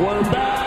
[0.00, 0.64] We're back.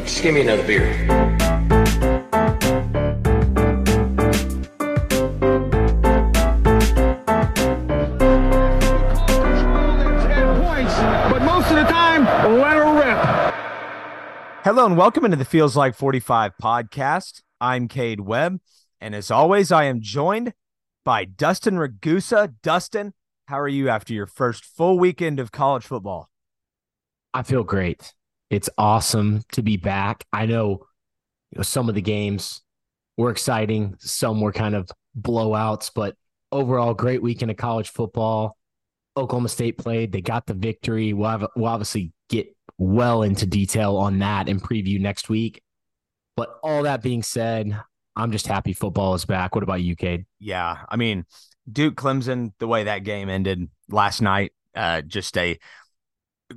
[0.00, 1.15] Just give me another beer.
[14.76, 17.40] Hello and welcome into the Feels Like 45 podcast.
[17.62, 18.60] I'm Cade Webb,
[19.00, 20.52] and as always, I am joined
[21.02, 22.52] by Dustin Ragusa.
[22.62, 23.14] Dustin,
[23.46, 26.28] how are you after your first full weekend of college football?
[27.32, 28.12] I feel great.
[28.50, 30.26] It's awesome to be back.
[30.30, 30.84] I know,
[31.52, 32.60] you know some of the games
[33.16, 36.16] were exciting, some were kind of blowouts, but
[36.52, 38.58] overall, great weekend of college football.
[39.16, 41.14] Oklahoma State played; they got the victory.
[41.14, 45.62] We'll, have, we'll obviously get well into detail on that and preview next week.
[46.36, 47.78] But all that being said,
[48.14, 49.54] I'm just happy football is back.
[49.54, 50.26] What about you, Cade?
[50.38, 51.24] Yeah, I mean,
[51.70, 55.58] Duke Clemson, the way that game ended last night, uh, just a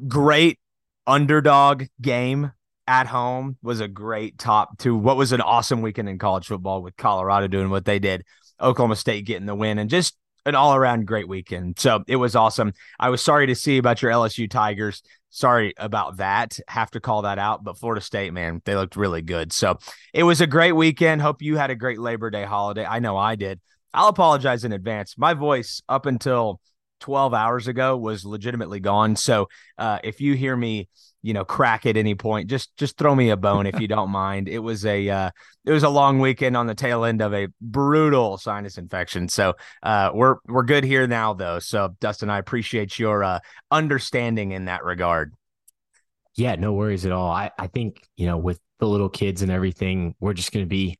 [0.07, 0.59] great
[1.07, 2.51] underdog game
[2.87, 6.81] at home was a great top to what was an awesome weekend in college football
[6.81, 8.25] with Colorado doing what they did,
[8.59, 11.79] Oklahoma State getting the win, and just an all around great weekend.
[11.79, 12.73] So it was awesome.
[12.99, 15.03] I was sorry to see about your LSU Tigers.
[15.29, 16.59] Sorry about that.
[16.67, 17.63] Have to call that out.
[17.63, 19.53] But Florida State, man, they looked really good.
[19.53, 19.77] So
[20.13, 21.21] it was a great weekend.
[21.21, 22.85] Hope you had a great Labor Day holiday.
[22.85, 23.59] I know I did.
[23.93, 25.17] I'll apologize in advance.
[25.17, 26.59] My voice up until
[26.99, 29.15] 12 hours ago was legitimately gone.
[29.15, 30.89] So uh, if you hear me,
[31.21, 34.09] you know, crack at any point, just just throw me a bone if you don't
[34.09, 34.47] mind.
[34.47, 35.29] It was a uh,
[35.65, 39.27] it was a long weekend on the tail end of a brutal sinus infection.
[39.27, 41.59] So uh, we're we're good here now though.
[41.59, 43.39] So Dustin, I appreciate your uh,
[43.71, 45.33] understanding in that regard.
[46.35, 47.29] Yeah, no worries at all.
[47.31, 50.69] I, I think, you know, with the little kids and everything, we're just going to
[50.69, 50.97] be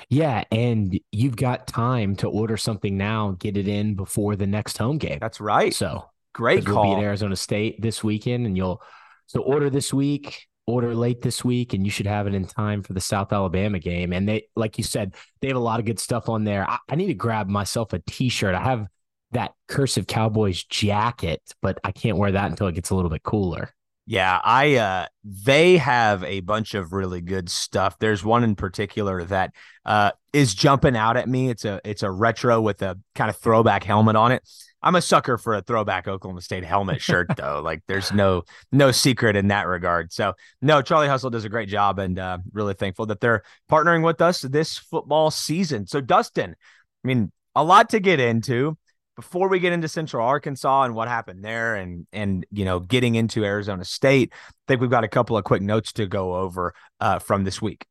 [0.09, 0.45] Yeah.
[0.51, 4.97] And you've got time to order something now, get it in before the next home
[4.97, 5.19] game.
[5.19, 5.73] That's right.
[5.73, 6.97] So Great 'cause we'll be call.
[6.97, 8.81] at Arizona State this weekend, and you'll
[9.27, 12.83] so order this week, order late this week, and you should have it in time
[12.83, 14.13] for the South Alabama game.
[14.13, 16.69] And they, like you said, they have a lot of good stuff on there.
[16.69, 18.55] I, I need to grab myself a T-shirt.
[18.55, 18.87] I have
[19.31, 23.23] that cursive Cowboys jacket, but I can't wear that until it gets a little bit
[23.23, 23.69] cooler.
[24.07, 27.97] Yeah, I uh they have a bunch of really good stuff.
[27.99, 29.53] There's one in particular that
[29.85, 31.49] uh is jumping out at me.
[31.49, 34.43] It's a it's a retro with a kind of throwback helmet on it.
[34.83, 37.61] I'm a sucker for a throwback Oklahoma State helmet shirt though.
[37.63, 40.11] Like there's no no secret in that regard.
[40.11, 44.03] So, no, Charlie Hustle does a great job and uh really thankful that they're partnering
[44.03, 45.87] with us this football season.
[45.87, 46.55] So, Dustin,
[47.03, 48.77] I mean, a lot to get into
[49.15, 53.15] before we get into Central Arkansas and what happened there and and you know getting
[53.15, 56.73] into Arizona State, I think we've got a couple of quick notes to go over
[56.99, 57.85] uh, from this week.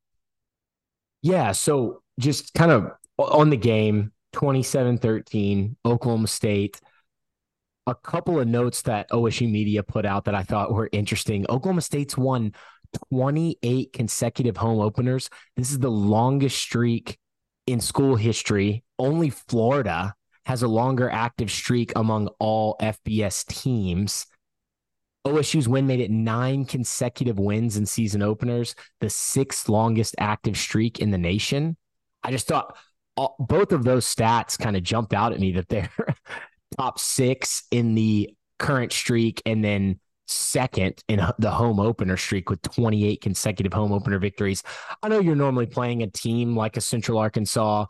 [1.22, 1.52] Yeah.
[1.52, 6.80] So just kind of on the game, 27 13, Oklahoma State.
[7.86, 11.46] A couple of notes that OSU media put out that I thought were interesting.
[11.48, 12.52] Oklahoma State's won
[13.12, 15.30] 28 consecutive home openers.
[15.56, 17.18] This is the longest streak
[17.66, 18.84] in school history.
[18.98, 20.14] Only Florida
[20.46, 24.26] has a longer active streak among all FBS teams.
[25.26, 30.98] OSU's win made it nine consecutive wins in season openers, the sixth longest active streak
[30.98, 31.76] in the nation.
[32.22, 32.76] I just thought
[33.16, 35.90] all, both of those stats kind of jumped out at me that they're
[36.76, 42.62] top six in the current streak, and then second in the home opener streak with
[42.62, 44.62] 28 consecutive home opener victories.
[45.02, 47.86] I know you're normally playing a team like a Central Arkansas,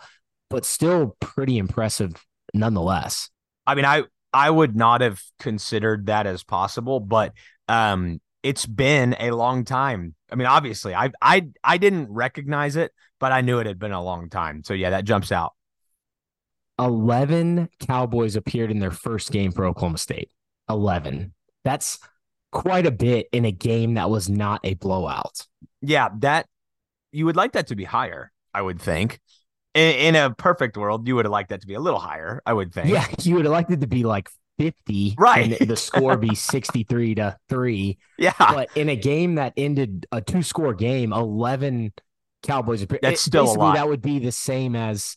[0.48, 2.12] but still pretty impressive
[2.54, 3.30] nonetheless.
[3.66, 7.32] I mean, I I would not have considered that as possible, but
[7.68, 10.14] um it's been a long time.
[10.32, 13.92] I mean, obviously, I I I didn't recognize it, but I knew it had been
[13.92, 14.64] a long time.
[14.64, 15.52] So yeah, that jumps out.
[16.80, 20.30] 11 Cowboys appeared in their first game for Oklahoma State.
[20.68, 21.34] 11.
[21.62, 21.98] That's
[22.52, 25.46] quite a bit in a game that was not a blowout.
[25.82, 26.46] Yeah, that
[27.12, 29.20] you would like that to be higher, I would think.
[29.74, 32.40] In, in a perfect world, you would have liked that to be a little higher,
[32.46, 32.88] I would think.
[32.88, 34.28] Yeah, you would have liked it to be like
[34.58, 39.54] 50 right and the score be 63 to 3 yeah but in a game that
[39.56, 41.94] ended a two score game 11
[42.42, 45.16] cowboys that's still a lot that would be the same as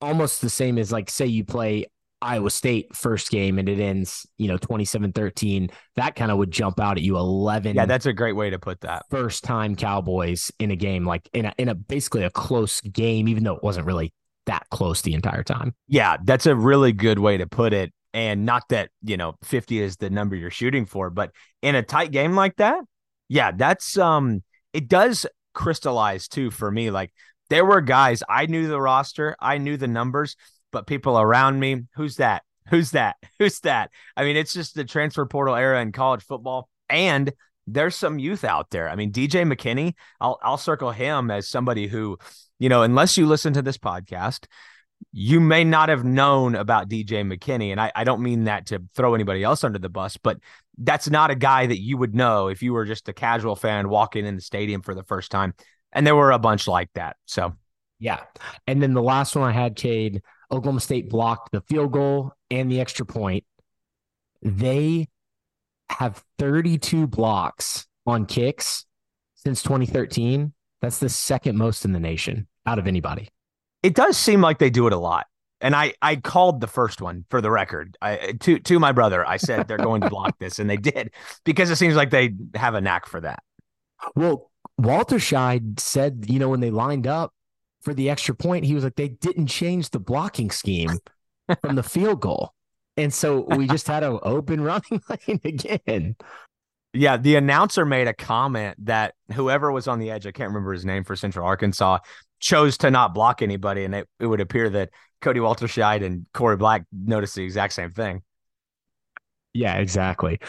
[0.00, 1.86] almost the same as like say you play
[2.22, 6.80] Iowa State first game and it ends, you know, 27-13, that kind of would jump
[6.80, 7.76] out at you 11.
[7.76, 9.04] Yeah, that's a great way to put that.
[9.10, 13.28] First time Cowboys in a game like in a in a basically a close game
[13.28, 14.12] even though it wasn't really
[14.46, 15.74] that close the entire time.
[15.88, 19.78] Yeah, that's a really good way to put it and not that, you know, 50
[19.78, 21.32] is the number you're shooting for, but
[21.62, 22.82] in a tight game like that,
[23.28, 27.12] yeah, that's um it does crystallize too for me like
[27.50, 30.36] there were guys I knew the roster, I knew the numbers
[30.76, 32.42] but people around me, who's that?
[32.68, 33.16] Who's that?
[33.38, 33.90] Who's that?
[34.14, 36.68] I mean, it's just the transfer portal era in college football.
[36.90, 37.32] And
[37.66, 38.88] there's some youth out there.
[38.88, 42.18] I mean, DJ McKinney, I'll I'll circle him as somebody who,
[42.58, 44.46] you know, unless you listen to this podcast,
[45.12, 47.70] you may not have known about DJ McKinney.
[47.70, 50.38] And I, I don't mean that to throw anybody else under the bus, but
[50.76, 53.88] that's not a guy that you would know if you were just a casual fan
[53.88, 55.54] walking in the stadium for the first time.
[55.96, 57.16] And there were a bunch like that.
[57.24, 57.54] So
[57.98, 58.20] yeah.
[58.66, 60.22] And then the last one I had, Cade,
[60.52, 63.44] Oklahoma State blocked the field goal and the extra point.
[64.42, 65.08] They
[65.88, 68.84] have 32 blocks on kicks
[69.34, 70.52] since 2013.
[70.82, 73.30] That's the second most in the nation out of anybody.
[73.82, 75.26] It does seem like they do it a lot.
[75.62, 79.26] And I, I called the first one for the record I, to to my brother.
[79.26, 81.14] I said they're going to block this, and they did
[81.44, 83.42] because it seems like they have a knack for that.
[84.14, 87.32] Well, Walterscheid said, you know, when they lined up,
[87.86, 90.90] for the extra point, he was like, they didn't change the blocking scheme
[91.60, 92.52] from the field goal.
[92.96, 96.16] And so we just had an open running lane again.
[96.92, 100.72] Yeah, the announcer made a comment that whoever was on the edge, I can't remember
[100.72, 101.98] his name for Central Arkansas,
[102.40, 103.84] chose to not block anybody.
[103.84, 104.90] And it, it would appear that
[105.22, 108.22] Kody Walterscheid and Korie Black noticed the exact same thing.
[109.52, 110.40] Yeah, exactly.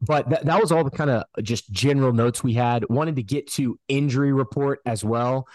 [0.00, 2.88] But th- that was all the kind of just general notes we had.
[2.88, 5.46] Wanted to get to injury report as well.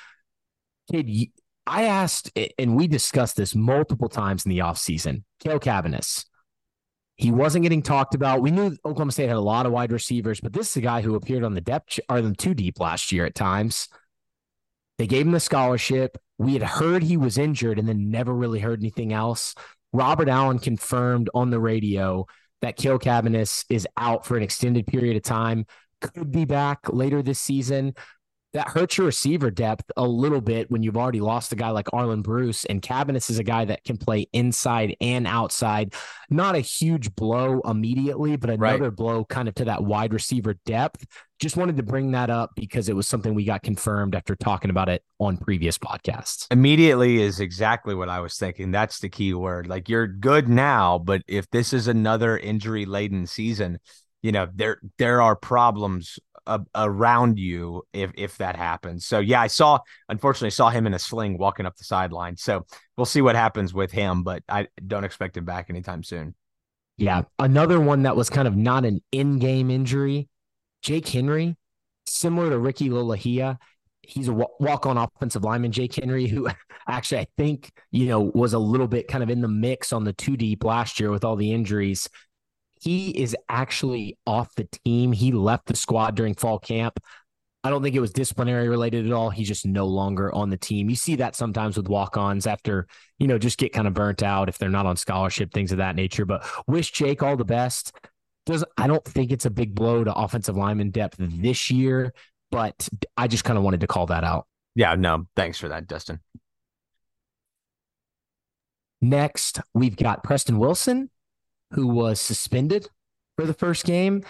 [0.91, 1.09] Kid,
[1.65, 5.23] I asked, and we discussed this multiple times in the offseason.
[5.39, 6.25] Cale Cavanis,
[7.15, 8.41] he wasn't getting talked about.
[8.41, 11.01] We knew Oklahoma State had a lot of wide receivers, but this is a guy
[11.01, 13.87] who appeared on the depth or the two deep last year at times.
[14.97, 16.17] They gave him the scholarship.
[16.37, 19.55] We had heard he was injured and then never really heard anything else.
[19.93, 22.27] Robert Allen confirmed on the radio
[22.61, 25.65] that Cale Cavanis is out for an extended period of time,
[26.01, 27.93] could be back later this season
[28.55, 31.87] that hurts your receiver depth a little bit when you've already lost a guy like
[31.87, 32.63] Arland Bruce.
[32.63, 35.93] And Cavanis is a guy that can play inside and outside.
[36.29, 38.95] Not a huge blow immediately, but another right.
[38.95, 41.05] blow kind of to that wide receiver depth.
[41.37, 44.69] Just wanted to bring that up because it was something we got confirmed after talking
[44.69, 46.47] about it on previous podcasts.
[46.49, 48.71] Immediately is exactly what I was thinking.
[48.71, 49.67] That's the key word.
[49.67, 53.79] Like you're good now, but if this is another injury laden season,
[54.25, 56.17] you know there there are problems
[56.75, 59.05] around you if if that happens.
[59.05, 62.37] So yeah, I saw unfortunately saw him in a sling walking up the sideline.
[62.37, 62.65] So
[62.97, 66.35] we'll see what happens with him, but I don't expect him back anytime soon.
[66.97, 70.29] Yeah, another one that was kind of not an in-game injury.
[70.81, 71.57] Jake Henry,
[72.07, 73.57] similar to Ricky Lolahia,
[74.01, 75.71] he's a walk-on offensive lineman.
[75.71, 76.47] Jake Henry, who
[76.87, 80.03] actually I think you know was a little bit kind of in the mix on
[80.03, 82.09] the two deep last year with all the injuries
[82.79, 85.11] he is actually off the team.
[85.11, 86.99] He left the squad during fall camp.
[87.63, 89.31] I don't think it was disciplinary related at all.
[89.31, 90.87] He's just no longer on the team.
[90.87, 92.85] You see that sometimes with walk-ons after,
[93.17, 95.79] you know, just get kind of burnt out if they're not on scholarship, things of
[95.79, 96.25] that nature.
[96.25, 97.91] But wish Jake all the best.
[98.45, 102.13] Does I don't think it's a big blow to offensive lineman depth this year,
[102.51, 104.45] but I just kind of wanted to call that out.
[104.75, 106.19] Yeah, no, thanks for that, Dustin.
[109.01, 111.09] Next, we've got Preston Wilson
[111.71, 112.87] who was suspended
[113.37, 114.23] for the first game.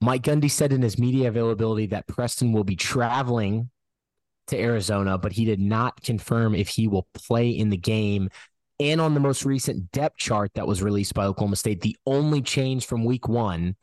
[0.00, 3.70] Mike Gundy said in his media availability that Preston will be traveling
[4.46, 8.30] to Arizona, but he did not confirm if he will play in the game.
[8.80, 12.40] and on the most recent depth chart that was released by Oklahoma State, the only
[12.40, 13.76] change from week one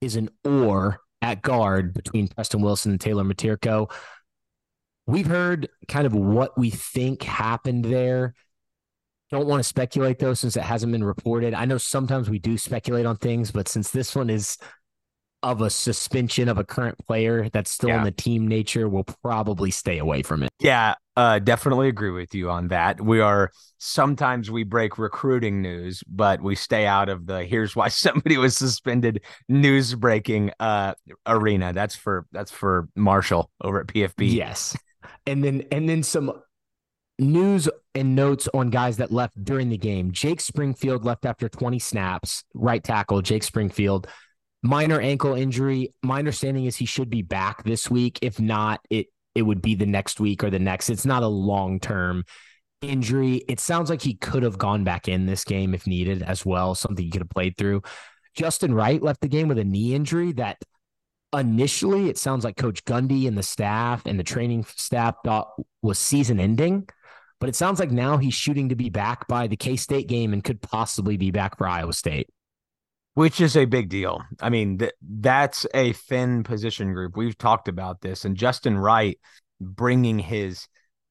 [0.00, 3.92] is an or at guard between Preston Wilson and Taylor Miterko.
[5.06, 8.34] We've heard kind of what we think happened there.
[9.30, 11.52] Don't want to speculate though, since it hasn't been reported.
[11.54, 14.56] I know sometimes we do speculate on things, but since this one is
[15.44, 17.98] of a suspension of a current player that's still Yeah.
[17.98, 20.50] in the team nature, we'll probably stay away from it.
[20.58, 23.00] Yeah, uh, definitely agree with you on that.
[23.00, 27.88] We are sometimes we break recruiting news, but we stay out of the here's why
[27.88, 30.94] somebody was suspended news breaking uh
[31.26, 31.72] arena.
[31.72, 34.32] That's for that's for Marshall over at PFB.
[34.34, 34.76] Yes.
[35.26, 36.32] And then and then some
[37.18, 40.12] news and notes on guys that left during the game.
[40.12, 44.06] Jake Springfield left after 20 snaps, right tackle Jake Springfield.
[44.62, 45.94] Minor ankle injury.
[46.02, 48.18] My understanding is he should be back this week.
[48.22, 50.90] If not, it it would be the next week or the next.
[50.90, 52.24] It's not a long-term
[52.82, 53.36] injury.
[53.48, 56.74] It sounds like he could have gone back in this game if needed as well,
[56.74, 57.82] something he could have played through.
[58.34, 60.58] Justin Wright left the game with a knee injury that
[61.32, 65.98] initially it sounds like Coach Gundy and the staff and the training staff thought was
[65.98, 66.88] season ending.
[67.40, 70.32] But it sounds like now he's shooting to be back by the K State game
[70.32, 72.28] and could possibly be back for Iowa State.
[73.14, 74.22] which is a big deal.
[74.40, 77.16] I mean, th- that's a thin position group.
[77.16, 79.18] We've talked about this, and Justin Wright
[79.60, 80.68] bringing his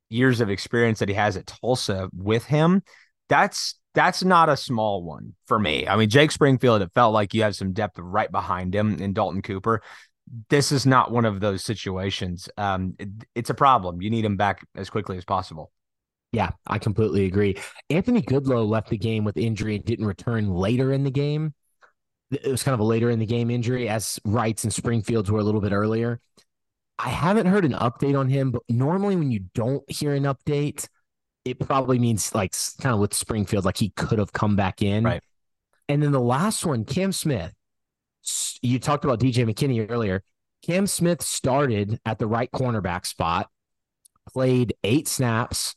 [0.09, 2.81] years of experience that he has at Tulsa with him.
[3.29, 5.87] That's that's not a small one for me.
[5.87, 9.11] I mean, Jake Springfield, it felt like you have some depth right behind him in
[9.13, 9.81] Dalton Cooper.
[10.49, 12.47] This is not one of those situations.
[12.57, 14.01] Um, it- it's a problem.
[14.01, 15.71] You need him back as quickly as possible.
[16.31, 17.57] Yeah, I completely agree.
[17.89, 21.53] Anthony Goodlow left the game with injury and didn't return later in the game.
[22.31, 25.39] It was kind of a later in the game injury, as Wrights and Springfields were
[25.39, 26.19] a little bit earlier.
[26.99, 30.87] I haven't heard an update on him, but normally when you don't hear an update,
[31.45, 35.05] it probably means like kind of with Springfield, like he could have come back in.
[35.05, 35.23] Right.
[35.87, 37.53] And then the last one, Cam Smith.
[38.61, 40.21] You talked about DJ McKinney earlier.
[40.61, 43.49] Cam Smith started at the right cornerback spot,
[44.27, 45.76] played eight snaps.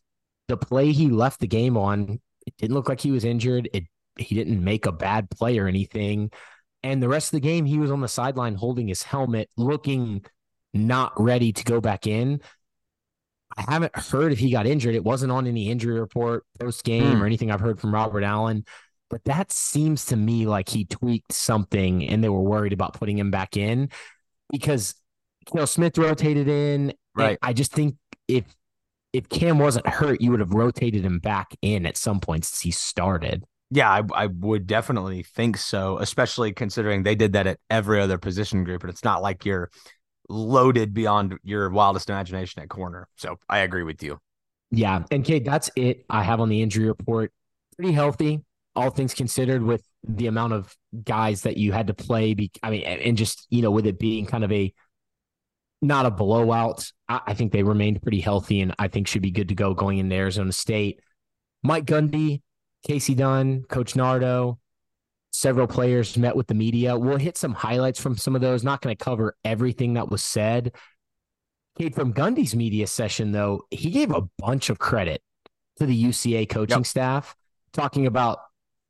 [0.51, 3.69] The play he left the game on, it didn't look like he was injured.
[3.73, 3.85] It
[4.19, 6.33] he didn't make a bad play or anything.
[6.83, 10.25] And the rest of the game, he was on the sideline holding his helmet, looking
[10.75, 12.41] not ready to go back in.
[13.57, 14.97] I haven't heard if he got injured.
[14.97, 17.23] It wasn't on any injury report post game Hmm.
[17.23, 18.65] or anything I've heard from Robert Allen.
[19.09, 23.19] But that seems to me like he tweaked something and they were worried about putting
[23.19, 23.89] him back in
[24.51, 24.95] because
[25.53, 26.93] you know Smith rotated in.
[27.15, 27.39] Right.
[27.43, 27.97] I just think
[28.29, 28.45] if
[29.13, 32.61] if Cam wasn't hurt, you would have rotated him back in at some point since
[32.61, 33.45] he started.
[33.71, 38.19] Yeah, I, I would definitely think so, especially considering they did that at every other
[38.19, 39.71] position group, and it's not like you're
[40.29, 43.09] loaded beyond your wildest imagination at corner.
[43.17, 44.19] So I agree with you.
[44.71, 45.03] Yeah.
[45.11, 47.33] And Cade, that's it I have on the injury report.
[47.77, 48.41] Pretty healthy,
[48.77, 52.35] all things considered, with the amount of guys that you had to play.
[52.35, 54.73] Be, I mean, and just, you know, with it being kind of a
[55.83, 59.31] not a blowout, I, I think they remained pretty healthy and I think should be
[59.31, 61.01] good to go going into Arizona State.
[61.63, 62.43] Mike Gundy,
[62.89, 64.59] Kasey Dunn, Coach Nardo,
[65.33, 66.99] several players met with the media.
[66.99, 68.65] We'll hit some highlights from some of those.
[68.65, 70.75] Not going to cover everything that was said.
[71.79, 75.23] Cade, from Gundy's media session, though, he gave a bunch of credit
[75.79, 76.87] to the UCA coaching Yep.
[76.87, 77.37] staff,
[77.73, 78.41] talking about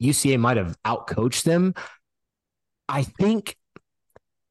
[0.02, 1.74] UCA might have outcoached them.
[2.88, 3.56] I think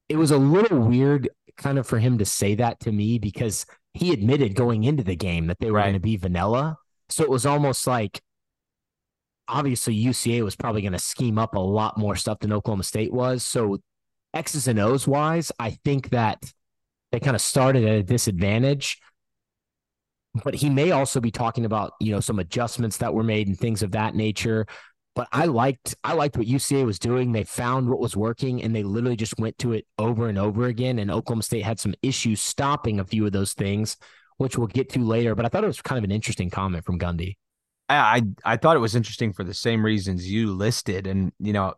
[0.07, 3.65] it was a little weird kind of for him to say that to me because
[3.93, 5.83] he admitted going into the game that they were Right.
[5.85, 6.77] going to be vanilla.
[7.09, 8.21] So it was almost like
[9.47, 13.11] obviously UCA was probably going to scheme up a lot more stuff than Oklahoma State
[13.11, 13.43] was.
[13.43, 13.79] So
[14.33, 16.51] X's and O's wise, I think that
[17.11, 18.99] they kind of started at a disadvantage.
[20.43, 23.57] But he may also be talking about, you know, some adjustments that were made and
[23.57, 24.67] things of that nature.
[25.19, 27.33] But I liked I liked what UCA was doing.
[27.33, 30.63] They found what was working and they literally just went to it over and over
[30.63, 30.97] again.
[30.97, 33.97] And Oklahoma State had some issues stopping a few of those things,
[34.37, 35.35] which we'll get to later.
[35.35, 37.35] But I thought it was kind of an interesting comment from Gundy.
[37.89, 37.97] I,
[38.45, 41.73] I I thought it was interesting for the same reasons you listed, and you know,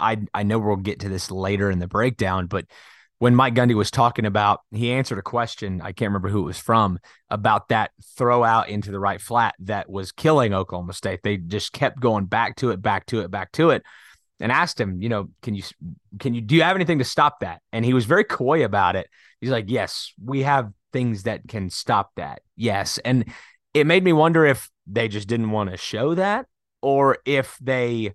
[0.00, 2.64] I I know we'll get to this later in the breakdown, but
[3.20, 6.46] when Mike Gundy was talking about, he answered a question I can't remember who it
[6.46, 6.98] was from
[7.28, 11.20] about that throw out into the right flat that was killing Oklahoma State.
[11.22, 13.82] They just kept going back to it, back to it, back to it,
[14.40, 15.62] and asked him, you know, can you
[16.18, 17.60] can you do you have anything to stop that?
[17.74, 19.06] And he was very coy about it.
[19.42, 22.40] He's like, yes, we have things that can stop that.
[22.56, 23.26] Yes, and
[23.74, 26.46] it made me wonder if they just didn't want to show that
[26.80, 28.14] or if they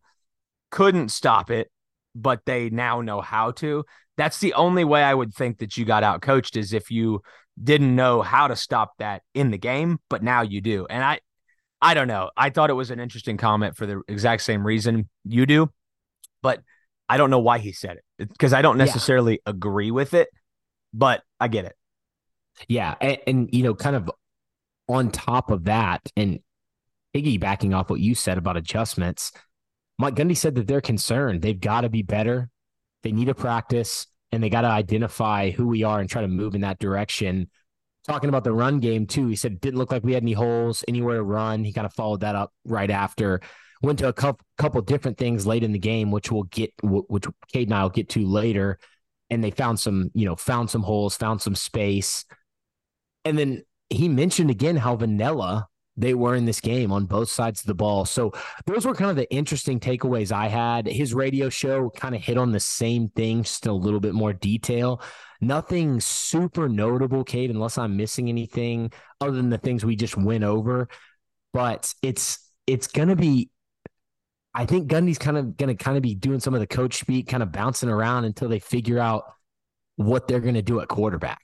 [0.72, 1.70] couldn't stop it
[2.15, 3.84] but they now know how to
[4.17, 7.22] that's the only way i would think that you got out coached is if you
[7.62, 11.19] didn't know how to stop that in the game but now you do and i
[11.81, 12.31] I don't know.
[12.36, 15.69] I thought it was an interesting comment for the exact same reason you do,
[16.41, 16.62] but
[17.07, 19.51] I don't know why he said it because I don't necessarily yeah.
[19.51, 20.29] agree with it,
[20.93, 21.75] but I get it.
[22.67, 22.95] Yeah.
[23.00, 24.10] And, and, you know, kind of
[24.88, 26.39] on top of that, and
[27.15, 29.31] piggybacking off what you said about adjustments,
[29.98, 31.42] Mike Gundy said that they're concerned.
[31.42, 32.50] They've got to be better.
[33.04, 36.28] They need to practice and they got to identify who we are and try to
[36.28, 37.50] move in that direction.
[38.06, 40.34] Talking about the run game too, he said it didn't look like we had any
[40.34, 41.64] holes anywhere to run.
[41.64, 43.42] He kind of followed that up right after.
[43.82, 47.25] Went to a couple couple different things late in the game, which we'll get, which
[47.52, 48.80] Cade and I will get to later.
[49.30, 52.25] And they found some, you know, found some holes, found some space,
[53.25, 57.62] and then he mentioned again how vanilla they were in this game on both sides
[57.62, 58.06] of the ball.
[58.06, 58.34] So
[58.66, 60.88] those were kind of the interesting takeaways I had.
[60.88, 64.34] His radio show kind of hit on the same thing, just a little bit more
[64.34, 65.02] detail.
[65.40, 70.44] Nothing super notable, Cade, unless I'm missing anything other than the things we just went
[70.44, 70.90] over.
[71.54, 73.50] But it's it's gonna be
[74.54, 77.28] I think Gundy's kind of gonna kind of be doing some of the coach speak,
[77.28, 79.24] kind of bouncing around until they figure out
[79.96, 81.42] what they're gonna do at quarterback.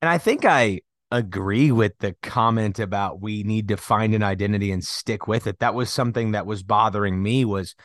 [0.00, 0.80] And I think I
[1.12, 5.58] agree with the comment about we need to find an identity and stick with it.
[5.60, 7.76] That was something that was bothering me was,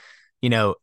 [0.41, 0.75] you know,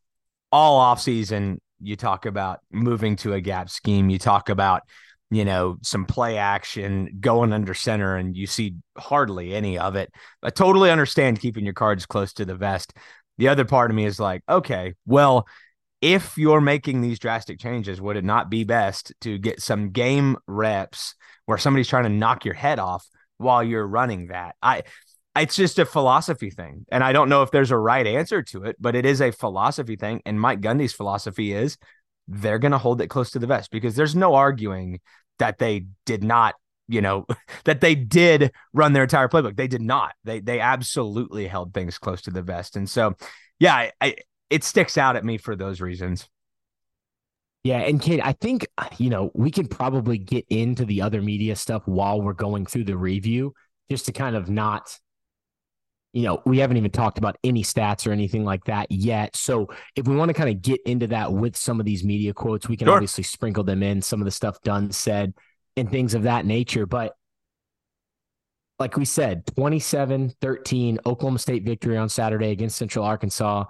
[0.53, 4.83] all offseason you talk about moving to a gap scheme, you talk about,
[5.31, 10.13] you know, some play action going under center and you see hardly any of it.
[10.43, 12.93] I totally understand keeping your cards close to the vest.
[13.39, 15.47] The other part of me is like, okay, well,
[16.03, 20.37] if you're making these drastic changes, would it not be best to get some game
[20.47, 21.15] reps
[21.47, 23.07] where somebody's trying to knock your head off
[23.39, 24.57] while you're running that.
[24.63, 24.85] I
[25.37, 26.87] it's just a philosophy thing.
[26.91, 29.33] And I don't know if there's a right answer to it, but it is a
[29.33, 30.23] philosophy thing.
[30.25, 31.77] And Mike Gundy's philosophy is
[32.29, 35.01] they're going to hold it close to the vest because there's no arguing
[35.41, 36.55] that they did not,
[36.87, 37.27] you know,
[37.65, 39.57] that they did run their entire playbook.
[39.57, 40.15] They did not.
[40.23, 42.77] They they absolutely held things close to the vest.
[42.77, 43.15] And so,
[43.59, 44.15] yeah, I, I,
[44.51, 46.29] it sticks out at me for those reasons.
[47.65, 48.67] Yeah, and Cade, I think
[48.99, 52.85] you know we can probably get into the other media stuff while we're going through
[52.85, 53.55] the review,
[53.91, 54.99] just to kind of not,
[56.13, 59.35] you know, we haven't even talked about any stats or anything like that yet.
[59.35, 62.35] So if we want to kind of get into that with some of these media
[62.35, 62.95] quotes, we can sure.
[62.95, 65.33] obviously sprinkle them in, some of the stuff Dunn, said,
[65.75, 66.85] and things of that nature.
[66.85, 67.15] But
[68.79, 73.65] like we said, 27 13 Oklahoma State victory on Saturday against Central Arkansas.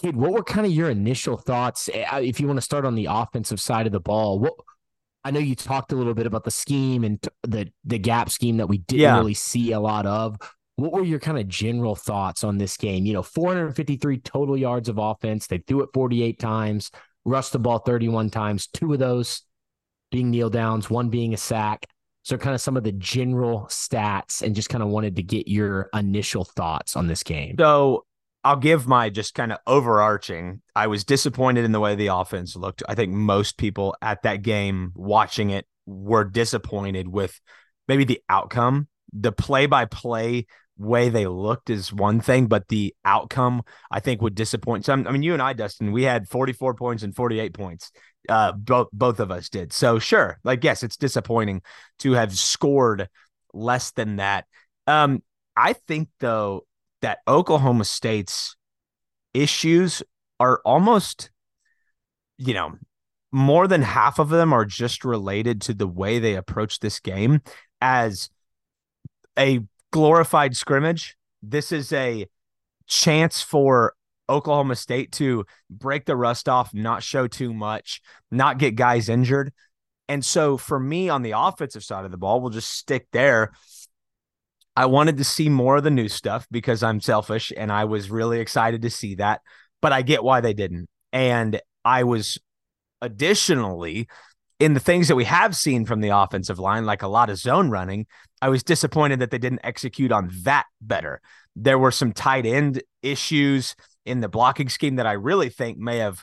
[0.00, 2.84] Kid, what were kind of your initial thoughts eh, uh, if you want to start
[2.84, 4.38] on the offensive side of the ball?
[4.38, 4.54] What
[5.24, 8.58] I know you talked a little bit about the scheme and the the gap scheme
[8.58, 9.16] that we didn't yeah.
[9.16, 10.36] really see a lot of.
[10.76, 13.06] What were your kind of general thoughts on this game?
[13.06, 15.46] You know, 453 total yards of offense.
[15.46, 16.90] They threw it 48 times,
[17.24, 19.42] rushed the ball 31 times, two of those
[20.12, 21.86] being kneel downs, one being a sack.
[22.22, 25.48] So, kind of some of the general stats, and just kind of wanted to get
[25.48, 27.56] your initial thoughts on this game.
[27.58, 28.05] So,
[28.46, 30.62] I'll give my just kind of overarching.
[30.76, 32.80] I was disappointed in the way the offense looked.
[32.88, 37.40] I think most people at that game watching it were disappointed with
[37.88, 38.86] maybe the outcome.
[39.12, 40.46] The play by play
[40.78, 45.08] way they looked is one thing, but the outcome I think would disappoint some.
[45.08, 47.90] I mean, you and I, Dustin, we had 44 points and 48 points.
[48.28, 49.72] Uh, both both of us did.
[49.72, 51.62] So sure, like yes, it's disappointing
[51.98, 53.08] to have scored
[53.52, 54.44] less than that.
[54.86, 55.24] Um,
[55.56, 56.64] I think though
[57.02, 58.56] that Oklahoma State's
[59.34, 60.02] issues
[60.40, 61.30] are almost,
[62.38, 62.72] you know,
[63.32, 67.42] more than half of them are just related to the way they approach this game
[67.80, 68.30] as
[69.38, 71.16] a glorified scrimmage.
[71.42, 72.26] This is a
[72.86, 73.94] chance for
[74.28, 79.52] Oklahoma State to break the rust off, not show too much, not get guys injured.
[80.08, 83.52] And so for me on the offensive side of the ball, we'll just stick there.
[84.76, 88.10] I wanted to see more of the new stuff because I'm selfish and I was
[88.10, 89.40] really excited to see that,
[89.80, 90.88] but I get why they didn't.
[91.12, 92.38] And I was
[93.00, 94.08] additionally
[94.58, 97.38] in the things that we have seen from the offensive line, like a lot of
[97.38, 98.06] zone running,
[98.40, 101.20] I was disappointed that they didn't execute on that better.
[101.54, 105.98] There were some tight end issues in the blocking scheme that I really think may
[105.98, 106.22] have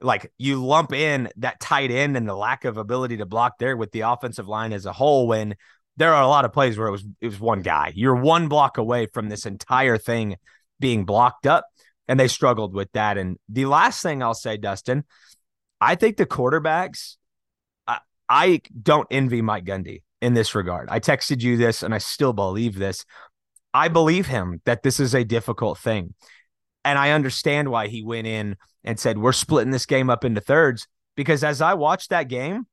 [0.00, 3.76] like you lump in that tight end and the lack of ability to block there
[3.76, 5.56] with the offensive line as a whole when
[5.98, 7.92] there are a lot of plays where it was it was one guy.
[7.94, 10.36] You're one block away from this entire thing
[10.80, 11.66] being blocked up,
[12.06, 13.18] and they struggled with that.
[13.18, 15.04] And the last thing I'll say, Dustin,
[15.80, 17.16] I think the quarterbacks,
[17.86, 20.88] I, I don't envy Mike Gundy in this regard.
[20.88, 23.04] I texted you this, and I still believe this.
[23.74, 26.14] I believe him that this is a difficult thing.
[26.84, 30.40] And I understand why he went in and said, We're splitting this game up into
[30.40, 30.86] thirds.
[31.16, 32.66] Because as I watched that game,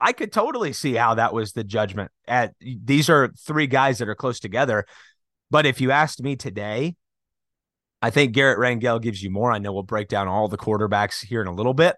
[0.00, 2.10] I could totally see how that was the judgment.
[2.28, 4.84] At these are three guys that are close together.
[5.50, 6.96] But if you asked me today,
[8.02, 9.52] I think Garrett Rangel gives you more.
[9.52, 11.96] I know we'll break down all the quarterbacks here in a little bit,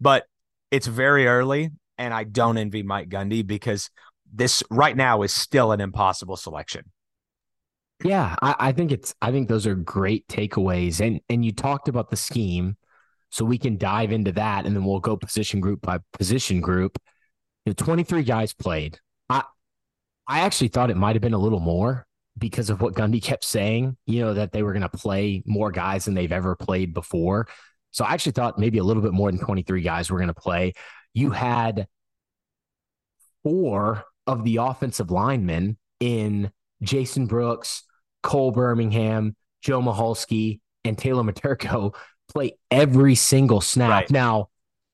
[0.00, 0.24] but
[0.70, 3.90] it's very early, and I don't envy Mike Gundy because
[4.32, 6.84] this right now is still an impossible selection.
[8.04, 11.04] Yeah, I, I think it's I think those are great takeaways.
[11.04, 12.76] And and you talked about the scheme.
[13.32, 16.98] So we can dive into that and then we'll go position group by position group.
[17.70, 18.98] You know, 23 guys played.
[19.28, 19.44] I
[20.26, 22.04] I actually thought it might have been a little more
[22.36, 25.70] because of what Gundy kept saying, you know, that they were going to play more
[25.70, 27.46] guys than they've ever played before.
[27.92, 30.34] So I actually thought maybe a little bit more than 23 guys were going to
[30.34, 30.72] play.
[31.14, 31.86] You had
[33.44, 36.50] four of the offensive linemen in
[36.82, 37.84] Jason Brooks,
[38.22, 41.94] Cole Birmingham, Joe Michalski, and Taylor Miterko
[42.32, 43.90] play every single snap.
[43.90, 44.10] Right.
[44.10, 44.49] Now,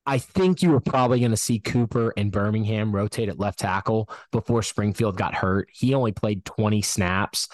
[0.07, 4.09] I think you were probably going to see Cooper and Birmingham rotate at left tackle
[4.31, 5.69] before Springfield got hurt.
[5.73, 7.49] He only played 20 snaps,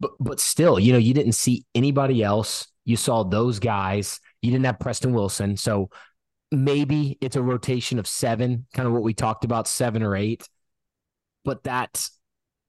[0.00, 2.66] but but still, you know, you didn't see anybody else.
[2.84, 4.18] You saw those guys.
[4.42, 5.90] You didn't have Preston Wilson, so
[6.50, 10.48] maybe it's a rotation of seven, kind of what we talked about, seven or eight.
[11.44, 12.10] But that's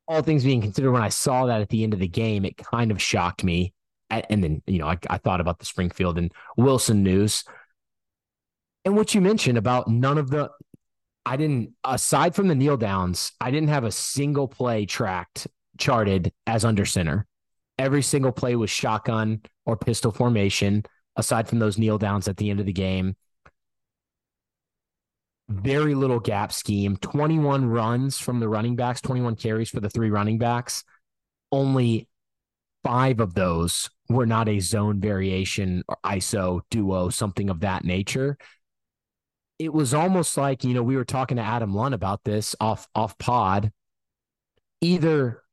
[0.07, 0.91] all things being considered.
[0.91, 3.73] When I saw that at the end of the game, it kind of shocked me.
[4.11, 7.43] And then, you know, I, I thought about the Springfield and Wilson news.
[8.85, 10.49] And what you mentioned about none of the,
[11.25, 16.33] I didn't, aside from the kneel downs, I didn't have a single play tracked, charted
[16.47, 17.25] as under center.
[17.79, 20.83] Every single play was shotgun or pistol formation,
[21.15, 23.15] aside from those kneel downs at the end of the game
[25.49, 30.09] very little gap scheme, 21 runs from the running backs, 21 carries for the three
[30.09, 30.83] running backs.
[31.51, 32.07] Only
[32.83, 38.37] five of those were not a zone variation or ISO duo, something of that nature.
[39.59, 42.87] It was almost like, you know, we were talking to Adam Lunn about this off
[42.95, 43.71] off pod.
[44.81, 45.43] Either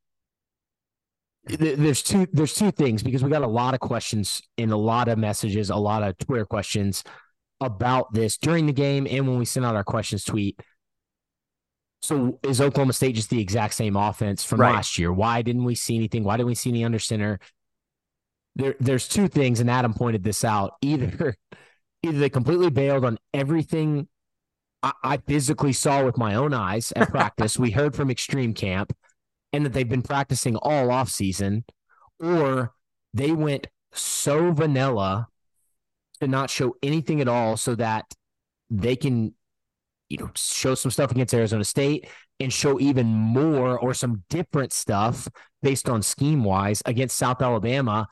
[1.45, 5.09] there's two there's two things because we got a lot of questions in a lot
[5.09, 7.05] of messages, a lot of Twitter questions
[7.61, 10.59] about this during the game and when we sent out our questions tweet.
[12.03, 14.75] So is Oklahoma State just the exact same offense from right.
[14.75, 15.13] last year?
[15.13, 16.25] Why didn't we see anything?
[16.25, 17.39] Why didn't we see any under center?
[18.57, 20.73] There, there's two things, and Adam pointed this out.
[20.83, 21.37] Either,
[22.03, 24.09] either they completely bailed on everything
[24.83, 27.59] I, I physically saw with my own eyes at practice.
[27.59, 28.93] we heard from Extreme Camp,
[29.53, 31.65] and that they've been practicing all off season,
[32.19, 32.73] or
[33.13, 35.29] they went so vanilla
[36.21, 38.07] to not show anything at all so that
[38.69, 39.35] they can
[40.09, 42.09] you know show some stuff against Arizona State
[42.39, 45.29] and show even more or some different stuff
[45.63, 48.09] based on scheme wise against South Alabama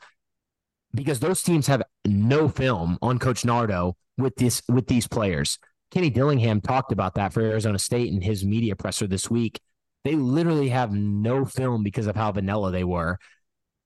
[0.93, 5.59] because those teams have no film on coach Nardo with this with these players.
[5.91, 9.59] Kenny Dillingham talked about that for Arizona State in his media presser this week.
[10.03, 13.17] They literally have no film because of how vanilla they were.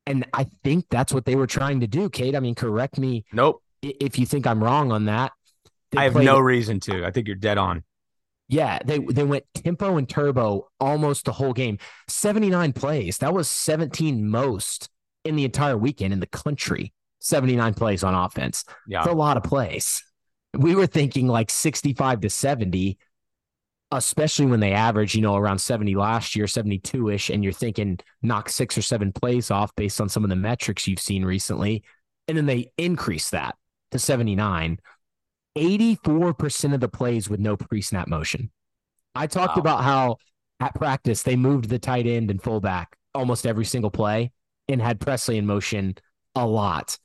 [0.06, 2.36] And I think that's what they were trying to do, Cade.
[2.36, 3.24] I mean, correct me.
[3.32, 5.32] Nope if you think I'm wrong on that.
[5.96, 7.06] I have no reason to.
[7.06, 7.84] I think you're dead on.
[8.48, 11.78] Yeah, they they went tempo and turbo almost the whole game.
[12.08, 13.20] 79 plays.
[13.20, 14.90] That was 17 most
[15.24, 16.94] in the entire weekend in the country.
[17.24, 18.66] 79 plays on offense.
[18.86, 19.00] Yeah.
[19.00, 20.04] It's a lot of plays.
[20.56, 22.98] We were thinking like 65 to 70,
[23.92, 27.98] especially when they average, you know, around 70 last year, 72 ish, and you're thinking
[28.22, 31.84] knock six or seven plays off based on some of the metrics you've seen recently.
[32.28, 33.56] And then they increase that
[33.92, 34.80] to 79,
[35.58, 38.52] 84% of the plays with no pre snap motion.
[39.16, 39.62] I talked wow.
[39.62, 40.18] about how
[40.60, 44.32] at practice they moved the tight end and fullback almost every single play
[44.68, 45.96] and had Presley in motion
[46.36, 46.98] a lot.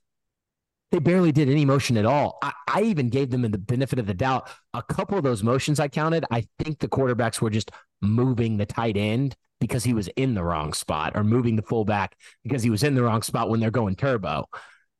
[0.91, 2.39] They barely did any motion at all.
[2.43, 4.49] I, I, even gave them the benefit of the doubt.
[4.73, 7.71] A couple of those motions I counted, I think the quarterbacks were just
[8.01, 12.17] moving the tight end because he was in the wrong spot or moving the fullback
[12.43, 14.47] because he was in the wrong spot when they're going turbo.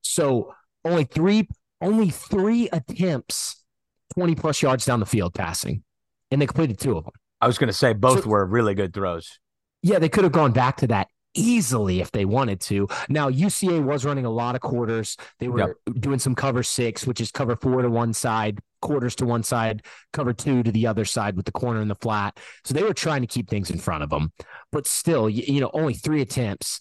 [0.03, 1.49] So only three
[1.81, 3.63] only three attempts,
[4.15, 5.85] 20 plus yards down the field passing,
[6.31, 7.13] and they completed two of them.
[7.41, 9.39] I was going to say both so, were really good throws.
[9.83, 12.89] Yeah, they could have gone back to that easily if they wanted to.
[13.09, 15.17] Now, UCA was running a lot of quarters.
[15.39, 16.01] They were yep.
[16.01, 19.85] doing some cover six, which is cover four to one side, quarters to one side,
[20.13, 22.39] cover two to the other side with the corner and the flat.
[22.65, 24.33] So they were trying to keep things in front of them.
[24.73, 26.81] But still, you, you know, only three attempts.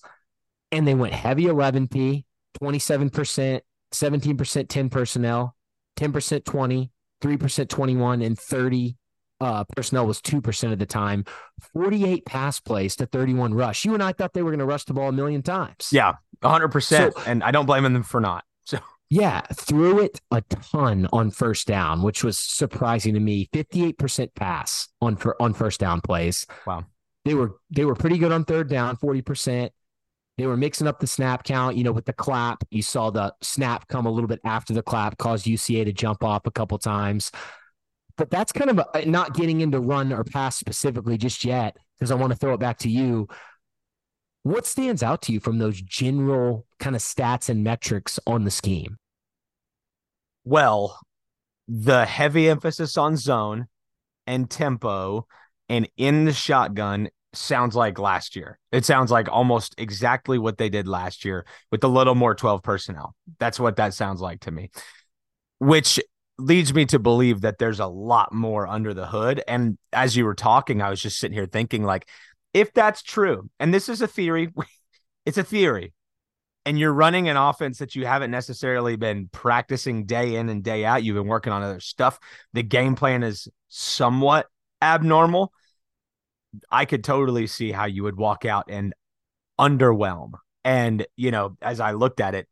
[0.71, 2.25] And they went heavy 11P,
[2.61, 3.61] 27%,
[3.93, 5.55] 17% 10 personnel,
[5.97, 6.91] 10% 20,
[7.21, 8.97] 3% 21, and 30
[9.39, 11.25] uh, personnel was 2% of the time.
[11.73, 13.85] 48 pass plays to 31 rush.
[13.85, 15.89] You and I thought they were going to rush the ball a million times.
[15.91, 16.81] Yeah, 100%.
[16.83, 18.43] So, and I don't blame them for not.
[18.65, 23.49] So, yeah, threw it a ton on first down, which was surprising to me.
[23.53, 26.45] 58% pass on for on first down plays.
[26.65, 26.85] Wow.
[27.25, 29.69] They were they were pretty good on third down, 40%.
[30.37, 32.63] They were mixing up the snap count, you know, with the clap.
[32.69, 36.23] You saw the snap come a little bit after the clap, caused UCA to jump
[36.23, 37.31] off a couple times.
[38.17, 42.11] But that's kind of a, not getting into run or pass specifically just yet, because
[42.11, 43.27] I want to throw it back to you.
[44.43, 48.51] What stands out to you from those general kind of stats and metrics on the
[48.51, 48.97] scheme?
[50.43, 50.99] Well,
[51.67, 53.67] the heavy emphasis on zone
[54.25, 55.27] and tempo
[55.69, 58.57] and in the shotgun sounds like last year.
[58.71, 62.63] It sounds like almost exactly what they did last year with a little more 12
[62.63, 63.15] personnel.
[63.39, 64.71] That's what that sounds like to me,
[65.59, 65.99] which
[66.39, 69.43] leads me to believe that there's a lot more under the hood.
[69.47, 72.07] And as you were talking, I was just sitting here thinking, like,
[72.53, 74.49] if that's true, and this is a theory,
[75.25, 75.93] it's a theory,
[76.65, 80.83] and you're running an offense that you haven't necessarily been practicing day in and day
[80.83, 82.19] out, you've been working on other stuff.
[82.53, 84.47] The game plan is somewhat
[84.81, 85.53] abnormal
[86.71, 88.93] I could totally see how you would walk out and
[89.59, 90.33] underwhelm.
[90.63, 92.47] And, you know, as I looked at it,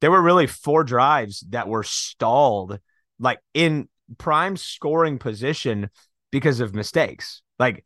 [0.00, 2.78] there were really four drives that were stalled,
[3.22, 5.88] like in prime scoring position
[6.30, 7.42] because of mistakes.
[7.58, 7.84] Like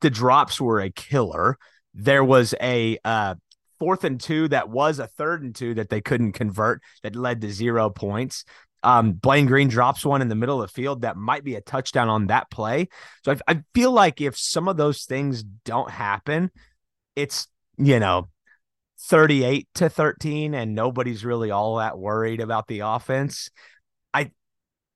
[0.00, 1.58] the drops were a killer.
[1.94, 3.34] There was a uh,
[3.78, 7.40] fourth and two that was a third and two that they couldn't convert that led
[7.40, 8.44] to zero points.
[8.82, 11.60] Um, Blaine Green drops one in the middle of the field that might be a
[11.60, 12.88] touchdown on that play.
[13.24, 16.50] So I, I feel like if some of those things don't happen,
[17.14, 17.46] it's,
[17.76, 18.28] you know,
[19.02, 23.50] 38 to 13 and nobody's really all that worried about the offense.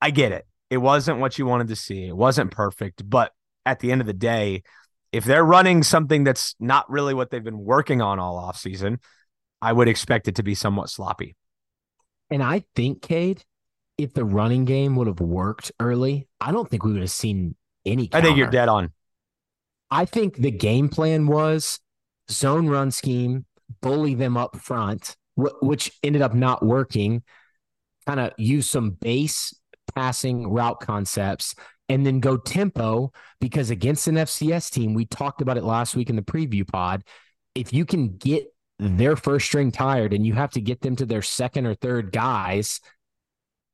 [0.04, 0.46] I get it.
[0.68, 2.06] It wasn't what you wanted to see.
[2.06, 3.32] It wasn't perfect, but
[3.64, 4.62] at the end of the day,
[5.12, 8.98] if they're running something that's not really what they've been working on all offseason,
[9.62, 11.36] I would expect it to be somewhat sloppy.
[12.28, 13.44] And I think, Cade,
[13.96, 17.54] if the running game would have worked early, I don't think we would have seen
[17.86, 18.08] any.
[18.08, 18.26] Counter.
[18.26, 18.92] I think you're dead on.
[19.90, 21.80] I think the game plan was
[22.30, 23.46] zone run scheme,
[23.80, 27.22] bully them up front, which ended up not working.
[28.06, 29.54] Kind of use some base
[29.94, 31.54] passing route concepts
[31.88, 36.10] and then go tempo because against an FCS team, we talked about it last week
[36.10, 37.04] in the preview pod.
[37.54, 38.46] If you can get
[38.78, 42.12] their first string tired and you have to get them to their second or third
[42.12, 42.80] guys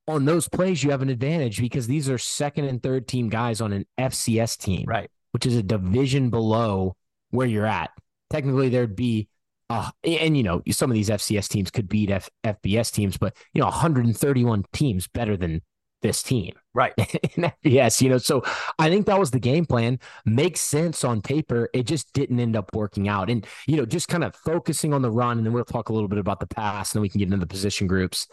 [0.09, 3.61] on those plays, you have an advantage because these are second and third team guys
[3.61, 5.11] on an FCS team, right?
[5.31, 6.96] Which is a division below
[7.31, 7.90] where you're at.
[8.29, 9.29] Technically, there'd be,
[9.68, 13.37] uh, and you know, some of these FCS teams could beat F- FBS teams, but
[13.55, 15.62] you know, 131 teams better than
[16.02, 16.92] this team, right?
[16.98, 18.42] in FBS, you know, so
[18.78, 19.98] I think that was the game plan.
[20.24, 21.68] Makes sense on paper.
[21.74, 25.02] It just didn't end up working out, and you know, just kind of focusing on
[25.02, 27.08] the run, and then we'll talk a little bit about the pass, and then we
[27.08, 28.26] can get into the position groups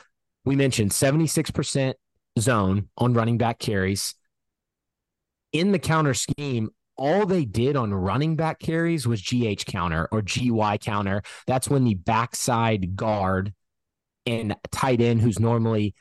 [0.48, 1.94] we mentioned 76%
[2.40, 4.16] zone on running back carries.
[5.52, 10.22] In the counter scheme, all they did on running back carries was GH counter or
[10.22, 11.22] GY counter.
[11.48, 13.54] That's when the backside guard
[14.26, 15.96] and tight end, who's normally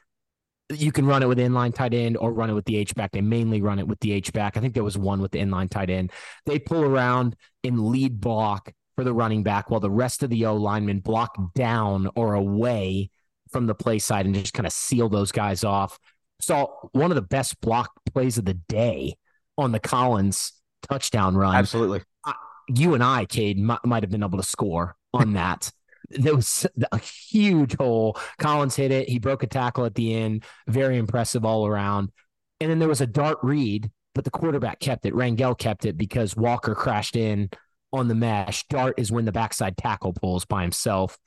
[0.71, 3.13] you can run it with inline tight end or run it with the H back.
[3.13, 4.57] They mainly run it with the H back.
[4.57, 6.13] I think there was one with the inline tight end.
[6.45, 10.47] They pull around and lead block for the running back while the rest of the
[10.47, 13.11] O linemen block down or away
[13.53, 15.99] from the play side and just kind of seal those guys off.
[16.41, 19.15] Saw one of the best block plays of the day
[19.57, 20.53] on the Collins
[20.89, 21.55] touchdown run.
[21.55, 22.03] Absolutely.
[22.25, 22.35] I,
[22.69, 25.71] you and I, Cade, might, might have been able to score on that.
[26.11, 28.19] there was a huge hole.
[28.39, 29.09] Collins hit it.
[29.09, 30.45] He broke a tackle at the end.
[30.67, 32.11] Very impressive all around.
[32.61, 35.15] And then there was a dart read, but the quarterback kept it.
[35.15, 37.51] Rangel kept it because Walker crashed in
[37.93, 38.67] on the mesh.
[38.69, 41.19] Dart is when the backside tackle pulls by himself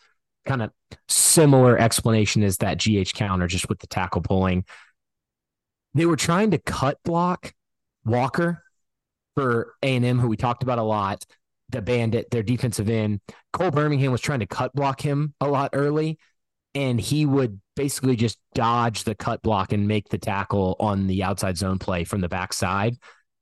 [0.45, 0.71] kind of
[1.07, 4.65] similar explanation as that GH counter, just with the tackle pulling.
[5.93, 7.53] They were trying to cut block
[8.05, 8.63] Walker
[9.35, 11.25] for A&M, who we talked about a lot,
[11.69, 13.21] the bandit, their defensive end.
[13.53, 16.19] Cole Birmingham was trying to cut block him a lot early,
[16.75, 21.23] and he would basically just dodge the cut block and make the tackle on the
[21.23, 22.95] outside zone play from the backside.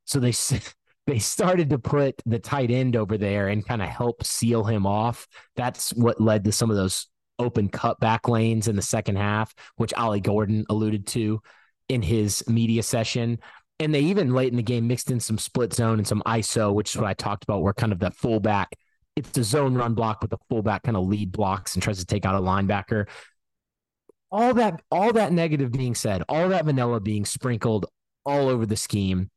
[0.06, 0.34] So they
[1.08, 4.86] they started to put the tight end over there and kind of help seal him
[4.86, 5.28] off.
[5.56, 7.08] That's what led to some of those
[7.40, 11.42] open cutback lanes in the second half, which Ollie Gordon alluded to
[11.88, 13.40] in his media session.
[13.80, 16.74] And they even late in the game mixed in some split zone and some ISO,
[16.74, 18.76] which is what I talked about, where kind of that fullback,
[19.16, 22.06] it's a zone run block, but the fullback kind of lead blocks and tries to
[22.06, 23.08] take out a linebacker.
[24.32, 27.86] All that, all that negative being said, all that vanilla being sprinkled
[28.26, 29.30] all over the scheme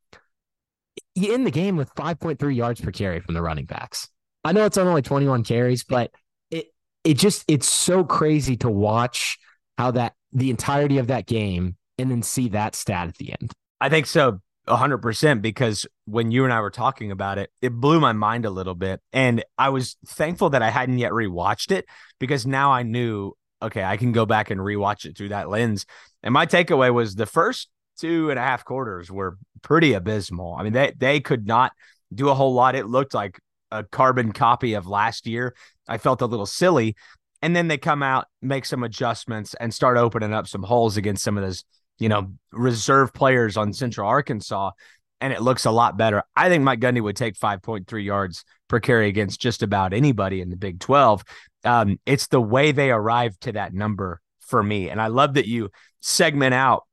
[1.14, 4.08] you end the game with 5.3 yards per carry from the running backs.
[4.44, 6.10] I know it's on only 21 carries, but
[6.50, 6.68] it
[7.04, 9.38] it just it's so crazy to watch
[9.76, 13.52] how that the entirety of that game and then see that stat at the end.
[13.80, 14.40] I think so.
[14.68, 18.44] hundred percent because when you and I were talking about it, it blew my mind
[18.44, 19.00] a little bit.
[19.12, 21.86] And I was thankful that I hadn't yet rewatched it
[22.18, 25.86] because now I knew, okay, I can go back and rewatch it through that lens.
[26.22, 30.54] And my takeaway was the first two and a half quarters were pretty abysmal.
[30.58, 31.72] I mean, they they could not
[32.14, 32.74] do a whole lot.
[32.74, 33.40] It looked like
[33.70, 35.54] a carbon copy of last year.
[35.88, 36.96] I felt a little silly.
[37.42, 41.24] And then they come out, make some adjustments, and start opening up some holes against
[41.24, 41.64] some of those
[42.00, 44.72] you know, reserve players on Central Arkansas,
[45.20, 46.24] and it looks a lot better.
[46.34, 50.48] I think Mike Gundy would take 5.3 yards per carry against just about anybody in
[50.48, 51.22] the Big 12.
[51.64, 54.88] Um, it's the way they arrive to that number for me.
[54.88, 56.86] And I love that you segment out,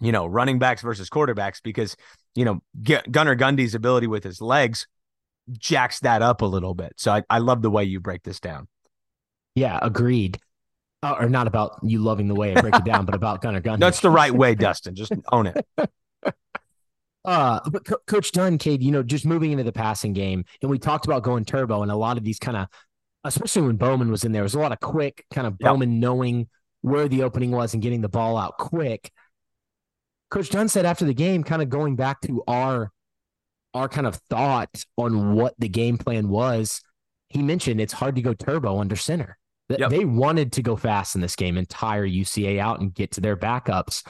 [0.00, 1.96] you know, running backs versus quarterbacks because,
[2.36, 2.62] you know,
[3.10, 4.86] Gunnar Gundy's ability with his legs
[5.58, 6.94] jacks that up a little bit.
[6.96, 8.68] So I, I love the way you break this down.
[9.54, 10.38] Yeah, agreed
[11.04, 13.60] uh, or not about you loving the way I break it down, but about Gunnar
[13.60, 13.78] Gundy.
[13.78, 14.94] That's the right way, Dustin.
[14.94, 15.66] Just own it.
[17.26, 20.70] Uh, but Co- Coach Dunn, Cade, you know, just moving into the passing game, and
[20.70, 22.68] we talked about going turbo, and a lot of these kind of,
[23.24, 26.50] especially when Bowman was in there, was a lot of quick kind of Bowman knowing
[26.82, 29.10] where the opening was and getting the ball out quick.
[30.30, 32.92] Coach Dunn said after the game, kind of going back to our
[33.72, 36.82] our kind of thought on what the game plan was,
[37.30, 39.38] he mentioned it's hard to go turbo under center.
[39.68, 39.90] Yep.
[39.90, 43.20] They wanted to go fast in this game and tire UCA out and get to
[43.20, 44.06] their backups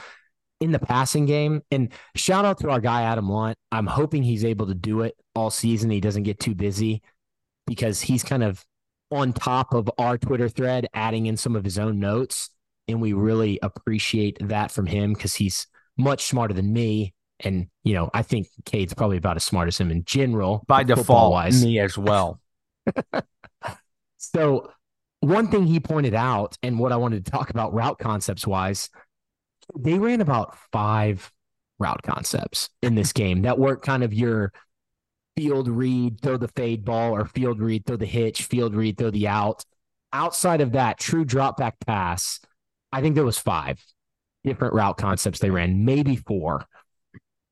[0.59, 1.61] in the passing game.
[1.71, 3.57] And shout out to our guy, Adam Lunt.
[3.71, 5.89] I'm hoping he's able to do it all season.
[5.89, 7.01] He doesn't get too busy
[7.67, 8.63] because he's kind of
[9.11, 12.49] on top of our Twitter thread, adding in some of his own notes.
[12.87, 17.13] And we really appreciate that from him because he's much smarter than me.
[17.39, 20.63] And, you know, I think Cade's probably about as smart as him in general.
[20.67, 21.63] By default, wise.
[21.63, 22.39] me as well.
[24.17, 24.71] so
[25.25, 28.89] one thing he pointed out, and what I wanted to talk about route concepts wise,
[29.77, 31.31] they ran about five
[31.79, 34.53] route concepts in this game that weren't kind of your
[35.35, 39.11] field read, throw the fade ball, or field read, throw the hitch, field read, throw
[39.11, 39.65] the out.
[40.13, 42.39] Outside of that, true drop back pass,
[42.91, 43.83] I think there was five
[44.43, 46.65] different route concepts they ran, maybe four.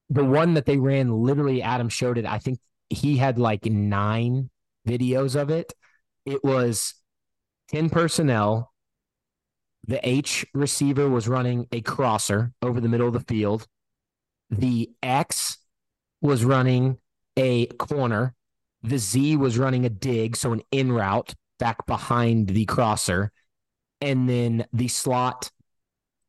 [0.09, 2.25] The one that they ran, literally, Adam showed it.
[2.25, 2.59] I think
[2.89, 4.49] he had like nine
[4.87, 5.73] videos of it.
[6.25, 6.93] It was
[7.69, 8.71] 10 personnel.
[9.85, 13.67] The H receiver was running a crosser over the middle of the field.
[14.49, 15.57] The X
[16.21, 16.97] was running
[17.37, 18.35] a corner.
[18.83, 23.31] The Z was running a dig, so an in route back behind the crosser.
[24.01, 25.51] And then the slot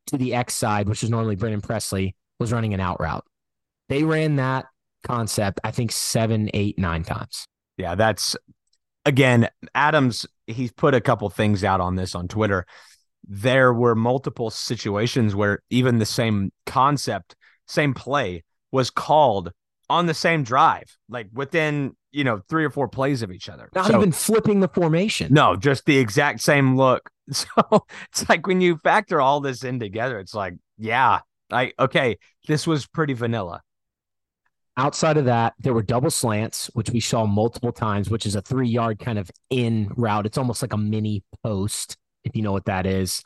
[0.07, 3.25] to the X side, which is normally Brennan Presley, was running an out route.
[3.89, 4.65] They ran that
[5.03, 7.47] concept, I think, seven, eight, nine times.
[7.77, 8.35] Yeah, that's
[9.05, 12.65] again, Adams, he's put a couple things out on this on Twitter.
[13.27, 17.35] There were multiple situations where even the same concept,
[17.67, 19.51] same play was called
[19.89, 23.69] on the same drive, like within, you know, three or four plays of each other.
[23.73, 25.33] Not so, even flipping the formation.
[25.33, 27.09] No, just the exact same look.
[27.31, 27.47] So
[28.11, 32.67] it's like when you factor all this in together, it's like, yeah, I okay, this
[32.67, 33.63] was pretty vanilla.
[34.77, 38.41] Outside of that, there were double slants, which we saw multiple times, which is a
[38.41, 40.25] three yard kind of in route.
[40.25, 43.23] It's almost like a mini post, if you know what that is.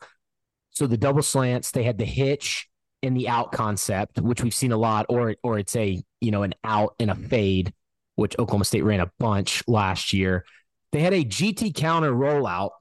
[0.70, 2.70] So the double slants, they had the hitch
[3.02, 6.44] and the out concept, which we've seen a lot, or or it's a you know
[6.44, 7.74] an out and a fade,
[8.16, 10.46] which Oklahoma State ran a bunch last year.
[10.92, 12.72] They had a GT counter rollout.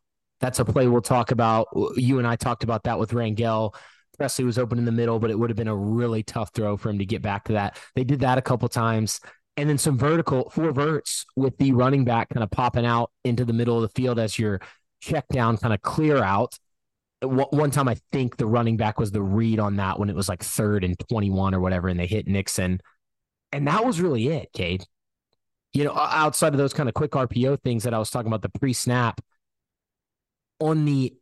[0.40, 1.68] That's a play we'll talk about.
[1.96, 3.74] You and I talked about that with Rangel
[4.18, 6.76] Presley was open in the middle, but it would have been a really tough throw
[6.76, 7.78] for him to get back to that.
[7.94, 9.20] They did that a couple times.
[9.56, 13.44] And then some vertical four verts with the running back kind of popping out into
[13.44, 14.60] the middle of the field as your
[15.00, 16.58] check down kind of clear out.
[17.22, 20.28] One time, I think the running back was the read on that when it was
[20.28, 22.80] like third and 21 or whatever, and they hit Nixon.
[23.50, 24.84] And that was really it, Cade.
[25.72, 28.42] You know, outside of those kind of quick RPO things that I was talking about,
[28.42, 29.20] the pre snap,
[30.60, 31.14] on the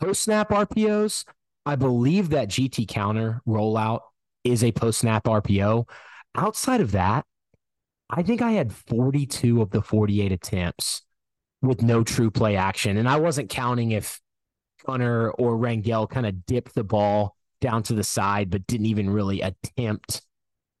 [0.00, 1.24] post snap RPOs,
[1.64, 4.00] I believe that GT counter rollout
[4.44, 5.88] is a post snap RPO.
[6.34, 7.24] Outside of that,
[8.10, 11.02] I think I had 42 of the 48 attempts
[11.62, 12.96] with no true play action.
[12.96, 14.20] And I wasn't counting if
[14.84, 19.08] Gunnar or Rangel kind of dipped the ball down to the side, but didn't even
[19.08, 20.22] really attempt,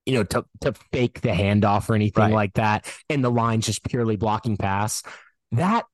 [0.04, 2.32] you know, to, to fake the handoff or anything right.
[2.32, 2.92] like that.
[3.08, 5.02] And the line's just purely blocking pass.
[5.52, 5.84] That,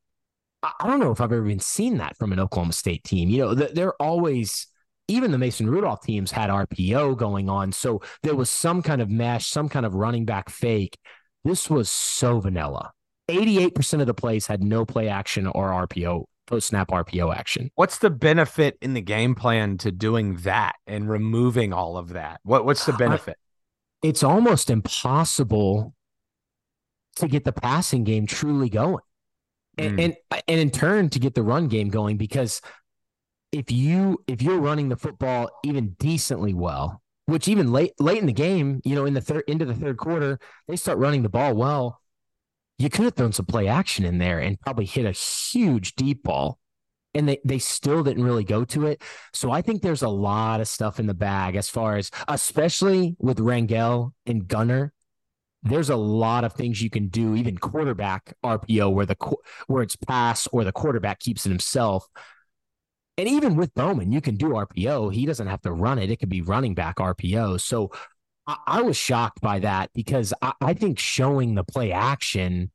[0.62, 3.28] I don't know if I've ever even seen that from an Oklahoma State team.
[3.28, 4.66] You know, they're always
[5.08, 7.72] even the Mason Rudolph teams had RPO going on.
[7.72, 10.98] So there was some kind of mesh, some kind of running back fake.
[11.44, 12.92] This was so vanilla.
[13.30, 17.70] 88% of the plays had no play action or RPO, post snap RPO action.
[17.74, 22.40] What's the benefit in the game plan to doing that and removing all of that?
[22.42, 23.36] What what's the benefit?
[24.02, 25.92] it's almost impossible
[27.16, 29.02] to get the passing game truly going.
[29.76, 30.04] And, Mm.
[30.04, 30.16] and
[30.48, 32.60] and in turn to get the run game going because
[33.52, 38.26] if you if you're running the football even decently well, which even late late in
[38.26, 41.28] the game, you know, in the third into the third quarter, they start running the
[41.28, 42.00] ball well.
[42.78, 46.22] You could have thrown some play action in there and probably hit a huge deep
[46.22, 46.58] ball.
[47.14, 49.02] And they, they still didn't really go to it.
[49.32, 53.16] So I think there's a lot of stuff in the bag as far as especially
[53.18, 54.92] with Rangel and Gunnar.
[55.62, 59.16] There's a lot of things you can do, even quarterback RPO, where the
[59.66, 62.06] where it's pass or the quarterback keeps it himself.
[63.18, 65.12] And even with Bowman, you can do RPO.
[65.12, 66.08] He doesn't have to run it.
[66.08, 67.60] It could be running back RPO.
[67.60, 67.90] So
[68.46, 72.70] I, I was shocked by that because I, I think showing the play action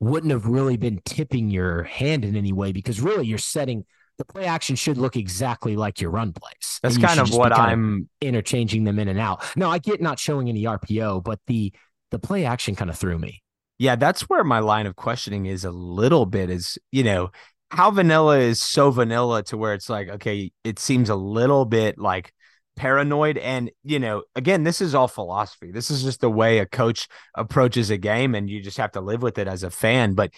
[0.00, 3.84] wouldn't have really been tipping your hand in any way because really you're setting
[4.16, 6.80] the play action should look exactly like your run plays.
[6.82, 9.44] That's kind of what kind I'm interchanging them in and out.
[9.56, 11.72] No, I get not showing any RPO, but the
[12.10, 13.42] the play action kind of threw me.
[13.78, 17.30] Yeah, that's where my line of questioning is a little bit is, you know,
[17.70, 21.98] how vanilla is so vanilla to where it's like, okay, it seems a little bit
[21.98, 22.32] like
[22.76, 23.36] paranoid.
[23.36, 25.70] And, you know, again, this is all philosophy.
[25.70, 29.00] This is just the way a coach approaches a game, and you just have to
[29.00, 30.14] live with it as a fan.
[30.14, 30.32] But,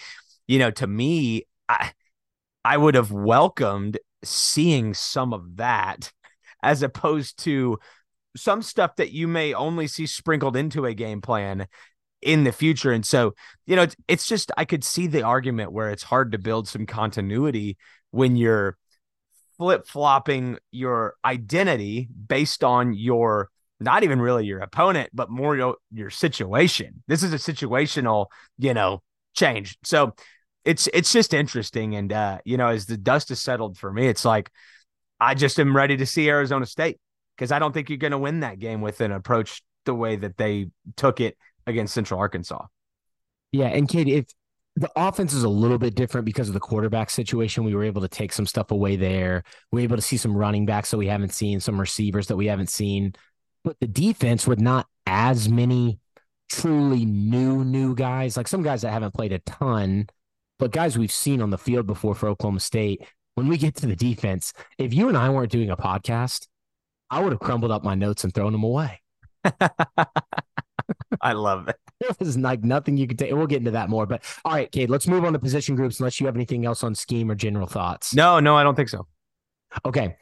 [0.49, 1.93] you know, to me, I
[2.65, 6.13] I would have welcomed seeing some of that
[6.63, 7.79] as opposed to
[8.37, 11.67] some stuff that you may only see sprinkled into a game plan
[12.23, 12.93] in the future.
[12.93, 13.35] And so,
[13.67, 16.69] you know, it's, it's just, I could see the argument where it's hard to build
[16.69, 17.77] some continuity
[18.11, 18.77] when you're
[19.57, 25.77] flip flopping your identity based on your, not even really your opponent, but more your,
[25.93, 27.03] your situation.
[27.07, 28.27] This is a situational,
[28.59, 29.03] you know,
[29.35, 29.79] change.
[29.85, 30.15] So
[30.65, 31.95] it's, it's just interesting.
[31.95, 34.51] And, uh, you know, as the dust is settled for me, it's like,
[35.19, 36.99] I just am ready to see Arizona State
[37.37, 40.17] because I don't think you're going to win that game with an approach the way
[40.17, 42.67] that they took it against Central Arkansas.
[43.53, 44.27] Yeah, and Cade, if
[44.77, 48.03] the offense is a little bit different because of the quarterback situation, we were able
[48.03, 49.43] to take some stuff away there.
[49.73, 52.37] We were able to see some running backs that we haven't seen, some receivers that
[52.37, 53.15] we haven't seen.
[53.65, 55.99] But the defense with not as many
[56.49, 60.07] truly new new guys, like some guys that haven't played a ton,
[60.59, 63.03] but guys we've seen on the field before for Oklahoma State.
[63.35, 66.47] When we get to the defense, if you and I weren't doing a podcast,
[67.11, 69.01] I would have crumbled up my notes and thrown them away.
[71.23, 71.77] I love it.
[72.01, 73.33] There was like nothing you could take.
[73.33, 74.07] We'll get into that more.
[74.07, 76.83] But all right, Cade, let's move on to position groups unless you have anything else
[76.83, 78.15] on scheme or general thoughts.
[78.15, 79.07] No, no, I don't think so.
[79.85, 80.17] Okay.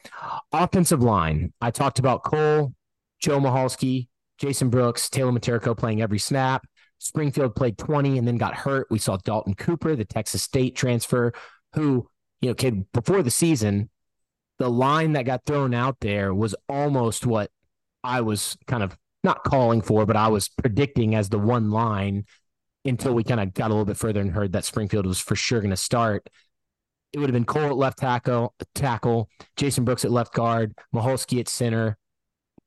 [0.51, 1.53] Offensive line.
[1.61, 2.73] I talked about Cole,
[3.19, 6.65] Joe Michalski, Jason Brooks, Taylor Miterko playing every snap.
[6.99, 8.87] Springfield played 20 and then got hurt.
[8.89, 11.33] We saw Dalton Cooper, the Texas State transfer,
[11.73, 12.09] who,
[12.41, 13.89] you know, kid, before the season,
[14.59, 17.49] the line that got thrown out there was almost what
[18.03, 22.25] I was kind of not calling for, but I was predicting as the one line
[22.85, 25.35] until we kind of got a little bit further and heard that Springfield was for
[25.35, 26.29] sure going to start.
[27.11, 31.39] It would have been Cole at left tackle, tackle, Jason Brooks at left guard, Michalski
[31.39, 31.97] at center,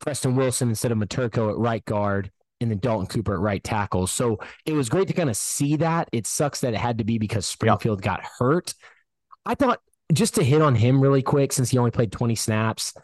[0.00, 2.30] Preston Wilson instead of Miterko at right guard,
[2.60, 4.06] and then Dalton Cooper at right tackle.
[4.06, 6.08] So it was great to kind of see that.
[6.12, 8.74] It sucks that it had to be because Springfield got hurt.
[9.46, 9.80] I thought
[10.12, 12.94] just to hit on him really quick, since he only played 20 snaps,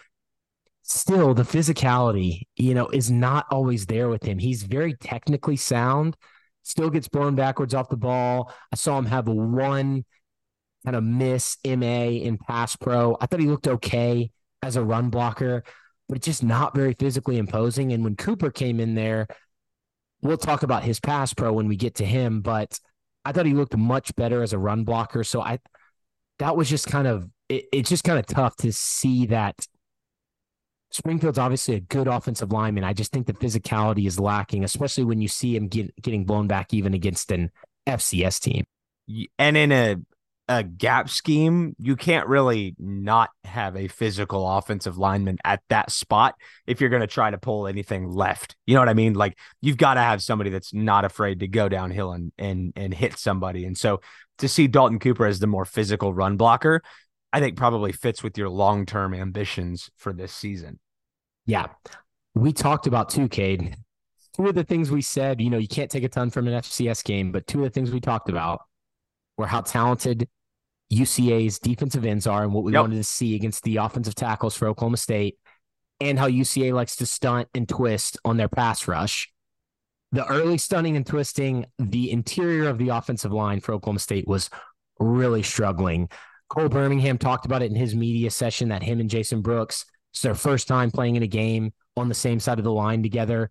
[0.89, 4.39] still the physicality, you know, is not always there with him.
[4.39, 6.17] He's very technically sound,
[6.63, 8.53] still gets blown backwards off the ball.
[8.73, 10.05] I saw him have one
[10.85, 13.17] kind of miss MA in pass pro.
[13.21, 14.31] I thought he looked okay
[14.63, 15.63] as a run blocker,
[16.09, 17.93] but just not very physically imposing.
[17.93, 19.27] And when Cooper came in there,
[20.23, 22.81] we'll talk about his pass pro when we get to him, but
[23.27, 25.23] I thought he looked much better as a run blocker.
[25.23, 25.59] So I
[26.39, 29.55] that was just kind of it, it's just kind of tough to see that
[30.91, 32.85] Springfield's obviously a good offensive lineman.
[32.85, 36.47] I just think the physicality is lacking, especially when you see him get, getting blown
[36.47, 37.51] back even against an
[37.87, 38.65] FCS team.
[39.39, 39.97] And in a
[40.49, 46.35] a gap scheme, you can't really not have a physical offensive lineman at that spot
[46.67, 48.57] if you're going to try to pull anything left.
[48.67, 49.13] You know what I mean?
[49.13, 52.95] Like you've got to have somebody that's not afraid to go downhill and and and
[52.95, 53.67] hit somebody.
[53.67, 54.01] And so
[54.39, 56.83] to see Dalton Cooper as the more physical run blocker,
[57.33, 60.79] I think probably fits with your long term ambitions for this season.
[61.47, 61.67] Yeah.
[62.35, 63.77] We talked about two, Cade.
[64.37, 66.55] Two of the things we said, you know, you can't take a ton from an
[66.55, 68.61] FCS game, but two of the things we talked about
[69.37, 70.29] were how talented
[70.93, 72.81] UCA's defensive ends are and what we Yep.
[72.83, 75.39] wanted to see against the offensive tackles for Oklahoma State,
[76.01, 79.31] and how UCA likes to stunt and twist on their pass rush.
[80.13, 84.49] The early stunning and twisting, the interior of the offensive line for Oklahoma State was
[84.99, 86.09] really struggling.
[86.49, 90.23] Cole Birmingham talked about it in his media session that him and Jason Brooks, it's
[90.23, 93.51] their first time playing in a game on the same side of the line together.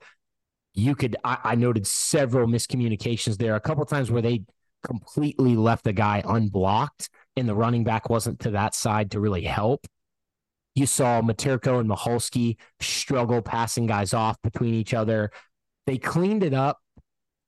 [0.74, 3.56] you could, I, I noted several miscommunications there.
[3.56, 4.44] A couple times where they
[4.86, 9.44] completely left the guy unblocked and the running back wasn't to that side to really
[9.44, 9.86] help.
[10.76, 15.32] You saw Miterko and Michalski struggle passing guys off between each other.
[15.88, 16.80] They cleaned it up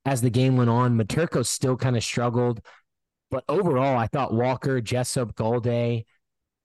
[0.04, 0.98] as the game went on.
[0.98, 2.60] Miterko still kind of struggled.
[3.30, 6.06] But overall, I thought Walker, Jessup, Goldie,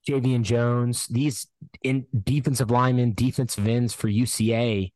[0.08, 1.46] Javian Jones, these
[1.82, 4.92] in defensive linemen, defensive ends for UCA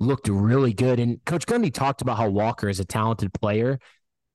[0.00, 0.98] looked really good.
[0.98, 3.78] And Coach Gundy talked about how Walker is a talented player,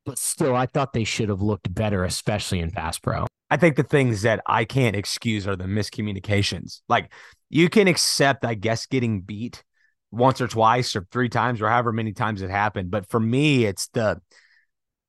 [0.06, 3.26] but still, I thought they should have looked better, especially in pass pro.
[3.50, 6.82] I think the things that I can't excuse are the miscommunications.
[6.90, 7.12] Like
[7.50, 9.64] you can accept, I guess, getting beat
[10.12, 12.92] once or twice or three times or however many times it happened.
[12.92, 14.22] But for me, it's the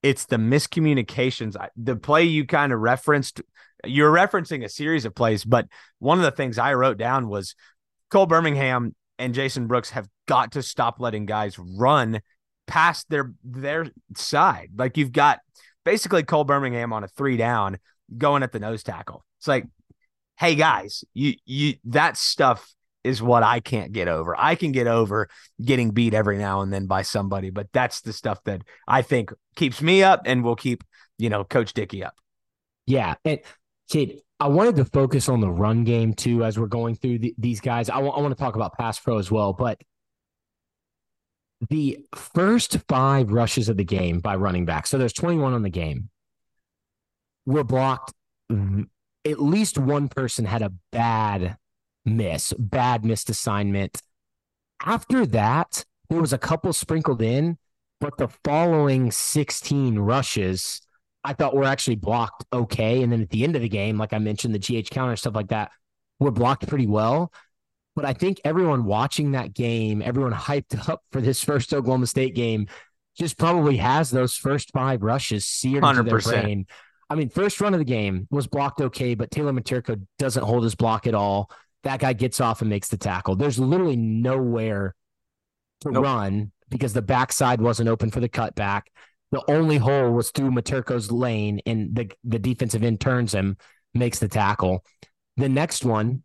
[0.03, 1.57] it's the miscommunications.
[1.77, 3.43] The play you kind of referenced,
[3.85, 5.67] you're referencing a series of plays, but
[5.99, 7.55] one of the things I wrote down was
[8.11, 12.21] Cole Birmingham and Jason Brooks have got to stop letting guys run
[12.67, 13.87] past their their
[14.17, 14.71] side.
[14.77, 15.41] Like you've got
[15.85, 17.79] basically Cole Birmingham on a three down
[18.17, 19.25] going at the nose tackle.
[19.39, 19.67] It's like,
[20.39, 22.75] hey guys, you you that stuff
[23.05, 24.35] is what I can't get over.
[24.39, 25.29] I can get over
[25.63, 29.33] getting beat every now and then by somebody, but that's the stuff that I think
[29.57, 30.85] keeps me up and will keep,
[31.19, 32.15] you know, Coach Dickey up.
[32.87, 33.15] Yeah.
[33.25, 33.41] And
[33.91, 37.35] Cade, I wanted to focus on the run game too as we're going through the,
[37.39, 37.89] these guys.
[37.89, 39.81] I, w- I want to talk about pass pro as well, but
[41.71, 45.71] the first five rushes of the game by running back, so there's 21 on the
[45.71, 46.09] game,
[47.47, 48.13] were blocked.
[48.51, 48.87] Mm,
[49.25, 51.57] at least one person had a bad
[52.17, 54.01] miss, bad missed assignment.
[54.85, 57.59] After that, there was a couple sprinkled in,
[58.01, 60.81] but the following 16 rushes
[61.25, 63.03] I thought were actually blocked okay.
[63.03, 65.35] And then at the end of the game, like I mentioned, the GT counter, stuff
[65.35, 65.71] like that,
[66.19, 67.33] were blocked pretty well.
[67.95, 72.35] But I think everyone watching that game, everyone hyped up for this first Oklahoma State
[72.35, 72.69] game,
[73.19, 75.91] just probably has those first five rushes seared 100%.
[75.91, 76.67] into their brain.
[77.11, 80.63] I mean, first run of the game was blocked okay, but Taylor Miterko doesn't hold
[80.63, 81.51] his block at all.
[81.85, 83.37] That guy gets off and makes the tackle.
[83.37, 84.95] There's literally nowhere
[85.83, 86.05] to nope.
[86.05, 88.83] run because the backside wasn't open for the cutback.
[89.31, 93.57] The only hole was through Miterko's lane, and the, the defensive end turns him,
[93.95, 94.85] makes the tackle.
[95.37, 96.23] The next one,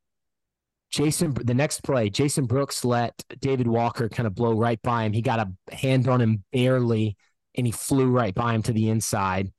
[0.89, 5.13] Jason, the next play, Jason Brooks let David Walker kind of blow right by him.
[5.13, 7.17] He got a hand on him barely,
[7.55, 9.51] and he flew right by him to the inside.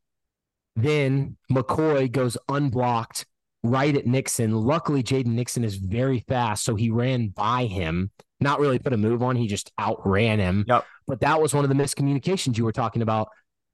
[0.77, 3.27] Then McCoy goes unblocked
[3.65, 4.53] right at Nixon.
[4.53, 8.11] Luckily, Jaden Nixon is very fast, so he ran by him.
[8.39, 10.65] Not really put a move on, he just outran him.
[10.69, 10.85] Yep.
[11.07, 13.29] But that was one of the miscommunications you were talking about.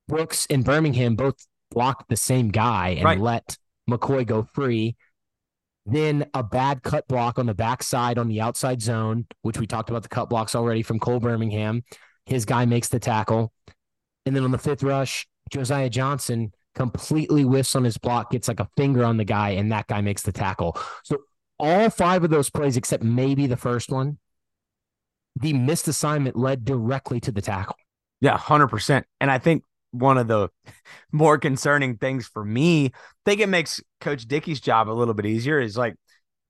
[0.09, 1.35] Brooks and Birmingham both
[1.71, 3.21] blocked the same guy and right.
[3.21, 3.57] let
[3.89, 4.97] McCoy go free.
[5.87, 9.91] Then a bad cut block on the backside on the outside zone, which we talked
[9.91, 11.83] about the cut blocks already from Cole Birmingham.
[12.27, 13.53] His guy makes the tackle.
[14.25, 18.61] And then on the fifth rush, Josiah Johnson completely whiffs on his block, gets like
[18.61, 20.79] a finger on the guy, and that guy makes the tackle.
[21.05, 21.19] So
[21.59, 24.19] all five of those plays, except maybe the first one,
[25.37, 27.77] the missed assignment led directly to the tackle.
[28.21, 29.05] Yeah, 100%.
[29.21, 30.49] And I think one of the
[31.13, 32.91] more concerning things for me, I
[33.25, 35.97] think it makes Coach Dickey's job a little bit easier is like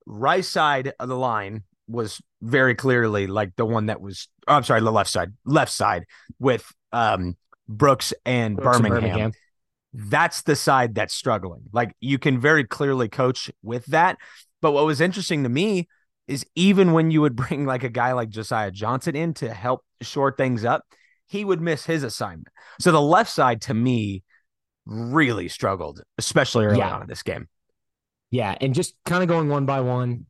[0.05, 4.63] right side of the line was very clearly like the one that was oh, I'm
[4.63, 6.05] sorry, the left side, left side
[6.39, 7.35] with um
[7.67, 9.03] Brooks and Brooks Birmingham.
[9.03, 9.31] And Birmingham
[9.93, 11.63] that's the side that's struggling.
[11.71, 14.17] Like you can very clearly coach with that.
[14.61, 15.87] But what was interesting to me
[16.27, 19.83] is even when you would bring like a guy like Josiah Johnson in to help
[20.01, 20.83] shore things up,
[21.27, 22.47] he would miss his assignment.
[22.79, 24.23] So the left side to me
[24.85, 26.95] really struggled, especially early yeah.
[26.95, 27.47] on in this game.
[28.31, 28.55] Yeah.
[28.59, 30.25] And just kind of going one by one,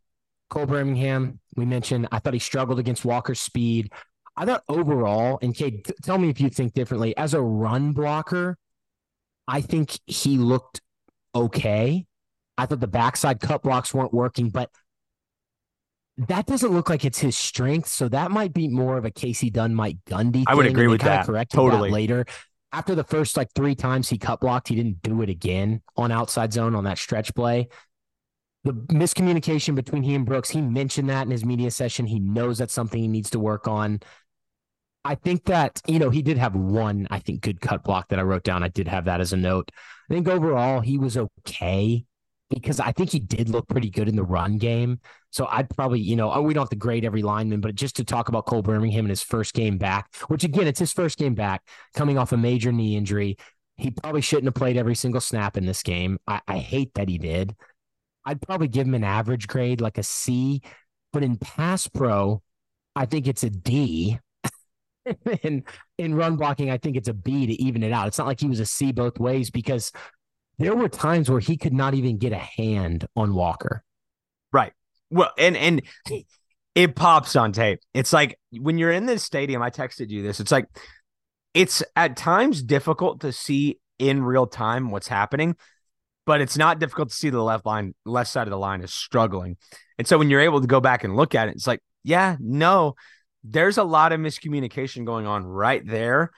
[0.49, 3.91] Cole Birmingham, we mentioned, I thought he struggled against Walker's speed.
[4.36, 7.93] I thought overall, and Cade, t- tell me if you think differently, as a run
[7.93, 8.57] blocker,
[9.48, 10.82] I think he looked
[11.34, 12.06] okay.
[12.58, 14.70] I thought the backside cut blocks weren't working, but
[16.18, 17.88] that doesn't look like it's his strength.
[17.88, 20.44] So that might be more of a Kasey Dunn, Mike Gundy.
[20.48, 21.26] I would agree with that.
[21.26, 21.89] Corrected totally.
[21.89, 22.26] That later,
[22.72, 26.12] after the first like three times he cut blocked, he didn't do it again on
[26.12, 27.68] outside zone on that stretch play.
[28.64, 32.06] The miscommunication between he and Brooks, he mentioned that in his media session.
[32.06, 34.02] He knows that's something he needs to work on.
[35.04, 38.20] I think that, you know, he did have one, I think, good cut block that
[38.20, 38.64] I wrote down.
[38.64, 39.72] I did have that as a note.
[40.10, 42.06] I think overall he was okay
[42.49, 44.99] because I think he did look pretty good in the run game.
[45.32, 47.95] So I'd probably, you know, oh, we don't have to grade every lineman, but just
[47.95, 51.18] to talk about Cole Birmingham in his first game back, which again, it's his first
[51.18, 51.64] game back
[51.95, 53.38] coming off a major knee injury.
[53.78, 56.20] He probably shouldn't have played every single snap in this game.
[56.28, 57.56] I, I hate that he did.
[58.26, 60.62] I'd probably give him an average grade, like a C,
[61.12, 62.43] but in pass pro,
[62.95, 64.20] I think it's a D
[65.43, 65.64] in
[65.97, 68.08] in run blocking, I think it's a B to even it out.
[68.08, 69.91] It's not like he was a C both ways because
[70.58, 73.84] there were times where he could not even get a hand on Walker.
[74.54, 74.74] Right.
[75.10, 75.82] Well, and and
[76.76, 77.80] it pops on tape.
[77.93, 80.39] It's like when you're in this stadium, I texted you this.
[80.39, 80.68] It's like
[81.54, 85.56] it's at times difficult to see in real time what's happening,
[86.26, 88.93] but it's not difficult to see the left line, left side of the line is
[88.93, 89.58] struggling.
[89.97, 92.38] And so when you're able to go back and look at it, it's like, yeah,
[92.39, 92.95] no,
[93.44, 96.32] there's a lot of miscommunication going on right there.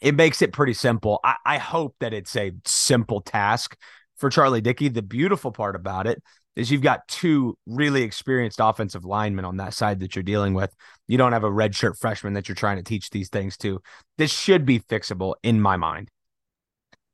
[0.00, 1.20] It makes it pretty simple.
[1.24, 3.76] I, I hope that it's a simple task
[4.16, 4.88] for Charlie Dickey.
[4.88, 6.22] The beautiful part about it
[6.56, 10.74] is you've got two really experienced offensive linemen on that side that you're dealing with.
[11.08, 13.80] You don't have a redshirt freshman that you're trying to teach these things to.
[14.18, 16.08] This should be fixable in my mind.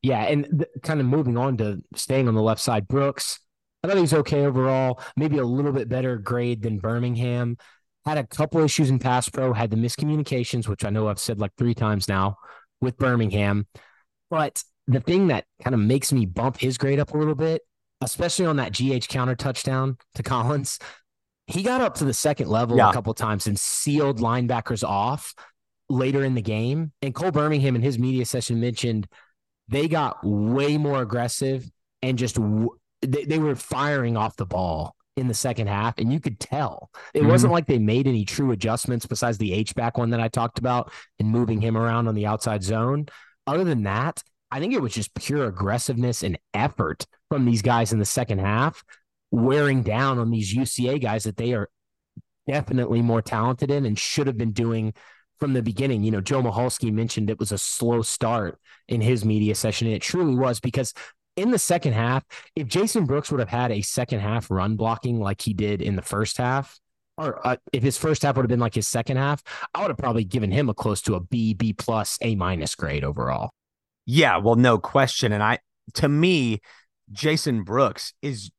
[0.02, 3.40] Yeah, and th- kind of moving on to staying on the left side, Brooks.
[3.82, 5.00] I thought he was okay overall.
[5.16, 7.56] Maybe a little bit better grade than Birmingham.
[8.06, 9.52] Had a couple issues in pass pro.
[9.52, 12.36] Had the miscommunications, which I know I've said like three times now
[12.80, 13.66] with Birmingham.
[14.30, 17.62] But the thing that kind of makes me bump his grade up a little bit,
[18.00, 20.78] especially on that GT counter touchdown to Collins,
[21.46, 22.90] he got up to the second level yeah.
[22.90, 25.34] a couple times and sealed linebackers off
[25.88, 26.92] later in the game.
[27.02, 29.06] And Cole Birmingham in his media session mentioned
[29.68, 31.68] they got way more aggressive
[32.02, 36.12] and just w- they, they were firing off the ball in the second half, and
[36.12, 37.28] you could tell it mm-hmm.
[37.28, 40.58] wasn't like they made any true adjustments besides the H back one that I talked
[40.58, 43.06] about and moving him around on the outside zone.
[43.46, 47.92] Other than that, I think it was just pure aggressiveness and effort from these guys
[47.92, 48.82] in the second half,
[49.30, 51.68] wearing down on these UCA guys that they are
[52.48, 54.92] definitely more talented in and should have been doing
[55.38, 56.02] from the beginning.
[56.02, 58.58] You know, Joe Michalski mentioned it was a slow start
[58.88, 59.86] in his media session.
[59.86, 60.92] And it truly was because
[61.36, 62.24] in the second half,
[62.56, 65.96] if Jason Brooks would have had a second half run blocking like he did in
[65.96, 66.78] the first half,
[67.16, 69.42] or uh, if his first half would have been like his second half,
[69.74, 72.74] I would have probably given him a close to a B, B plus, A minus
[72.74, 73.50] grade overall.
[74.06, 75.32] Yeah, well, no question.
[75.32, 75.58] And I,
[75.94, 76.60] to me,
[77.12, 78.50] Jason Brooks is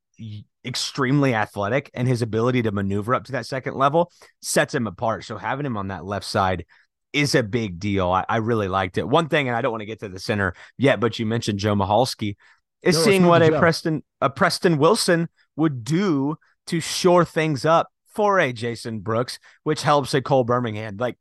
[0.63, 4.11] extremely athletic and his ability to maneuver up to that second level
[4.41, 5.25] sets him apart.
[5.25, 6.65] So having him on that left side
[7.13, 8.11] is a big deal.
[8.11, 9.07] I, I really liked it.
[9.07, 11.59] One thing, and I don't want to get to the center yet, but you mentioned
[11.59, 12.35] Joe Michalski
[12.81, 17.91] is no, seeing what a Preston a Preston Wilson would do to shore things up
[18.07, 20.97] for a Jason Brooks, which helps a Cole Birmingham.
[20.97, 21.17] Like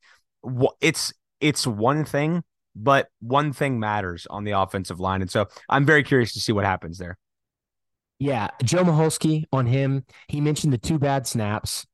[0.80, 2.42] it's it's one thing,
[2.74, 6.52] but one thing matters on the offensive line, and so I'm very curious to see
[6.52, 7.18] what happens there.
[8.18, 10.04] Yeah, Joe Michalski on him.
[10.28, 11.86] He mentioned the two bad snaps.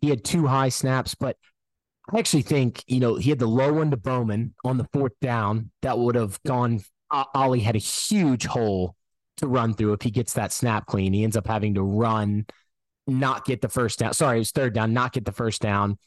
[0.00, 1.36] He had two high snaps, but
[2.12, 5.18] I actually think you know he had the low one to Bowman on the fourth
[5.20, 6.80] down that would have gone.
[7.10, 8.96] Ollie had a huge hole
[9.38, 11.12] to run through if he gets that snap clean.
[11.12, 12.46] He ends up having to run,
[13.06, 14.14] not get the first down.
[14.14, 15.98] Sorry, it was third down, not get the first down.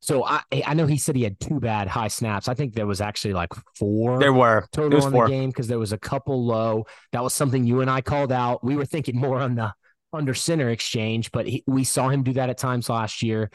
[0.00, 2.48] So I I know he said he had two bad high snaps.
[2.48, 4.18] I think there was actually like four.
[4.18, 5.24] There were total in four.
[5.24, 6.84] the game because there was a couple low.
[7.12, 8.62] That was something you and I called out.
[8.62, 9.72] We were thinking more on the
[10.12, 13.50] under center exchange, but he, we saw him do that at times last year.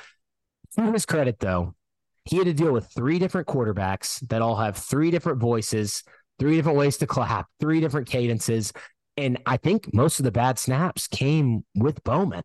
[0.75, 1.75] To his credit, though,
[2.25, 6.03] he had to deal with three different quarterbacks that all have three different voices,
[6.39, 8.71] three different ways to clap, three different cadences.
[9.17, 12.43] And I think most of the bad snaps came with Bowman.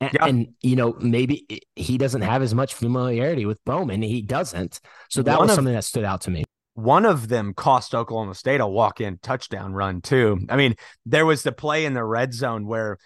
[0.00, 0.26] And, yeah.
[0.26, 4.02] and, you know, maybe he doesn't have as much familiarity with Bowman.
[4.02, 4.80] He doesn't.
[5.08, 6.44] So that one was of, something that stood out to me.
[6.74, 10.40] One of them cost Oklahoma State a walk in touchdown run, too.
[10.50, 10.74] I mean,
[11.06, 12.98] there was the play in the red zone where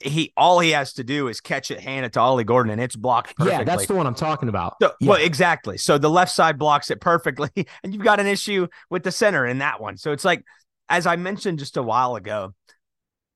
[0.00, 2.80] he all he has to do is catch it, hand it to Ollie Gordon, and
[2.80, 3.58] it's blocked perfectly.
[3.58, 4.76] Yeah, that's the one I'm talking about.
[4.80, 5.10] So, yeah.
[5.10, 5.76] Well, exactly.
[5.76, 7.50] So the left side blocks it perfectly,
[7.82, 9.96] and you've got an issue with the center in that one.
[9.96, 10.44] So it's like
[10.88, 12.54] as I mentioned just a while ago,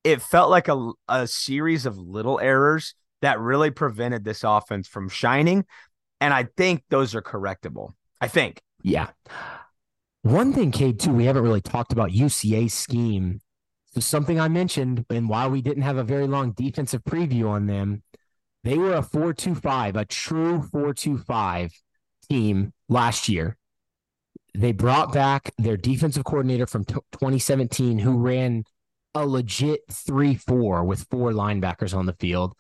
[0.05, 5.09] it felt like a, a series of little errors that really prevented this offense from
[5.09, 5.65] shining.
[6.21, 7.93] And I think those are correctable.
[8.21, 8.61] I think.
[8.83, 9.09] Yeah.
[10.23, 13.41] One thing, Cade, too, we haven't really talked about UCA scheme.
[13.93, 17.67] So something I mentioned, and while we didn't have a very long defensive preview on
[17.67, 18.05] them,
[18.63, 21.73] they were a 4-2-5, a true 4-2-5
[22.31, 23.59] team last year.
[24.55, 28.65] They brought back their defensive coordinator from t- 2017 who ran
[29.15, 32.55] a legit 3 4 with four linebackers on the field.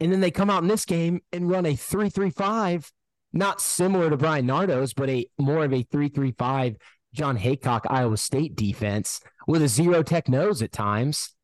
[0.00, 2.92] And then they come out in this game and run a 3 3 5,
[3.32, 6.76] not similar to Bryan Nardo's, but a more of a 3 3 5
[7.12, 11.34] Jon Heacock Iowa State defense with a zero tech nose at times.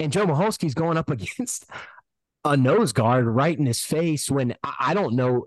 [0.00, 1.66] And Joe Michalski's going up against
[2.44, 5.46] a nose guard right in his face when I don't know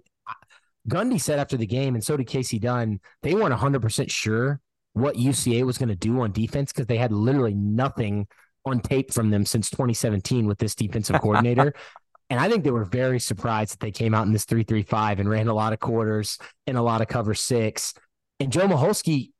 [0.87, 4.59] Gundy said after the game, and so did Kasey Dunn, they weren't 100% sure
[4.93, 8.27] what UCA was going to do on defense because they had literally nothing
[8.65, 11.73] on tape from them since 2017 with this defensive coordinator.
[12.29, 15.29] And I think they were very surprised that they came out in this 335 and
[15.29, 17.93] ran a lot of quarters and a lot of cover six.
[18.39, 19.30] And Joe Michalski,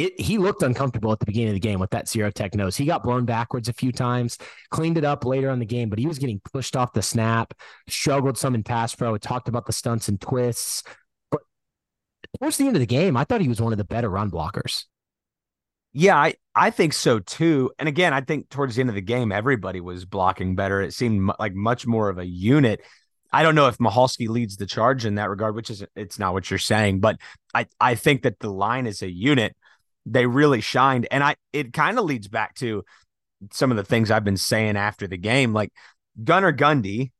[0.00, 2.76] it, he looked uncomfortable at the beginning of the game with that zero tech nose.
[2.76, 4.38] He got blown backwards a few times,
[4.70, 7.52] cleaned it up later on the game, but he was getting pushed off the snap,
[7.88, 10.82] struggled some in pass pro, talked about the stunts and twists.
[11.30, 11.42] But
[12.38, 14.30] towards the end of the game, I thought he was one of the better run
[14.30, 14.84] blockers.
[15.92, 17.72] Yeah, I, I think so too.
[17.78, 20.80] And again, I think towards the end of the game, everybody was blocking better.
[20.80, 22.80] It seemed like much more of a unit.
[23.32, 26.32] I don't know if Michalski leads the charge in that regard, which is it's not
[26.32, 27.16] what you're saying, but
[27.52, 29.54] I, I think that the line is a unit
[30.06, 31.06] they really shined.
[31.10, 32.84] And I it kind of leads back to
[33.52, 35.52] some of the things I've been saying after the game.
[35.52, 35.72] Like
[36.22, 37.10] Gunnar Gundy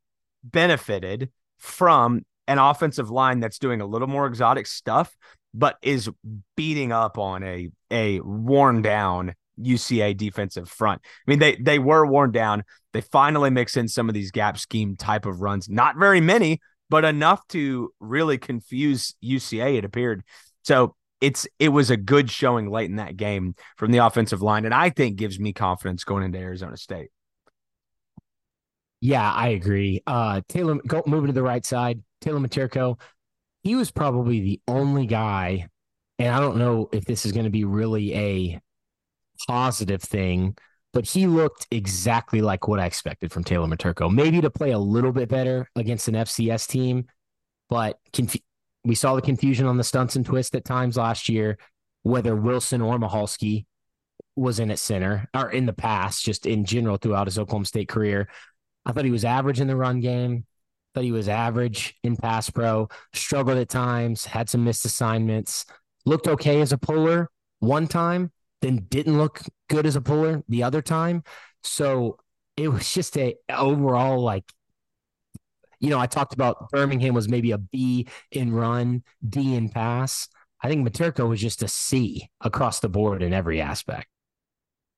[0.43, 5.15] benefited from an offensive line that's doing a little more exotic stuff,
[5.55, 6.11] but is
[6.57, 11.01] beating up on a a worn down UCA defensive front.
[11.05, 12.65] I mean, they they were worn down.
[12.93, 15.69] They finally mix in some of these gap scheme type of runs.
[15.69, 19.77] Not very many, but enough to really confuse UCA.
[19.79, 20.25] It appeared.
[20.63, 24.65] So it's it was a good showing late in that game from the offensive line,
[24.65, 27.11] and I think gives me confidence going into Arizona State.
[29.01, 30.03] Yeah, I agree.
[30.07, 33.01] Uh, Taylor, go, moving to the right side, Taylor Miterko,
[33.63, 35.69] he was probably the only guy,
[36.19, 38.61] and I don't know if this is going to be really a
[39.49, 40.57] positive thing,
[40.93, 44.13] but he looked exactly like what I expected from Taylor Miterko.
[44.13, 47.07] Maybe to play a little bit better against an FCS team,
[47.69, 48.37] but conf-
[48.85, 51.59] we saw the confusion on the stunts and twists at times last year,
[52.03, 53.67] whether Wilson or Michalski
[54.37, 57.89] was in at center or in the past, just in general throughout his Oklahoma State
[57.89, 58.29] career.
[58.87, 60.47] I thought he was average in the run game.
[60.95, 65.65] Thought he was average in pass pro, struggled at times, had some missed assignments,
[66.05, 70.65] looked okay as a puller one time, then didn't look good as a puller the
[70.65, 71.23] other time.
[71.63, 72.19] So
[72.57, 74.45] it was just a overall like
[75.81, 80.29] you know, I talked about Birmingham was maybe a B in run, D in pass.
[80.63, 84.07] I think Miterko was just a C across the board in every aspect.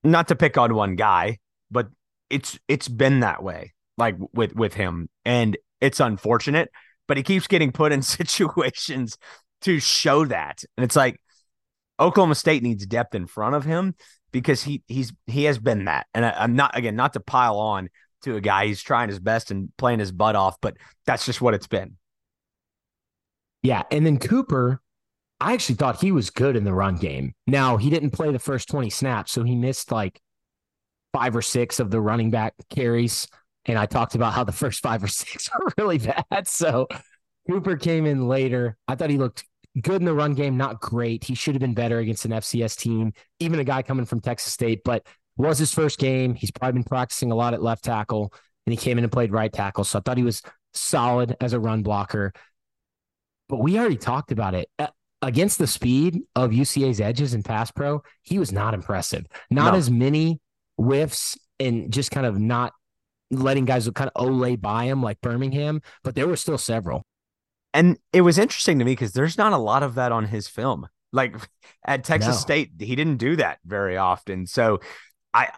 [0.03, 1.39] Not to pick on one guy,
[1.71, 1.89] but
[2.29, 6.71] it's it's been that way, like with with him, and it's unfortunate.
[7.07, 9.17] But he keeps getting put in situations
[9.63, 11.21] to show that, and it's like
[12.01, 13.95] Oklahoma State needs depth in front of him
[14.33, 16.07] because he he's he has been that.
[16.15, 17.89] And I, I'm not again not to pile on,
[18.23, 18.67] to a guy.
[18.67, 21.97] He's trying his best and playing his butt off, but that's just what it's been.
[23.63, 23.83] Yeah.
[23.91, 24.81] And then Cooper,
[25.41, 27.35] I actually thought he was good in the run game.
[27.47, 30.21] Now, he didn't play the first 20 snaps, so he missed like
[31.13, 33.29] five or six of the running back carries.
[33.65, 36.49] And I talked about how the first five or six were really bad.
[36.49, 36.89] So
[37.49, 38.77] Cooper came in later.
[38.89, 39.45] I thought he looked
[39.81, 41.25] good in the run game, not great.
[41.25, 44.53] He should have been better against an FCS team, even a guy coming from Texas
[44.53, 44.83] State.
[44.85, 45.07] But
[45.37, 46.35] was his first game.
[46.35, 48.33] He's probably been practicing a lot at left tackle,
[48.67, 49.85] and he came in and played right tackle.
[49.85, 50.43] So I thought he was
[50.75, 52.33] solid as a run blocker.
[53.49, 54.69] But we already talked about it.
[55.21, 59.27] Against the speed of UCA's edges and pass pro, he was not impressive.
[59.51, 59.79] Not no.
[59.79, 60.41] as many
[60.77, 62.73] whiffs and just kind of not
[63.31, 67.05] letting guys kind of olay by him like Birmingham, but there were still several.
[67.75, 70.49] And it was interesting to me because there's not a lot of that on his
[70.49, 70.89] film.
[71.13, 71.37] Like
[71.87, 72.41] at Texas no.
[72.41, 74.47] State, he didn't do that very often.
[74.47, 74.81] So
[75.35, 75.51] I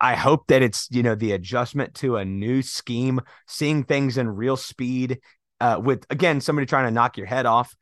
[0.00, 4.28] I hope that it's you know the adjustment to a new scheme, seeing things in
[4.28, 5.20] real speed.
[5.60, 7.74] Uh, with again somebody trying to knock your head off.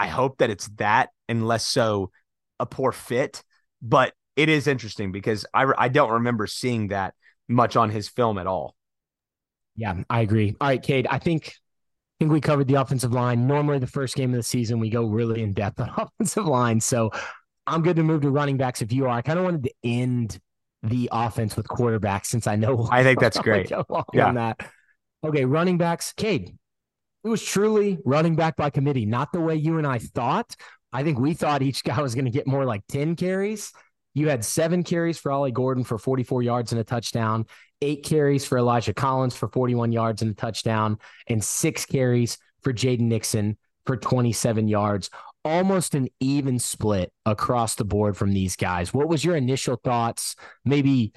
[0.00, 2.10] I hope that it's that and less so
[2.58, 3.42] a poor fit.
[3.82, 7.14] But it is interesting because I I don't remember seeing that
[7.48, 8.74] much on his film at all.
[9.76, 10.56] Yeah, I agree.
[10.60, 13.46] All right, Cade, I think I think we covered the offensive line.
[13.46, 16.80] Normally, the first game of the season, we go really in depth on offensive line.
[16.80, 17.10] So
[17.66, 19.10] I'm good to move to running backs if you are.
[19.10, 20.40] I kind of wanted to end
[20.82, 23.70] the offense with quarterbacks since I know I think that's great.
[24.12, 24.28] yeah.
[24.28, 24.60] On that.
[25.24, 26.12] Okay, running backs.
[26.12, 26.56] Cade,
[27.24, 30.54] it was truly running back by committee, not the way you and I thought.
[30.92, 33.72] I think we thought each guy was going to get more like 10 carries.
[34.14, 37.46] You had seven carries for Ollie Gordon for 44 yards and a touchdown,
[37.82, 42.72] eight carries for Elijah Collins for 41 yards and a touchdown, and six carries for
[42.72, 45.10] Jaden Nixon for 27 yards
[45.46, 48.92] almost an even split across the board from these guys.
[48.92, 50.36] What was your initial thoughts?
[50.64, 51.12] Maybe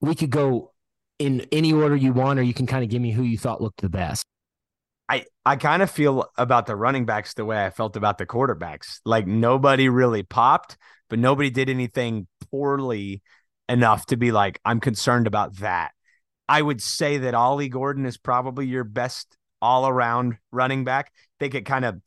[0.00, 0.72] we could go
[1.18, 3.60] in any order you want, or you can kind of give me who you thought
[3.60, 4.24] looked the best.
[5.08, 8.26] I, I kind of feel about the running backs the way I felt about the
[8.26, 9.00] quarterbacks.
[9.04, 10.76] Like nobody really popped,
[11.10, 13.22] but nobody did anything poorly
[13.68, 15.92] enough to be like, I'm concerned about that.
[16.48, 21.10] I would say that Ollie Gordon is probably your best all around running back.
[21.14, 22.00] I think it kind of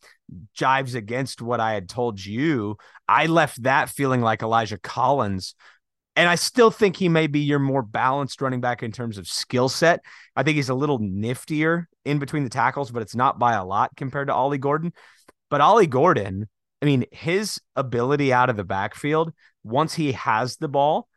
[0.56, 2.78] jives against what I had told you.
[3.08, 5.56] I left that feeling like Elijah Collins
[6.16, 9.28] and I still think he may be your more balanced running back in terms of
[9.28, 10.00] skill set.
[10.36, 13.66] I think he's a little niftier in between the tackles, but it's not by a
[13.66, 14.94] lot compared to Ollie Gordon.
[15.50, 16.48] But Ollie Gordon,
[16.82, 19.34] I mean, his ability out of the backfield
[19.64, 21.10] once he has the ball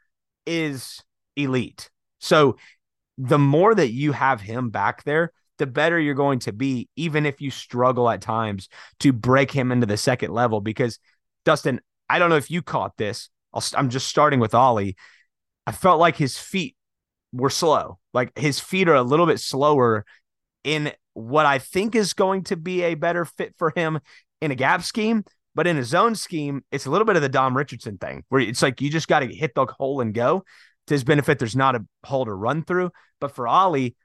[0.46, 1.02] is
[1.36, 1.90] elite.
[2.18, 2.56] So
[3.16, 7.26] the more that you have him back there, the better you're going to be, even
[7.26, 8.68] if you struggle at times
[9.00, 10.60] to break him into the second level.
[10.60, 10.98] Because,
[11.44, 13.28] Dustin, I don't know if you caught this.
[13.52, 14.96] i am just starting with Ollie.
[15.66, 16.76] I felt like his feet
[17.32, 17.98] were slow.
[18.14, 20.04] Like his feet are a little bit slower
[20.64, 24.00] in what I think is going to be a better fit for him
[24.40, 25.24] in a gap scheme.
[25.54, 28.40] But in a zone scheme, it's a little bit of the Dom Richardson thing where
[28.40, 30.44] it's like you just got to hit the hole and go.
[30.86, 32.92] To his benefit, there's not a hole to run through.
[33.20, 33.96] But for Ollie,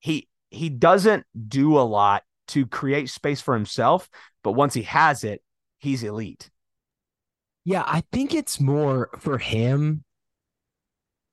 [0.00, 4.08] he he doesn't do a lot to create space for himself,
[4.42, 5.42] but once he has it,
[5.78, 6.50] he's elite.
[7.64, 10.04] Yeah, I think it's more for him.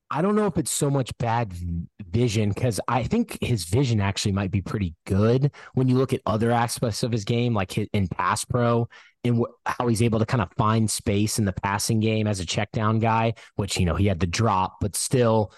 [0.10, 1.54] I don't know if it's so much bad
[2.08, 6.22] vision because I think his vision actually might be pretty good when you look at
[6.26, 8.88] other aspects of his game, like in pass pro
[9.24, 12.46] and how he's able to kind of find space in the passing game as a
[12.46, 15.52] check down guy, which, you know, he had the drop, but still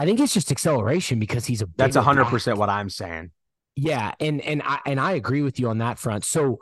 [0.00, 1.68] I think it's just acceleration because he's a.
[1.76, 3.32] That's hundred percent what I'm saying.
[3.76, 6.24] Yeah, and and I and I agree with you on that front.
[6.24, 6.60] So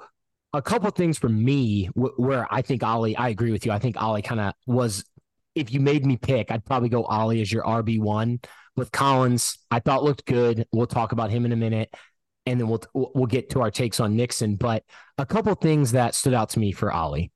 [0.52, 3.70] a couple things for me w- where I think Ollie, I agree with you.
[3.70, 5.04] I think Ollie kind of was.
[5.54, 8.40] If you made me pick, I'd probably go Ollie as your RB one.
[8.74, 10.66] With Collins, I thought looked good.
[10.72, 11.94] We'll talk about him in a minute,
[12.44, 14.56] and then we'll we'll get to our takes on Nixon.
[14.56, 14.82] But
[15.16, 17.30] a couple things that stood out to me for Ollie.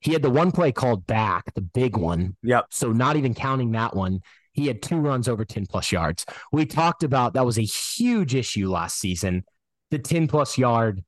[0.00, 2.36] He had the one play called back, the big one.
[2.42, 2.66] Yep.
[2.70, 4.20] So not even counting that one,
[4.56, 6.24] he had two runs over 10 plus yards.
[6.50, 9.44] We talked about that was a huge issue last season.
[9.90, 11.04] The 10 plus yard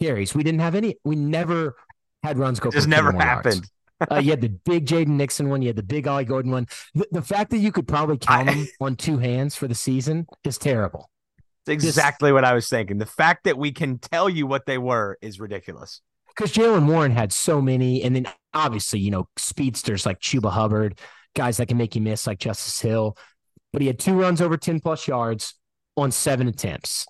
[0.00, 0.34] carries.
[0.34, 1.74] We didn't have any, we never
[2.22, 2.68] had runs go.
[2.68, 3.68] It just never happened.
[4.10, 5.60] uh, you had the big Jaden Nixon one.
[5.60, 6.68] You had the big Ollie Gordon one.
[6.94, 9.74] The, the fact that you could probably count I, them on two hands for the
[9.74, 11.10] season is terrible.
[11.66, 12.98] It's exactly what I was thinking.
[12.98, 16.00] The fact that we can tell you what they were is ridiculous.
[16.28, 20.98] Because Jaylen Warren had so many, and then obviously, you know, speedsters like Chuba Hubbard,
[21.34, 23.16] guys that can make you miss like Justice Hill.
[23.72, 25.54] But he had two runs over 10 plus yards
[25.96, 27.06] on seven attempts.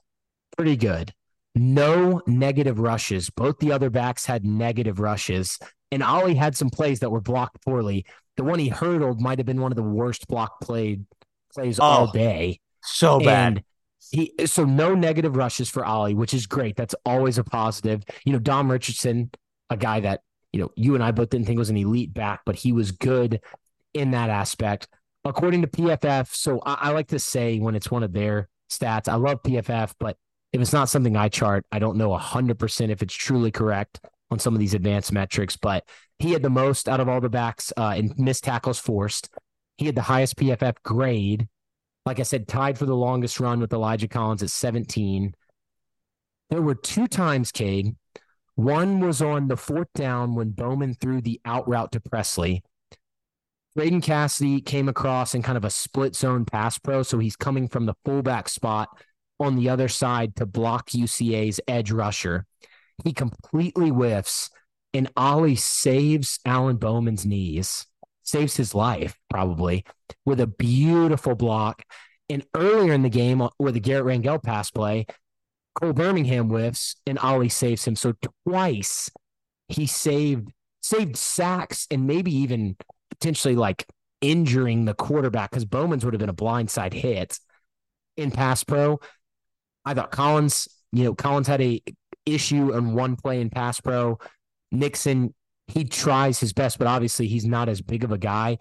[0.57, 1.13] Pretty good.
[1.55, 3.31] No negative rushes.
[3.31, 5.59] Both the other backs had negative rushes.
[5.93, 8.07] And Ollie had some plays that were blocked poorly.
[8.37, 11.05] The one he hurdled might have been one of the worst block played
[11.53, 12.61] plays oh, all day.
[12.83, 13.59] So bad.
[13.59, 13.63] And
[14.11, 16.77] he so no negative rushes for Ollie, which is great.
[16.77, 18.03] That's always a positive.
[18.25, 19.31] You know, Dom Richardson,
[19.71, 20.23] a guy that,
[20.53, 22.91] you know, you and I both didn't think was an elite back, but he was
[22.91, 23.41] good
[23.95, 24.89] in that aspect.
[25.25, 29.09] According to PFF, so I, I like to say when it's one of their stats,
[29.09, 30.17] I love PFF, but
[30.53, 34.39] if it's not something I chart, I don't know 100% if it's truly correct on
[34.39, 35.85] some of these advanced metrics, but
[36.19, 39.31] he had the most out of all the backs uh, in missed tackles forced.
[39.79, 41.49] He had the highest PFF grade.
[42.07, 45.35] Like I said, tied for the longest run with Elijah Collins at 17.
[46.51, 47.97] There were two times, Cade.
[48.55, 52.63] One was on the fourth down when Bowman threw the out route to Presley.
[53.75, 57.03] Braden Cassity came across in kind of a split zone pass pro.
[57.03, 58.89] So he's coming from the fullback spot
[59.41, 62.47] on the other side to block UCA's edge rusher.
[63.03, 64.51] He completely whiffs,
[64.93, 67.87] and Ollie saves Alan Bowman's knees,
[68.23, 69.85] saves his life probably
[70.25, 71.83] with a beautiful block.
[72.29, 75.07] And earlier in the game, uh, with the Garrett Rangel pass play,
[75.75, 77.97] Cole Birmingham whiffs, and Ollie saves him.
[77.97, 78.15] So
[78.47, 79.11] twice
[79.69, 82.77] he saved saved sacks and maybe even
[83.19, 83.87] potentially like
[84.21, 87.39] injuring the quarterback because Bowman's would have been a blindside hit
[88.17, 89.01] in pass pro.
[89.85, 91.83] I thought Collins, you know, Collins had a
[92.27, 94.19] issue on one play in pass pro.
[94.73, 95.35] Nixon,
[95.67, 98.59] he tries his best, but obviously he's not as big of a guy.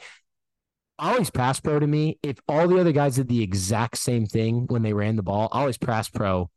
[0.99, 2.20] Always pass pro to me.
[2.22, 5.49] If all the other guys did the exact same thing when they ran the ball,
[5.51, 6.49] always pass pro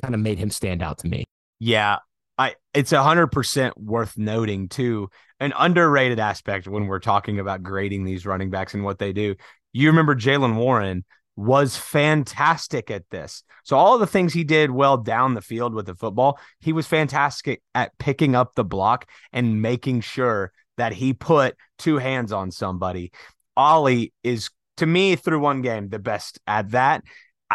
[0.00, 1.24] kind of made him stand out to me.
[1.58, 1.98] Yeah,
[2.36, 5.10] I it's a hundred percent worth noting too.
[5.40, 9.36] An underrated aspect when we're talking about grading these running backs and what they do.
[9.72, 11.04] You remember Jaylen Warren
[11.36, 13.44] was fantastic at this.
[13.62, 16.86] So all the things he did well down the field with the football, he was
[16.86, 22.50] fantastic at picking up the block and making sure that he put two hands on
[22.50, 23.12] somebody.
[23.56, 27.04] Ollie is to me through one game the best at that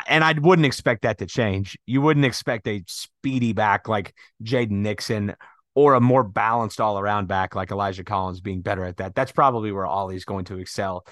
[0.07, 1.77] and I wouldn't expect that to change.
[1.85, 4.13] You wouldn't expect a speedy back like
[4.43, 5.35] Jaden Nixon
[5.75, 9.15] or a more balanced all around back like Elijah Collins being better at that.
[9.15, 11.05] That's probably where Ollie's going to excel.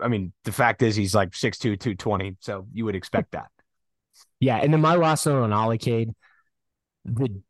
[0.00, 2.36] I mean, the fact is he's like 6'2, 220.
[2.40, 3.50] So you would expect that.
[4.40, 4.56] Yeah.
[4.56, 6.10] And then my last note on Ollie Cade,
[7.04, 7.40] the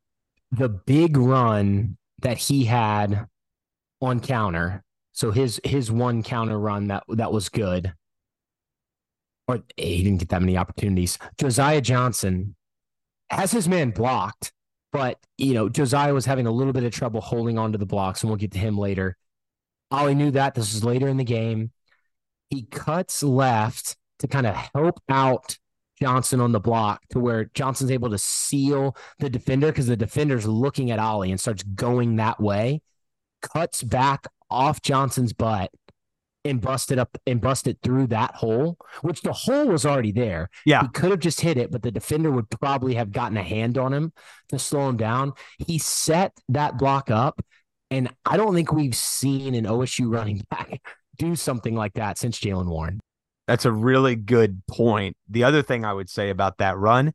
[0.52, 3.26] the big run that he had
[4.00, 4.82] on counter
[5.12, 7.92] So his his one counter run that that was good.
[9.48, 11.18] Or he didn't get that many opportunities.
[11.38, 12.54] Josiah Johnson
[13.30, 14.52] has his man blocked,
[14.92, 18.22] but you know, Josiah was having a little bit of trouble holding onto the blocks,
[18.22, 19.16] and we'll get to him later.
[19.90, 20.54] Ollie knew that.
[20.54, 21.72] This was later in the game.
[22.48, 25.58] He cuts left to kind of help out
[26.00, 30.46] Johnson on the block to where Johnson's able to seal the defender because the defender's
[30.46, 32.82] looking at Ollie and starts going that way,
[33.42, 35.70] cuts back off Johnson's butt
[36.44, 40.48] and busted up and busted through that hole, which the hole was already there.
[40.64, 40.82] Yeah.
[40.82, 43.76] He could have just hit it, but the defender would probably have gotten a hand
[43.76, 44.12] on him
[44.48, 45.34] to slow him down.
[45.58, 47.44] He set that block up.
[47.90, 50.80] And I don't think we've seen an OSU running back
[51.18, 52.98] do something like that since Jaylen Warren.
[53.46, 55.16] That's a really good point.
[55.28, 57.12] The other thing I would say about that run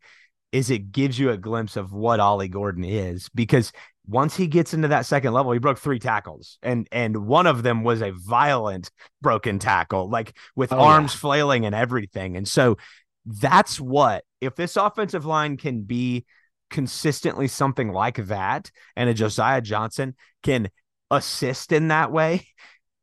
[0.52, 3.72] is it gives you a glimpse of what Ollie Gordon is because
[4.08, 7.64] once he gets into that second level, he broke three tackles, and and one of
[7.64, 8.92] them was a violent
[9.22, 11.20] broken tackle, like with Oh, arms yeah.
[11.20, 12.38] flailing and everything.
[12.38, 12.78] And so
[13.26, 16.26] that's what if this offensive line can be
[16.70, 20.70] consistently something like that, and a Josiah Johnson can
[21.12, 22.48] assist in that way,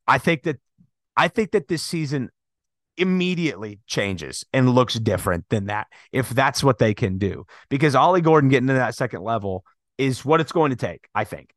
[0.06, 0.58] I think that
[1.16, 2.30] I think that this season
[2.98, 8.20] immediately changes and looks different than that if that's what they can do because Ollie
[8.20, 9.64] Gordon getting to that second level
[9.98, 11.54] is what it's going to take I think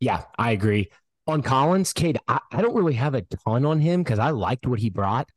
[0.00, 0.90] Yeah, I agree.
[1.26, 4.66] On Collins, Cade, I, I don't really have a ton on him because I liked
[4.66, 5.28] what he brought.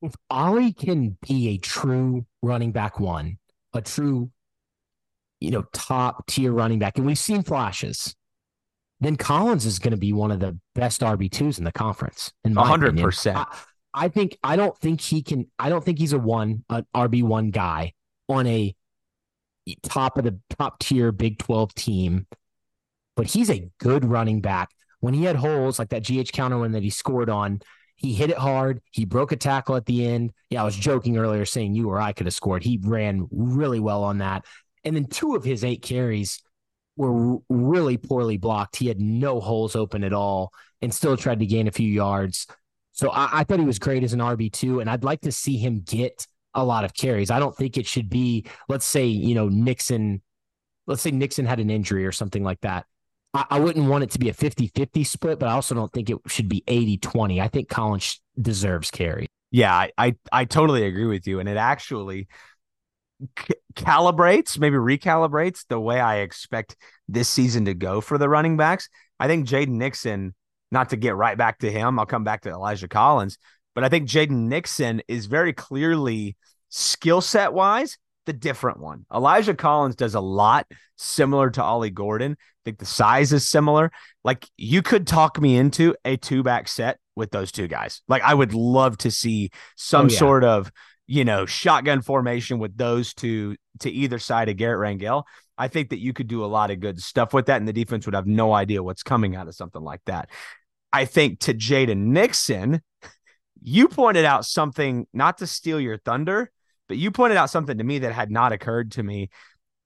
[0.00, 3.38] If Ollie can be a true running back one,
[3.74, 4.30] a true,
[5.40, 8.14] you know, top tier running back, and we've seen flashes,
[9.00, 12.32] then Collins is going to be one of the best RB2s in the conference.
[12.44, 13.04] In my hundred opinion.
[13.04, 13.46] percent I,
[13.92, 15.50] I think I don't think he can.
[15.58, 17.92] I don't think he's a one an RB one guy
[18.28, 18.74] on a
[19.82, 22.26] top of the top tier Big Twelve team,
[23.16, 24.70] but he's a good running back.
[25.00, 27.60] When he had holes like that GT counter one that he scored on,
[27.96, 28.80] he hit it hard.
[28.92, 30.32] He broke a tackle at the end.
[30.50, 32.62] Yeah, I was joking earlier saying you or I could have scored.
[32.62, 34.44] He ran really well on that,
[34.84, 36.42] and then two of his eight carries
[36.96, 38.76] were really poorly blocked.
[38.76, 40.52] He had no holes open at all,
[40.82, 42.46] and still tried to gain a few yards.
[42.92, 45.32] So I, I thought he was great as an RB two, and I'd like to
[45.32, 47.30] see him get a lot of carries.
[47.30, 50.22] I don't think it should be, let's say, you know, Nixon,
[50.86, 52.86] let's say Nixon had an injury or something like that.
[53.34, 55.92] I, I wouldn't want it to be a 50 50 split, but I also don't
[55.92, 57.40] think it should be 80 20.
[57.40, 59.26] I think Collins deserves carry.
[59.50, 62.28] yeah I, I I totally agree with you and it actually
[63.38, 66.76] c- calibrates maybe recalibrates the way I expect
[67.08, 68.88] this season to go for the running backs
[69.18, 70.34] I think Jaden Nixon
[70.70, 73.38] not to get right back to him I'll come back to Elijah Collins
[73.74, 76.36] but I think Jaden Nixon is very clearly
[76.68, 79.06] skill set wise the different one.
[79.12, 80.66] Elijah Collins does a lot
[80.96, 82.32] similar to Ollie Gordon.
[82.32, 83.90] I think the size is similar.
[84.24, 88.02] Like you could talk me into a two back set with those two guys.
[88.08, 90.18] Like I would love to see some Oh, yeah.
[90.18, 90.70] sort of,
[91.06, 95.24] you know, shotgun formation with those two to either side of Garrett Rangel.
[95.56, 97.72] I think that you could do a lot of good stuff with that, and the
[97.72, 100.30] defense would have no idea what's coming out of something like that.
[100.92, 102.80] I think to Jaden Nixon,
[103.62, 106.50] you pointed out something not to steal your thunder,
[106.88, 109.30] but you pointed out something to me that had not occurred to me.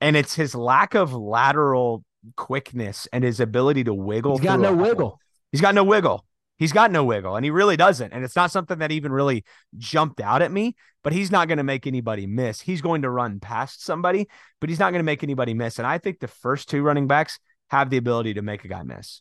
[0.01, 2.05] And it's his lack of lateral
[2.37, 4.39] quickness and his ability to wiggle.
[4.39, 5.20] He's got no a wiggle.
[5.53, 6.25] He's got no wiggle.
[6.57, 8.12] He's got no wiggle, and he really doesn't.
[8.12, 9.45] And it's not something that even really
[9.77, 12.61] jumped out at me, but he's not going to make anybody miss.
[12.61, 14.29] He's going to run past somebody,
[14.61, 15.79] but he's not going to make anybody miss.
[15.79, 18.85] And I think the first two running backs have the ability to make a guy
[18.85, 19.20] miss.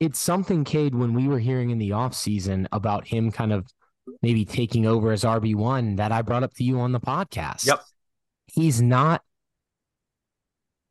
[0.00, 3.66] It's something, Cade, when we were hearing in the offseason about him kind of
[4.22, 7.66] maybe taking over as RB1 that I brought up to you on the podcast.
[7.66, 7.82] Yep.
[8.46, 9.22] He's not,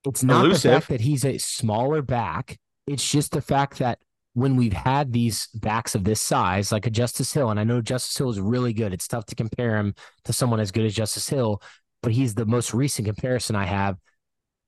[0.06, 0.62] it's not Elusive.
[0.72, 2.58] the fact that he's a smaller back.
[2.88, 4.00] It's just the fact that
[4.34, 7.82] when we've had these backs of this size, like a Justice Hill, and I know
[7.82, 8.94] Justice Hill is really good.
[8.94, 9.96] It's tough to compare him
[10.26, 11.62] to someone as good as Justice Hill,
[12.04, 13.98] but he's the most recent comparison I have.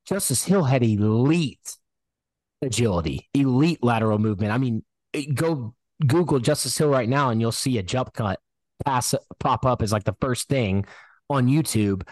[0.06, 1.78] Justice Hill had elite
[2.62, 4.52] agility, elite lateral movement.
[4.52, 4.84] I mean,
[5.34, 5.74] go
[6.06, 8.40] Google Justice Hill right now, and you'll see a jump cut
[8.86, 10.86] pass pop up as like the first thing
[11.30, 12.08] on YouTube.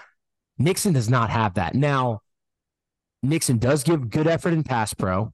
[0.58, 1.76] Nixon does not have that.
[1.76, 2.22] Now,
[3.24, 5.34] Nixon does give good effort in pass pro,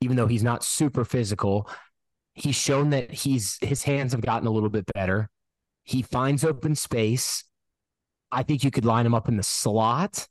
[0.00, 1.68] even though he's not super physical.
[2.34, 5.28] He's shown that he's his hands have gotten a little bit better.
[5.84, 7.44] He finds open space.
[8.30, 10.26] I think you could line him up in the slot,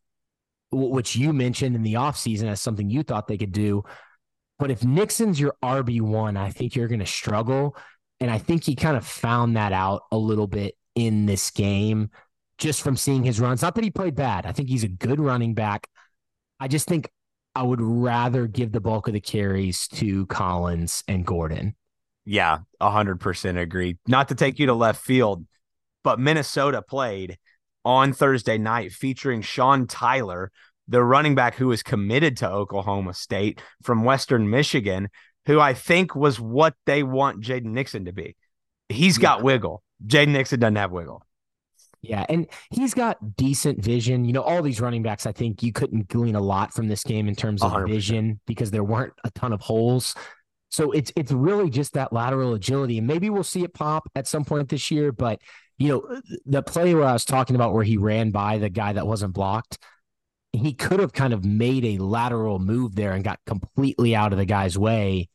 [0.71, 3.83] which you mentioned in the offseason as something you thought they could do.
[4.61, 7.75] But if Nixon's your RB1, I think you're going to struggle.
[8.19, 12.11] And I think he kind of found that out a little bit in this game
[12.59, 13.63] just from seeing his runs.
[13.63, 14.45] Not that he played bad.
[14.45, 15.87] I think he's a good running back.
[16.59, 17.09] I just think
[17.55, 21.75] I would rather give the bulk of the carries to Collins and Gordon.
[22.23, 23.97] Yeah, 100% agree.
[24.05, 25.43] Not to take you to left field,
[26.03, 27.39] but Minnesota played
[27.83, 30.51] on Thursday night featuring Sean Tyler,
[30.91, 35.09] the running back who was committed to Oklahoma State from Western Michigan,
[35.45, 38.35] who I think was what they want Jaden Nixon to be.
[38.89, 39.45] He's got yeah.
[39.45, 39.83] wiggle.
[40.05, 41.25] Jaden Nixon doesn't have wiggle.
[42.01, 44.25] Yeah, and he's got decent vision.
[44.25, 47.03] You know, all these running backs, I think you couldn't glean a lot from this
[47.03, 47.87] game in terms of 100%.
[47.87, 50.13] vision because there weren't a ton of holes.
[50.69, 54.27] So it's it's really just that lateral agility, and maybe we'll see it pop at
[54.27, 55.11] some point this year.
[55.11, 55.41] But
[55.77, 58.93] you know, the play where I was talking about where he ran by the guy
[58.93, 59.77] that wasn't blocked,
[60.53, 64.37] he could have kind of made a lateral move there and got completely out of
[64.37, 65.29] the guy's way,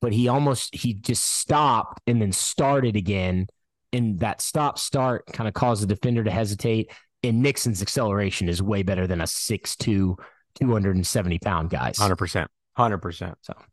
[0.00, 3.46] but he almost he just stopped and then started again
[3.92, 6.90] and that stop start kind of caused the defender to hesitate.
[7.22, 10.18] And Nixon's acceleration is way better than a 6'2,
[10.54, 11.96] 270 pound guys.
[11.96, 12.46] 100%.
[12.78, 13.34] 100%.
[13.42, 13.64] So, all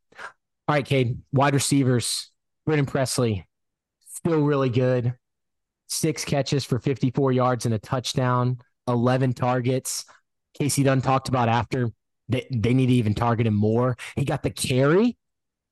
[0.68, 2.32] right, Cade, wide receivers,
[2.66, 3.47] Brennan Presley,
[4.08, 5.16] still really good.
[5.88, 10.06] Six catches for 54 yards and a touchdown, 11 targets.
[10.58, 11.91] Kasey Dunn talked about after
[12.28, 13.97] they, they need to even target him more.
[14.16, 15.18] He got the carry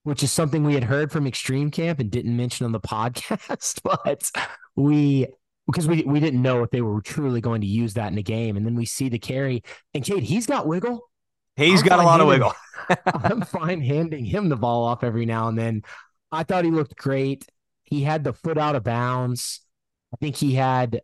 [0.08, 3.82] which is something we had heard from Extreme Camp and didn't mention on the podcast,
[3.84, 4.32] but
[4.78, 5.28] we
[5.66, 8.24] because we we didn't know if they were truly going to use that in the
[8.24, 8.56] game.
[8.56, 9.64] And then we see the carry,
[9.94, 11.02] and Cade, he's got wiggle.
[11.58, 12.54] He's I'm got a lot of wiggle.
[13.06, 15.82] I'm fine handing him the ball off every now and then.
[16.32, 17.46] I thought he looked great.
[17.84, 19.60] He had the foot out of bounds.
[20.14, 21.02] I think he had,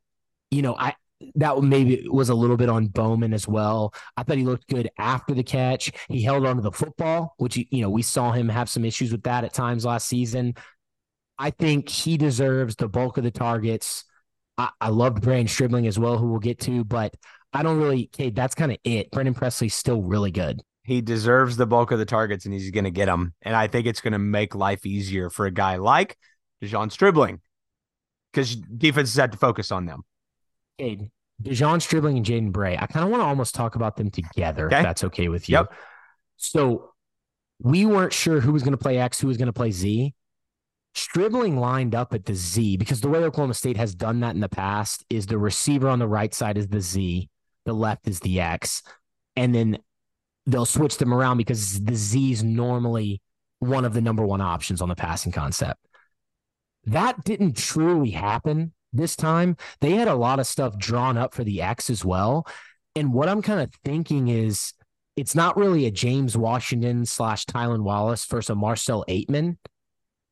[0.49, 0.95] you know, I
[1.35, 3.93] that maybe was a little bit on Bowman as well.
[4.17, 5.91] I thought he looked good after the catch.
[6.09, 9.23] He held onto the football, which you know we saw him have some issues with
[9.23, 10.55] that at times last season.
[11.37, 14.05] I think he deserves the bulk of the targets.
[14.57, 17.15] I, I loved Brandon Stribling as well, who we'll get to, but
[17.53, 19.11] I don't really, Cade, that's kind of it.
[19.11, 20.61] Brennan Presley's still really good.
[20.83, 23.33] He deserves the bulk of the targets and he's going to get them.
[23.41, 26.17] And I think it's going to make life easier for a guy like
[26.61, 27.39] De'Zhaun Stribling
[28.31, 30.03] because defenses had to focus on them.
[30.77, 31.09] Cade,
[31.41, 32.77] De'Zhaun Stribling and Jaden Bray.
[32.77, 34.77] I kind of want to almost talk about them together, okay.
[34.77, 35.57] if that's okay with you.
[35.57, 35.73] Yep.
[36.37, 36.91] So
[37.59, 40.13] we weren't sure who was going to play X, who was going to play Z.
[40.95, 44.41] Stribling lined up at the Z because the way Oklahoma State has done that in
[44.41, 47.29] the past is the receiver on the right side is the Z,
[47.65, 48.83] the left is the X,
[49.35, 49.79] and then
[50.45, 53.21] they'll switch them around because the Z is normally
[53.59, 55.79] one of the number one options on the passing concept.
[56.85, 59.57] That didn't truly happen this time.
[59.81, 62.47] They had a lot of stuff drawn up for the X as well.
[62.95, 64.73] And what I'm kind of thinking is
[65.15, 69.57] it's not really a James Washington slash Tylan Wallace versus a Marcell Ateman.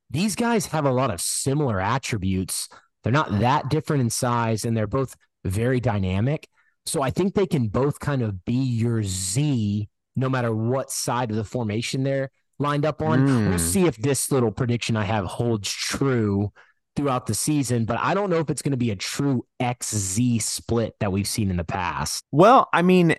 [0.09, 2.67] These guys have a lot of similar attributes.
[3.03, 6.47] They're not that different in size, and they're both very dynamic.
[6.85, 11.29] So I think they can both kind of be your Z no matter what side
[11.29, 13.27] of the formation they're lined up on.
[13.27, 13.49] Mm.
[13.49, 16.51] We'll see if this little prediction I have holds true
[16.95, 20.41] throughout the season, but I don't know if it's going to be a true XZ
[20.41, 22.25] split that we've seen in the past.
[22.31, 23.15] Well, I mean,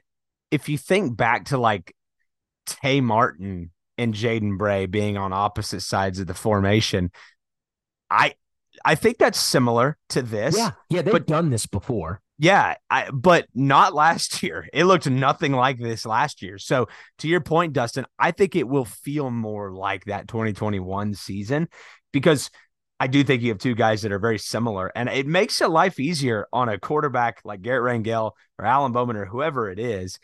[0.50, 1.94] if you think back to like
[2.66, 7.10] Tay Martin and Jaden Bray being on opposite sides of the formation,
[8.10, 8.34] I
[8.84, 10.56] I think that's similar to this.
[10.56, 12.20] Yeah, yeah, they've but, done this before.
[12.38, 14.68] Yeah, I, but not last year.
[14.72, 16.58] It looked nothing like this last year.
[16.58, 21.68] So, to your point, Dustin, I think it will feel more like that 2021 season
[22.12, 22.50] because
[23.00, 25.68] I do think you have two guys that are very similar, and it makes a
[25.68, 30.18] life easier on a quarterback like Garrett Rangel or Alan Bowman or whoever it is,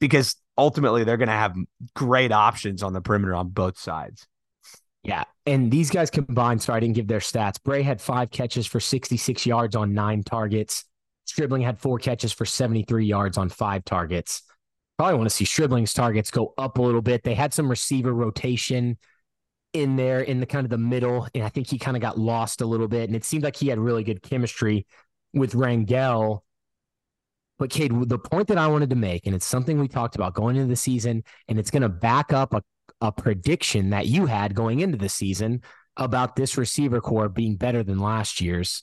[0.00, 1.56] because ultimately they're going to have
[1.94, 4.26] great options on the perimeter on both sides.
[5.06, 5.22] Yeah.
[5.46, 7.62] And these guys combined, so I didn't give their stats.
[7.62, 10.84] Bray had five catches for 66 yards on nine targets.
[11.26, 14.42] Stribling had four catches for 73 yards on five targets.
[14.98, 17.22] Probably want to see Stribling's targets go up a little bit.
[17.22, 18.98] They had some receiver rotation
[19.80, 21.28] in there in the kind of the middle.
[21.34, 23.08] And I think he kind of got lost a little bit.
[23.08, 24.86] And it seemed like he had really good chemistry
[25.32, 26.40] with Rangel.
[27.58, 30.34] But Cade, the point that I wanted to make, and it's something we talked about
[30.34, 32.62] going into the season, and it's going to back up a,
[33.00, 35.62] a prediction that you had going into the season
[35.96, 38.82] about this receiver corps being better than last year's.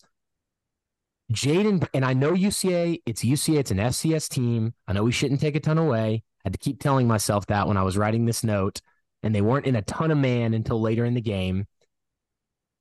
[1.32, 4.74] Jaden, and I know UCA, it's UCA, it's an FCS team.
[4.88, 6.24] I know we shouldn't take a ton away.
[6.44, 8.82] I had to keep telling myself that when I was writing this note
[9.24, 11.66] and they weren't in a ton of man until later in the game.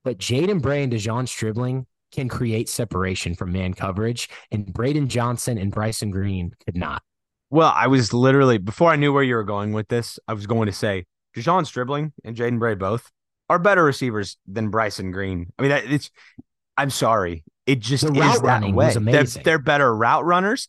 [0.05, 5.57] But Jaden Bray and De'Zhaun Stribling can create separation from man coverage, and Braden Johnson
[5.57, 7.03] and Bryson Green could not.
[7.51, 10.47] Well, I was literally before I knew where you were going with this, I was
[10.47, 11.05] going to say
[11.37, 13.11] De'Zhaun Stribling and Jaden Bray both
[13.49, 15.53] are better receivers than Bryson Green.
[15.59, 16.11] I mean, it's
[16.77, 18.95] I'm sorry, it just the is that way.
[18.95, 20.69] They're, they're, better route runners.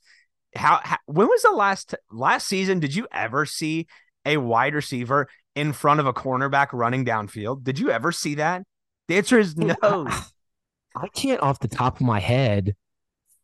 [0.55, 2.79] How, how when was the last last season?
[2.79, 3.87] Did you ever see
[4.25, 7.63] a wide receiver in front of a cornerback running downfield.
[7.63, 8.63] Did you ever see that?
[9.07, 9.75] The answer is no.
[9.81, 10.23] I,
[10.95, 12.75] I can't, off the top of my head,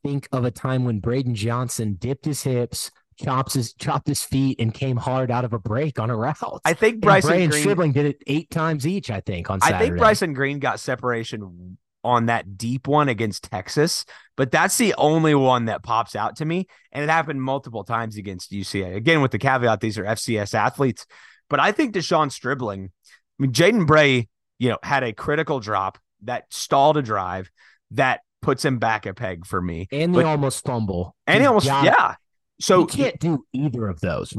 [0.04, 2.92] think of a time when Braden Johnson dipped his hips,
[3.22, 6.62] chops his chopped his feet, and came hard out of a break on a route.
[6.64, 7.62] I think And Bryson Bray and Green.
[7.62, 9.10] Stribling did it eight times each.
[9.12, 9.86] I think on I Saturday.
[9.86, 14.06] think Bryson Green got separation on that deep one against Texas,
[14.38, 16.66] but that's the only one that pops out to me.
[16.94, 18.96] And it happened multiple times against UCA.
[18.96, 21.06] Again, with the caveat, these are FCS athletes.
[21.50, 22.92] But I think De'Zhaun Stribling,
[23.40, 24.28] I mean, Jaden Bray,
[24.60, 27.50] you know, had a critical drop that stalled a drive
[27.92, 29.88] that puts him back a peg for me.
[29.92, 31.16] and but- almost fumble.
[31.28, 32.16] And he almost, yeah.
[32.62, 34.34] So he can't do either of those.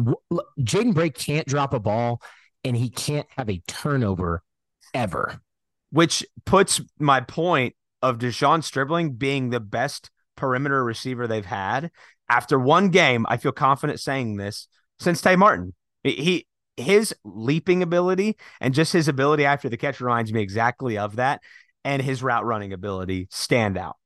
[0.61, 2.21] Jaden Bray can't drop a ball,
[2.65, 4.43] and he can't have a turnover
[4.93, 5.41] ever.
[5.91, 11.91] which puts my point of De'Zhaun Stribling being the best perimeter receiver they've had
[12.29, 13.27] after one game.
[13.29, 14.69] I feel confident saying this
[15.01, 15.75] since Tay Martin.
[16.05, 16.47] He
[16.81, 21.41] his leaping ability and just his ability after the catch reminds me exactly of that,
[21.85, 23.97] and his route running ability stand out.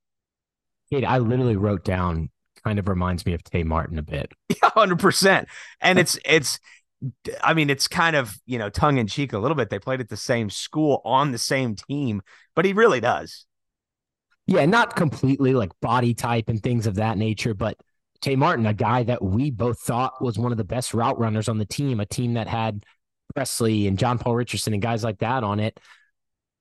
[0.91, 2.31] Cade, I literally wrote down.
[2.65, 4.33] Kind of reminds me of Tay Martin a bit.
[4.49, 5.49] yeah, hundred percent.
[5.81, 6.59] And it's it's
[7.43, 9.71] I mean, it's kind of you know tongue in cheek a little bit.
[9.71, 12.23] They played at the same school on the same team,
[12.55, 13.47] but he really does.
[14.47, 17.79] Yeah, not completely like body type and things of that nature, but
[18.25, 21.47] Tay Martin, a guy that we both thought was one of the best route runners
[21.47, 22.83] on the team, a team that had
[23.35, 25.79] Presley and John Paul Richardson and guys like that on it.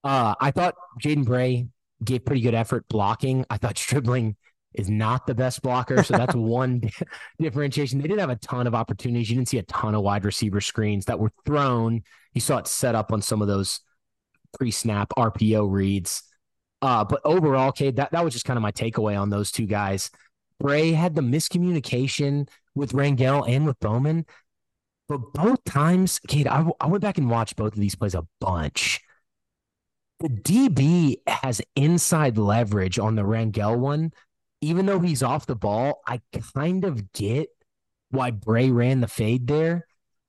[0.03, 1.69] Uh, I thought Jaden Bray
[2.03, 3.45] gave pretty good effort blocking.
[3.49, 4.35] I thought Stribling
[4.73, 6.81] is not the best blocker, so that's one
[7.39, 8.01] differentiation.
[8.01, 9.29] They didn't have a ton of opportunities.
[9.29, 12.03] You didn't see a ton of wide receiver screens that were thrown.
[12.33, 13.79] You saw it set up on some of those
[14.59, 16.23] pre-snap RPO reads.
[16.81, 19.65] Uh, but overall, Cade, that, that was just kind of my takeaway on those two
[19.65, 20.11] guys.
[20.63, 24.25] Bray had the miscommunication with Rangel and with Bowman.
[25.09, 28.25] But both times, Cade, I, I went back and watched both of these plays a
[28.39, 29.01] bunch.
[30.21, 34.13] The DB has inside leverage on the Rangel one.
[34.61, 36.21] Even though he's off the ball, I
[36.55, 37.49] kind of get
[38.09, 39.85] why Bray ran the fade there,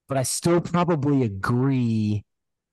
[0.08, 2.24] but I still probably agree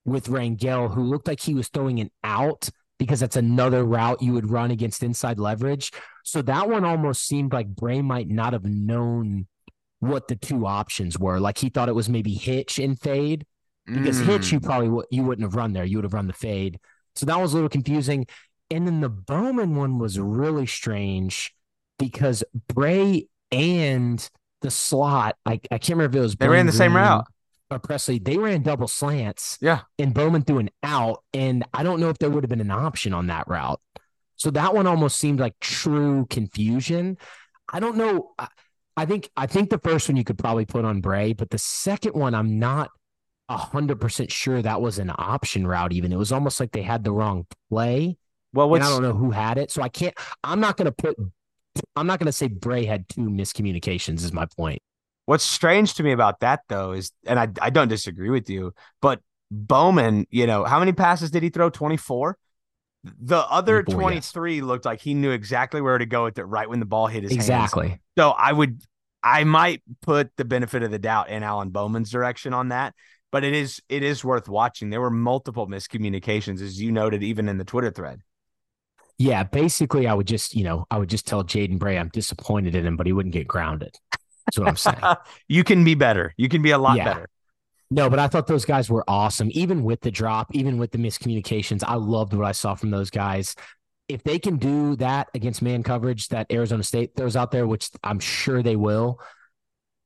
[0.04, 2.68] with Rangel, who looked like he was throwing an out
[2.98, 5.92] because that's another route you would run against inside leverage.
[6.22, 9.46] So that one almost seemed like Bray might not have known
[10.00, 11.38] what the two options were.
[11.40, 13.46] Like he thought it was maybe hitch and fade
[13.86, 14.26] because Mm.
[14.26, 15.84] hitch you probably would you wouldn't have run there.
[15.84, 16.78] You would have run the fade.
[17.16, 18.26] So that was a little confusing.
[18.70, 21.54] And then the Bowman one was really strange
[21.98, 22.42] because
[22.72, 24.28] Bray and
[24.62, 27.26] the slot, I, I can't remember if it was They ran Blaine the same route.
[27.70, 29.58] or Presley, they ran double slants.
[29.60, 29.80] Yeah.
[29.98, 31.22] And Bowman threw an out.
[31.34, 33.80] And I don't know if there would have been an option on that route.
[34.42, 37.16] So that one almost seemed like true confusion.
[37.72, 38.32] I don't know.
[38.36, 38.48] I,
[38.96, 41.58] I think I think the first one you could probably put on Bray, but the
[41.58, 42.90] second one I'm not
[43.48, 45.92] hundred percent sure that was an option route.
[45.92, 48.16] Even it was almost like they had the wrong play,
[48.52, 49.70] Well, and I don't know who had it.
[49.70, 50.14] So I can't.
[50.42, 51.16] I'm not going to put.
[51.94, 54.24] I'm not going to say Bray had two miscommunications.
[54.24, 54.82] Is my point.
[55.26, 58.74] What's strange to me about that though is, and I I don't disagree with you,
[59.00, 59.20] but
[59.52, 61.70] Bowman, you know, how many passes did he throw?
[61.70, 62.38] Twenty four.
[63.04, 64.64] The other 24, twenty yes.
[64.64, 67.24] looked like he knew exactly where to go with it right when the ball hit
[67.24, 67.44] his hands.
[67.44, 68.00] Exactly.
[68.16, 68.80] So I would,
[69.22, 72.94] I might put the benefit of the doubt in Alan Bowman's direction on that,
[73.32, 74.90] but it is it is worth watching.
[74.90, 78.20] There were multiple miscommunications, as you noted, even in the Twitter thread.
[79.18, 82.74] Yeah, basically, I would just, you know, I would just tell Jaden Bray I'm disappointed
[82.74, 83.94] in him, but he wouldn't get grounded.
[84.46, 84.98] That's what I'm saying.
[85.48, 86.34] you can be better.
[86.36, 87.04] You can be a lot Yeah.
[87.04, 87.28] better.
[87.92, 90.98] No, but I thought those guys were awesome, even with the drop, even with the
[90.98, 91.84] miscommunications.
[91.86, 93.54] I loved what I saw from those guys.
[94.08, 97.90] If they can do that against man coverage that Arizona State throws out there, which
[98.02, 99.20] I'm sure they will,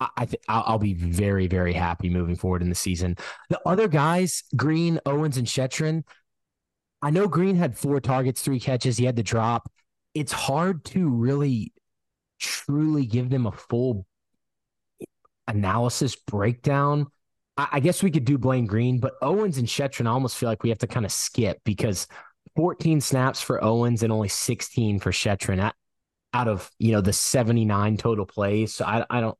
[0.00, 3.18] I, th- I'll, I'll be very, very happy moving forward in the season.
[3.50, 6.02] The other guys, Green, Owens, and Shettron,
[7.02, 8.96] I know Green had four targets, three catches.
[8.96, 9.70] He had the drop.
[10.12, 11.72] It's hard to really,
[12.40, 14.06] truly give them a full
[15.46, 17.06] analysis breakdown.
[17.56, 20.48] I, I guess we could do Blaine Green, but Owens and Shettron, I almost feel
[20.48, 22.06] like we have to kind of skip because
[22.54, 25.74] 14 snaps for Owens and only 16 for Shettron out,
[26.32, 28.74] out of you know the 79 total plays.
[28.74, 29.36] So I, I don't.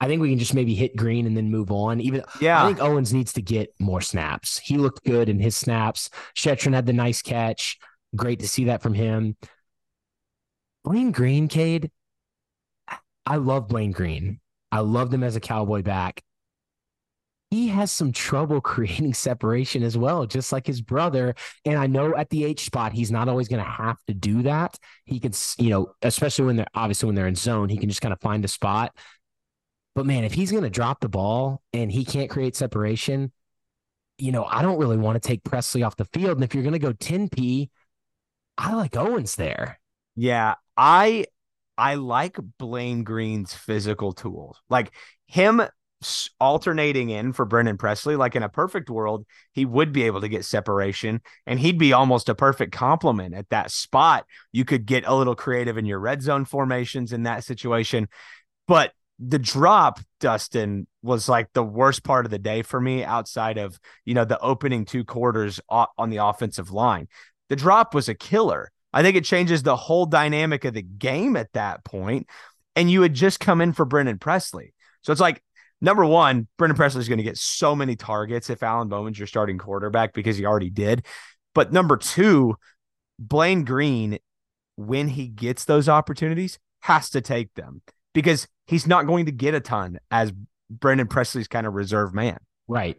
[0.00, 2.00] I think we can just maybe hit Green and then move on.
[2.00, 2.62] Even Yeah.
[2.62, 4.58] I think Owens needs to get more snaps.
[4.58, 6.10] He looked good in his snaps.
[6.36, 7.78] Shettron had the nice catch.
[8.14, 9.36] Great to see that from him.
[10.84, 11.90] Blaine Green, Cade.
[13.24, 14.40] I love Blaine Green.
[14.70, 16.22] I loved him as a cowboy back.
[17.54, 21.36] He has some trouble creating separation as well, just like his brother.
[21.64, 24.42] And I know at the H spot, he's not always going to have to do
[24.42, 24.76] that.
[25.04, 28.02] He can, you know, especially when they're obviously when they're in zone, he can just
[28.02, 28.92] kind of find a spot.
[29.94, 33.30] But man, if he's going to drop the ball and he can't create separation,
[34.18, 36.36] you know, I don't really want to take Presley off the field.
[36.36, 37.70] And if you're going to go 10P,
[38.58, 39.78] I like Owens there.
[40.16, 41.26] Yeah, I
[41.78, 44.60] I like Blaine Green's physical tools.
[44.68, 44.90] Like
[45.26, 45.62] him
[46.38, 50.28] alternating in for Brennan Presley, like in a perfect world, he would be able to
[50.28, 54.26] get separation and he'd be almost a perfect complement at that spot.
[54.52, 58.08] You could get a little creative in your red zone formations in that situation.
[58.66, 63.58] But the drop, Dustin, was like the worst part of the day for me outside
[63.58, 67.08] of, you know, the opening two quarters on the offensive line.
[67.48, 68.72] The drop was a killer.
[68.92, 72.28] I think it changes the whole dynamic of the game at that point.
[72.74, 74.74] And you had just come in for Brennan Presley.
[75.02, 75.43] So it's like,
[75.84, 79.26] number one, Brennan Presley is going to get so many targets if Alan Bowman's your
[79.26, 81.06] starting quarterback because he already did.
[81.54, 82.56] But number two,
[83.18, 84.18] Blaine Green,
[84.76, 87.82] when he gets those opportunities, has to take them
[88.14, 90.32] because he's not going to get a ton as
[90.70, 92.38] Brennan Presley's kind of reserve man.
[92.66, 92.96] Right.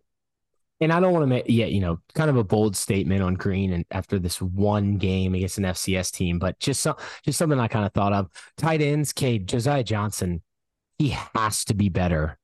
[0.82, 3.34] And I don't want to make, yeah, you know, kind of a bold statement on
[3.36, 7.60] Green and after this one game against an FCS team, but just so, just something
[7.60, 8.30] I kind of thought of.
[8.57, 10.41] Tight ends, Cade, Josiah Johnson,
[10.98, 12.38] he has to be better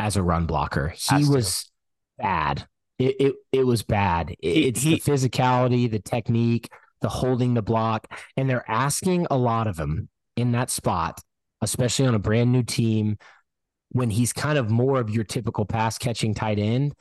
[0.00, 0.94] as a run blocker.
[0.96, 1.70] He was
[2.18, 2.66] bad.
[2.98, 4.34] It, it it was bad.
[4.40, 6.70] It's he, the physicality, the technique,
[7.00, 8.06] the holding the block,
[8.36, 11.20] and they're asking a lot of him in that spot
[11.60, 13.18] especially on a brand new team
[13.90, 16.94] when he's kind of more of your typical pass catching tight end.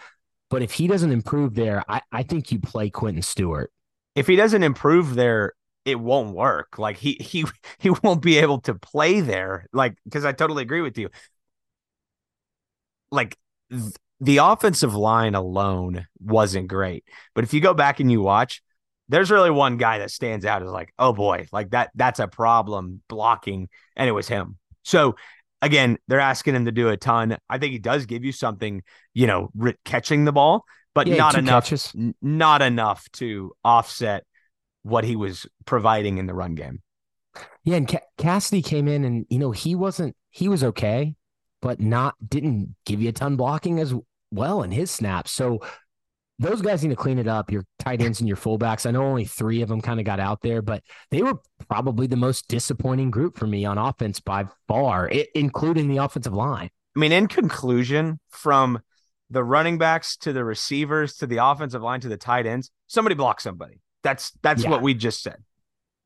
[0.49, 3.71] But if he doesn't improve there, I, I think you play Quentin Stewart.
[4.15, 5.53] If he doesn't improve there,
[5.85, 6.79] it won't work.
[6.79, 7.45] Like he he
[7.79, 9.67] he won't be able to play there.
[9.71, 11.09] Like because I totally agree with you.
[13.11, 13.37] Like
[13.71, 18.61] th- the offensive line alone wasn't great, but if you go back and you watch,
[19.07, 22.27] there's really one guy that stands out as like, oh boy, like that that's a
[22.27, 24.57] problem blocking, and it was him.
[24.83, 25.15] So
[25.61, 27.37] again, they're asking him to do a ton.
[27.49, 28.83] I think he does give you something,
[29.13, 29.49] you know,
[29.83, 34.23] catching the ball, but yeah, not enough, n- not enough to offset
[34.83, 36.81] what he was providing in the run game.
[37.63, 41.15] Yeah, and Ca- Cassity came in, and you know he wasn't he was okay,
[41.61, 43.93] but not didn't give you a ton blocking as
[44.31, 45.31] well in his snaps.
[45.31, 45.59] So
[46.39, 47.51] those guys need to clean it up.
[47.51, 48.85] Your tight ends and your fullbacks.
[48.85, 51.35] I know only three of them kind of got out there, but they were
[51.67, 56.33] probably the most disappointing group for me on offense by far, it, including the offensive
[56.33, 56.69] line.
[56.95, 58.79] I mean, in conclusion, from
[59.29, 63.15] the running backs to the receivers to the offensive line to the tight ends, somebody
[63.15, 63.81] block somebody.
[64.01, 64.69] That's that's yeah.
[64.69, 65.43] what we just said.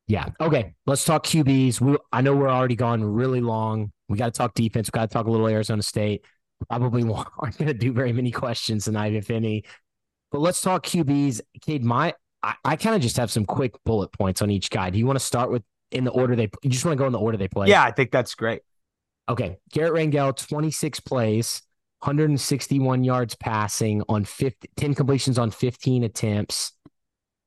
[0.08, 0.30] Yeah.
[0.42, 0.74] Okay.
[0.86, 1.80] Let's talk QBs.
[1.80, 3.92] We, I know we're already gone really long.
[4.14, 4.88] We got to talk defense.
[4.88, 6.24] We got to talk a little Arizona State.
[6.70, 7.04] Probably
[7.40, 9.66] aren't going to do very many questions tonight, if any.
[10.32, 11.42] But let's talk QBs.
[11.62, 12.14] Cade, my
[12.44, 14.90] I, I kind of just have some quick bullet points on each guy.
[14.90, 17.08] Do you want to start with in the order they you just want to go
[17.08, 17.68] in the order they play?
[17.68, 18.62] Yeah, I think that's great.
[19.30, 19.58] Okay.
[19.72, 21.62] Garrett Rangel, 26 plays,
[22.00, 26.74] 161 yards passing on 50, 10 completions on 15 attempts.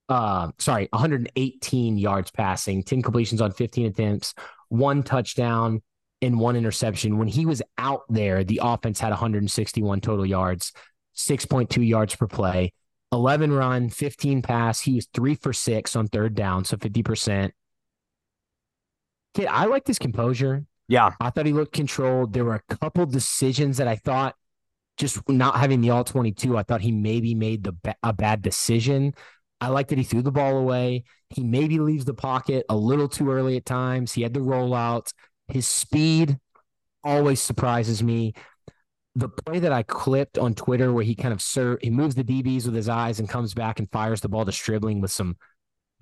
[0.09, 4.35] Uh, sorry, 118 yards passing, 10 completions on 15 attempts,
[4.69, 5.83] one touchdown
[6.27, 7.19] and one interception.
[7.19, 10.73] When he was out there, the offense had 161 total yards.
[11.17, 12.73] 6.2 yards per play,
[13.11, 14.81] 11 run, 15 pass.
[14.81, 17.53] He was three for six on third down, so 50%.
[19.35, 20.67] Kid, I like his composure.
[20.89, 21.13] Yeah.
[21.21, 22.33] I thought he looked controlled.
[22.33, 24.35] There were a couple decisions that I thought
[24.97, 29.15] just not having the all 22, I thought he maybe made the a bad decision.
[29.61, 31.05] I like that he threw the ball away.
[31.31, 34.13] He maybe leaves the pocket a little too early at times.
[34.13, 35.13] He had the rollouts.
[35.49, 36.39] His speed
[37.05, 38.35] always surprises me
[39.17, 42.23] the play that I clipped on Twitter where he kind of serve, he moves the
[42.23, 45.37] DBs with his eyes and comes back and fires the ball to Stribling with some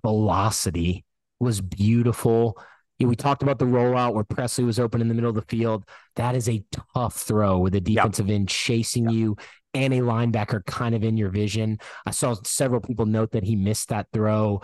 [0.03, 1.05] velocity
[1.39, 2.59] was beautiful.
[2.99, 5.37] You know, we talked about the rollout where Presley was open in the middle of
[5.37, 5.85] the field.
[6.17, 6.65] That is a
[6.95, 8.35] tough throw with a defensive yep.
[8.35, 9.13] end chasing yep.
[9.13, 9.37] you
[9.75, 11.79] and a linebacker kind of in your vision.
[12.05, 14.63] I saw several people note that he missed that throw.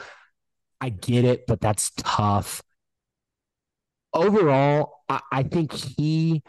[0.80, 2.62] I get it, but that's tough.
[4.12, 6.42] Overall, I, I think he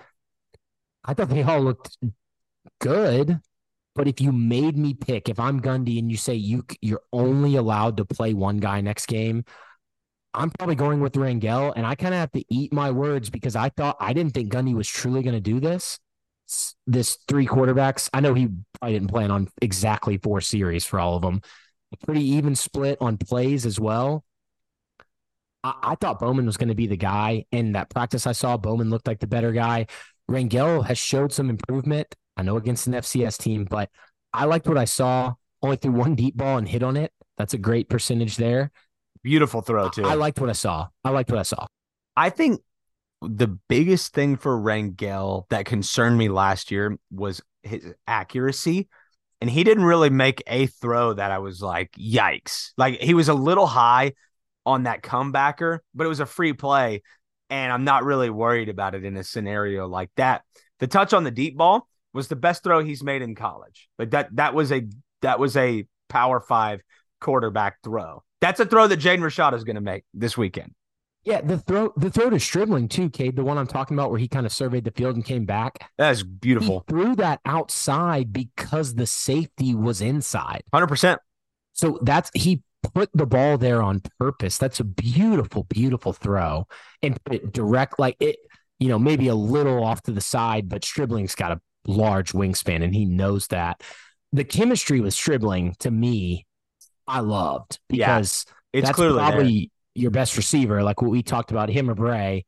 [1.03, 1.97] I thought they all looked
[2.79, 3.39] good.
[3.93, 7.55] But if you made me pick, if I'm Gundy and you say you you're only
[7.57, 9.43] allowed to play one guy next game,
[10.33, 13.55] I'm probably going with Rangel, and I kind of have to eat my words because
[13.55, 15.99] I thought I didn't think Gundy was truly going to do this.
[16.87, 18.09] This three quarterbacks.
[18.13, 18.47] I know he
[18.79, 21.41] probably didn't plan on exactly four series for all of them.
[21.93, 24.23] A pretty even split on plays as well.
[25.63, 27.45] I, I thought Bowman was going to be the guy.
[27.51, 29.87] In that practice I saw, Bowman looked like the better guy.
[30.29, 32.15] Rangel has showed some improvement.
[32.37, 33.89] I know against an FCS team, but
[34.33, 35.33] I liked what I saw.
[35.61, 37.11] Only threw one deep ball and hit on it.
[37.37, 38.71] That's a great percentage there.
[39.23, 40.05] Beautiful throw too.
[40.05, 40.87] I, I liked what I saw.
[41.03, 41.65] I liked what I saw.
[42.15, 42.61] I think
[43.21, 48.87] the biggest thing for Rangel that concerned me last year was his accuracy.
[49.39, 52.71] and he didn't really make a throw that I was like, yikes.
[52.77, 54.13] Like he was a little high
[54.65, 57.01] on that comebacker, but it was a free play.
[57.49, 60.43] And I'm not really worried about it in a scenario like that.
[60.79, 63.89] The touch on the deep ball was the best throw he's made in college.
[63.99, 64.87] Like that that was a
[65.21, 66.81] that was a power five
[67.19, 68.23] quarterback throw.
[68.39, 70.73] That's a throw that Jaden Rashada is going to make this weekend.
[71.23, 74.19] Yeah, the throw the throw to Stribling too, Cade, the one I'm talking about where
[74.19, 75.91] he kind of surveyed the field and came back.
[75.99, 76.83] That is beautiful.
[76.87, 80.63] He threw that outside because the safety was inside.
[80.73, 81.17] 100%.
[81.73, 84.57] So that's he put the ball there on purpose.
[84.57, 86.67] That's a beautiful, beautiful throw
[87.01, 88.37] and put it direct like it,
[88.79, 92.83] you know, maybe a little off to the side, but Stribling's got a large wingspan
[92.83, 93.83] and he knows that.
[94.33, 96.45] The chemistry with Stribling to me,
[97.07, 101.23] I loved because yeah, it's that's clearly probably there your best receiver, like what we
[101.23, 102.45] talked about him or Bray,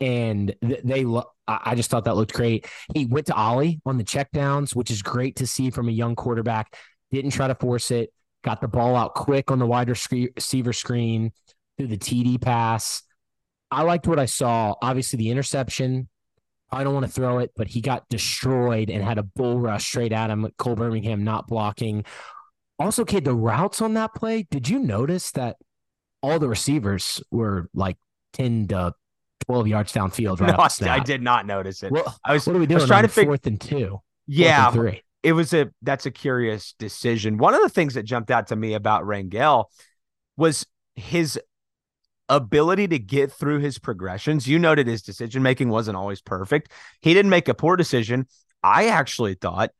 [0.00, 1.04] and they.
[1.04, 2.66] Lo- I just thought that looked great.
[2.94, 6.16] He went to Ollie on the checkdowns, which is great to see from a young
[6.16, 6.74] quarterback.
[7.10, 8.14] Didn't try to force it.
[8.44, 11.32] Got the ball out quick on the wide receiver screen
[11.76, 13.02] through the TD pass.
[13.70, 14.74] I liked what I saw.
[14.82, 16.08] Obviously, the interception.
[16.70, 19.86] I don't want to throw it, but he got destroyed and had a bull rush
[19.86, 20.48] straight at him.
[20.58, 22.04] Cole Birmingham not blocking.
[22.78, 24.46] Also, kid, the routes on that play.
[24.50, 25.56] Did you notice that
[26.22, 27.96] all the receivers were like
[28.34, 28.94] 10 to
[29.46, 30.40] 12 yards downfield.
[30.40, 31.92] Right no, I, I, did not notice it.
[31.92, 32.80] Well, I was, what are we doing?
[32.80, 34.00] I was trying to figure fourth and two.
[34.26, 34.66] Yeah.
[34.66, 35.02] And three.
[35.24, 37.38] It was a, that's a curious decision.
[37.38, 39.66] One of the things that jumped out to me about Rangel
[40.36, 41.40] was his
[42.28, 44.46] ability to get through his progressions.
[44.46, 46.70] You noted his decision making wasn't always perfect.
[47.00, 48.26] He didn't make a poor decision.
[48.62, 49.70] I actually thought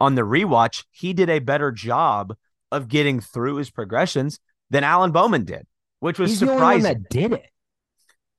[0.00, 2.34] on the rewatch, he did a better job
[2.70, 5.66] of getting through his progressions than Alan Bowman did
[6.02, 6.82] which was He's surprising.
[6.82, 7.44] that did it.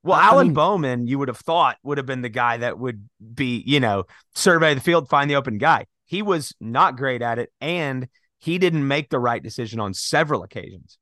[0.03, 2.77] Well, I Alan mean, Bowman, you would have thought would have been the guy that
[2.77, 4.03] would be, you know,
[4.35, 5.85] survey the field, find the open guy.
[6.05, 8.07] He was not great at it, and
[8.39, 10.97] he didn't make the right decision on several occasions.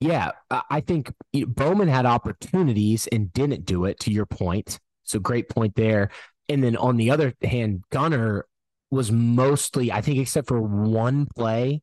[0.00, 4.00] Yeah, I think Bowman had opportunities and didn't do it.
[4.00, 6.10] To your point, so great point there.
[6.48, 8.46] And then on the other hand, Gunnar
[8.90, 11.82] was mostly, I think, except for one play,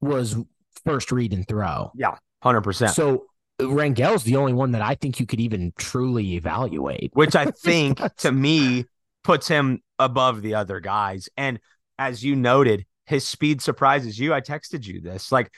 [0.00, 0.36] was
[0.84, 1.90] first read and throw.
[1.96, 2.92] Yeah, hundred percent.
[2.92, 3.27] So
[3.60, 7.10] Rangel's the only one that I think you could even truly evaluate.
[7.14, 8.86] Which I think to me
[9.24, 11.28] puts him above the other guys.
[11.36, 11.58] And
[11.98, 14.32] as you noted, his speed surprises you.
[14.32, 15.32] I texted you this.
[15.32, 15.52] Like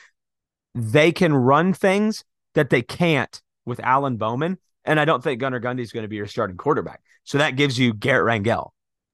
[0.75, 2.25] they can run things
[2.55, 4.59] that they can't with Alan Bowman.
[4.85, 7.03] And I don't think Gunnar Gundy is going to be your starting quarterback.
[7.25, 8.71] So that gives you Garrett Rangel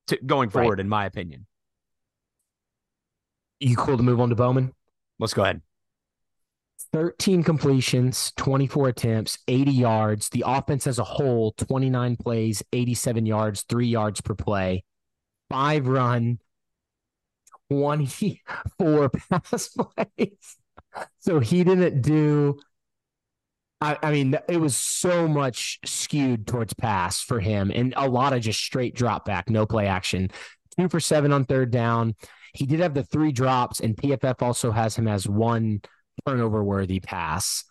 [0.08, 0.80] to, going forward, right.
[0.80, 1.46] in my opinion.
[3.58, 4.72] You cool to move on to Bowman?
[5.18, 5.62] Let's go ahead.
[6.97, 10.31] 13 completions, 24 attempts, 80 yards.
[10.31, 14.82] The offense as a whole, 29 plays, 87 yards, three yards per play,
[15.51, 16.39] five run,
[17.70, 20.56] 24 pass plays.
[21.18, 22.60] So he didn't do.
[23.82, 28.32] I, I, mean, it was so much skewed towards pass for him and a lot
[28.32, 30.31] of just straight drop back, no play action.
[30.78, 32.14] Two for seven on third down.
[32.55, 35.82] He did have the three drops, and PFF also has him as one
[36.26, 37.64] turnover worthy pass.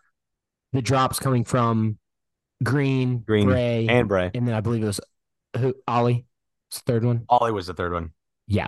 [0.73, 1.97] The drops coming from
[2.63, 4.99] Green, Green, Bray, and Bray, and then I believe it was
[5.57, 6.25] who Ollie.
[6.71, 7.25] The third one.
[7.29, 8.11] Ollie was the third one.
[8.47, 8.67] Yeah.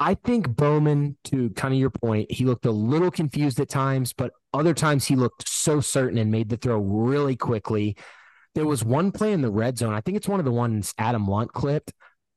[0.00, 4.12] I think Bowman, to kind of your point, he looked a little confused at times,
[4.12, 7.96] but other times he looked so certain and made the throw really quickly.
[8.56, 9.94] There was one play in the red zone.
[9.94, 11.92] I think it's one of the ones Adam Lunt clipped.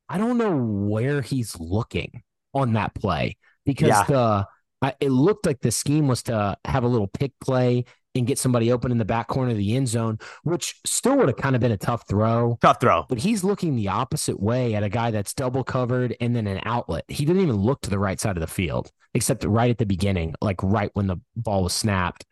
[0.08, 2.22] I don't know where he's looking
[2.54, 4.04] on that play because yeah.
[4.04, 4.48] the
[4.82, 7.86] I, it looked like the scheme was to have a little pick play
[8.16, 11.28] and get somebody open in the back corner of the end zone, which still would
[11.28, 12.58] have kind of been a tough throw.
[12.62, 13.06] Tough throw.
[13.10, 16.62] But he's looking the opposite way at a guy that's double covered and then an
[16.64, 17.04] outlet.
[17.08, 19.86] He didn't even look to the right side of the field, except right at the
[19.86, 22.26] beginning, like right when the ball was snapped.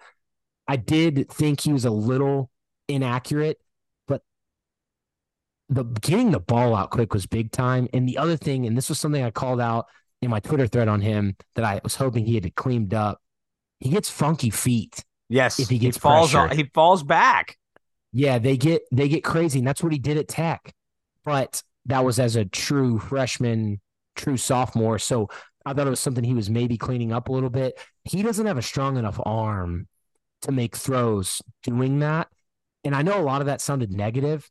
[0.68, 2.50] I did think he was a little
[2.88, 3.60] inaccurate,
[4.08, 4.22] but
[5.68, 7.90] the getting the ball out quick was big time.
[7.94, 9.88] And the other thing, and this was something I called out
[10.24, 13.22] in my Twitter thread on him that I was hoping he had cleaned up.
[13.80, 15.04] He gets funky feet.
[15.30, 17.58] Yes, if he gets he falls, on, he falls back.
[18.12, 20.74] Yeah, they get they get crazy, and that's what he did at Tech.
[21.26, 23.82] But that was as a true freshman,
[24.16, 25.00] true sophomore.
[25.00, 25.30] So
[25.66, 27.80] I thought it was something he was maybe cleaning up a little bit.
[28.04, 29.88] He doesn't have a strong enough arm
[30.44, 32.28] to make throws doing that.
[32.84, 34.50] And I know a lot of that sounded negative.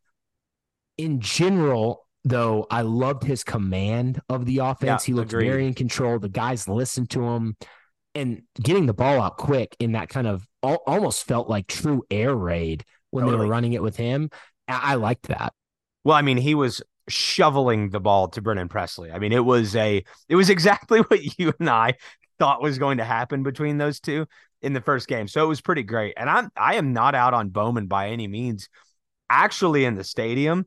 [0.97, 5.05] In general, though I loved his command of the offense.
[5.05, 5.49] Yeah, he looked agreed.
[5.49, 6.19] very in control.
[6.19, 7.57] The guys listened to him
[8.15, 12.35] and getting the ball out quick in that kind of almost felt like true air
[12.35, 13.39] raid when totally.
[13.39, 14.31] they were running it with him.
[14.69, 15.53] I, I liked that.
[16.05, 19.11] Well, I mean, he was shoveling the ball to Brennan Presley.
[19.11, 21.94] I mean, it was a it was exactly what you and I
[22.39, 24.27] thought was going to happen between those two
[24.61, 25.28] in the first game.
[25.28, 26.15] So it was pretty great.
[26.16, 28.69] And I'm I am not out on Bowman by any means.
[29.31, 30.66] Actually, in the stadium,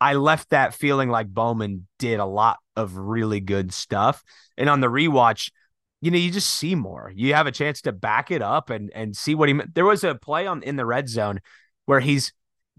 [0.00, 4.22] I left that feeling like Bowman did a lot of really good stuff.
[4.58, 5.50] And on the rewatch,
[6.00, 7.10] you know, you just see more.
[7.14, 9.74] You have a chance to back it up and and see what he meant.
[9.74, 11.40] There was a play on in the red zone
[11.86, 12.32] where he's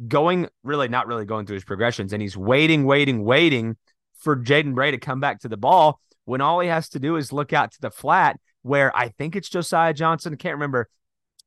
[0.07, 3.77] going really not really going through his progressions and he's waiting, waiting, waiting
[4.19, 7.15] for Jaden Bray to come back to the ball when all he has to do
[7.15, 10.89] is look out to the flat where I think it's Josiah Johnson, I can't remember,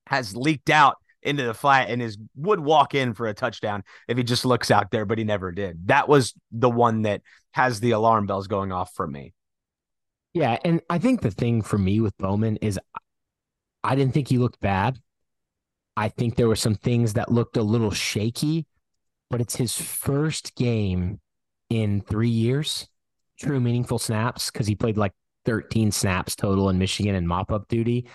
[0.07, 4.17] has leaked out into the flat and is would walk in for a touchdown if
[4.17, 5.89] he just looks out there, but he never did.
[5.89, 7.23] That was the one that
[7.53, 9.35] has the alarm bells going off for me.
[10.33, 12.79] Yeah, and I think the thing for me with Bowman is
[13.83, 14.99] I didn't think he looked bad.
[15.97, 18.67] I think there were some things that looked a little shaky,
[19.29, 21.21] but it's his first game
[21.69, 22.89] in three years,
[23.39, 25.13] true meaningful snaps, because he played like
[25.47, 28.09] 13 snaps total in Michigan and mop up duty.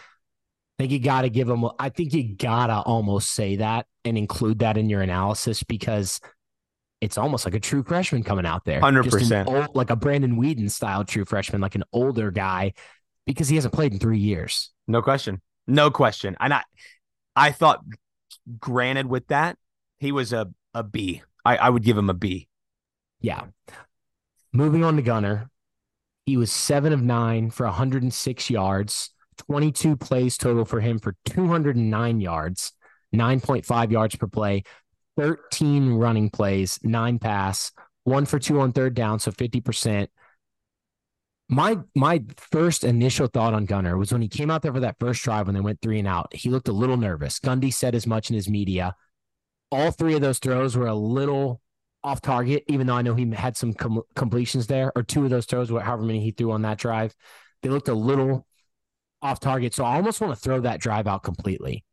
[0.77, 3.85] I think you got to give him, I think you got to almost say that
[4.03, 6.19] and include that in your analysis because
[6.99, 8.81] it's almost like a true freshman coming out there.
[8.81, 9.47] 100%.
[9.47, 12.73] Old, like a Brandon Weeden style true freshman, like an older guy
[13.26, 14.72] because he hasn't played in three years.
[14.88, 15.41] No question.
[15.68, 16.35] No question.
[16.39, 16.64] And I,
[17.35, 17.84] I thought,
[18.60, 19.57] granted, with that,
[19.99, 21.22] he was a, a B.
[21.43, 22.47] I, I would give him a B.
[23.22, 23.45] Yeah.
[24.52, 25.49] Moving on to Gunnar.
[26.26, 32.20] He was seven of nine for 106 yards, 22 plays total for him for 209
[32.20, 32.74] yards,
[33.14, 34.64] 9.5 yards per play,
[35.18, 37.72] 13 running plays, nine pass,
[38.03, 40.07] one for two on third down, so 50%.
[41.48, 44.98] My my first initial thought on Gunnar was when he came out there for that
[44.99, 47.40] first drive when they went three and out, he looked a little nervous.
[47.40, 48.95] Gundy said as much in his media.
[49.72, 51.62] All three of those throws were a little
[52.03, 55.30] off target, even though I know he had some com- completions there, or two of
[55.30, 57.16] those throws, however many he threw on that drive,
[57.62, 58.48] they looked a little
[59.26, 59.73] off target.
[59.73, 61.84] So I almost want to throw that drive out completely.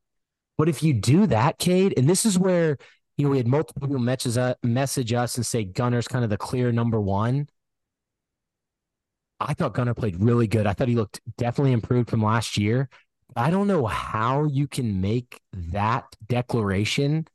[0.59, 2.79] But if you do that, Cade, and this is where
[3.17, 6.31] you know we had multiple people message, uh, message us and say Gunnar's kind of
[6.31, 7.49] the clear number one.
[9.41, 10.67] I thought Gunnar played really good.
[10.67, 12.89] I thought he looked definitely improved from last year.
[13.35, 17.27] I don't know how you can make that declaration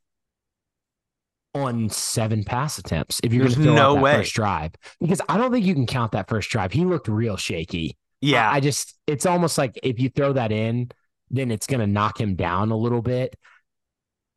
[1.54, 4.14] on seven pass attempts if you're going to fill no that way.
[4.18, 6.72] first drive because I don't think you can count that first drive.
[6.72, 7.98] He looked real shaky.
[8.22, 10.90] Yeah, I, just it's almost like if you throw that in,
[11.30, 13.36] then it's going to knock him down a little bit.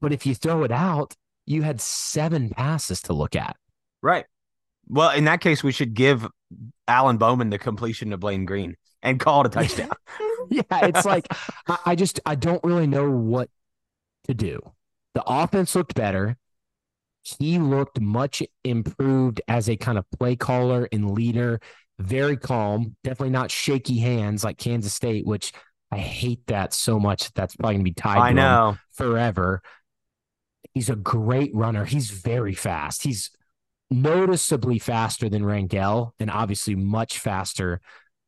[0.01, 1.15] But if you throw it out,
[1.47, 3.57] you had seven passes to look at.
[4.03, 4.27] Right.
[4.89, 6.27] Well, in that case, we should give
[6.89, 9.91] Alan Bowman the completion to Blaine Green and call it a touchdown.
[10.51, 11.27] yeah, it's like
[11.69, 13.49] I, I just I don't really know what
[14.25, 14.61] to do.
[15.15, 16.37] The offense looked better.
[17.23, 21.61] He looked much improved as a kind of play caller and leader.
[22.01, 25.53] Very calm, definitely not shaky hands like Kansas State, which
[25.91, 27.33] I hate that so much.
[27.35, 28.19] That's probably gonna be tied.
[28.19, 29.61] I know forever.
[30.73, 31.85] He's a great runner.
[31.85, 33.03] He's very fast.
[33.03, 33.31] He's
[33.91, 37.81] noticeably faster than Rangel and obviously much faster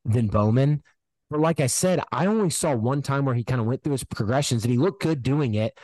[0.04, 0.82] than Bowman.
[1.30, 3.92] But like I said, I only saw one time where he kind of went through
[3.92, 5.78] his progressions and he looked good doing it.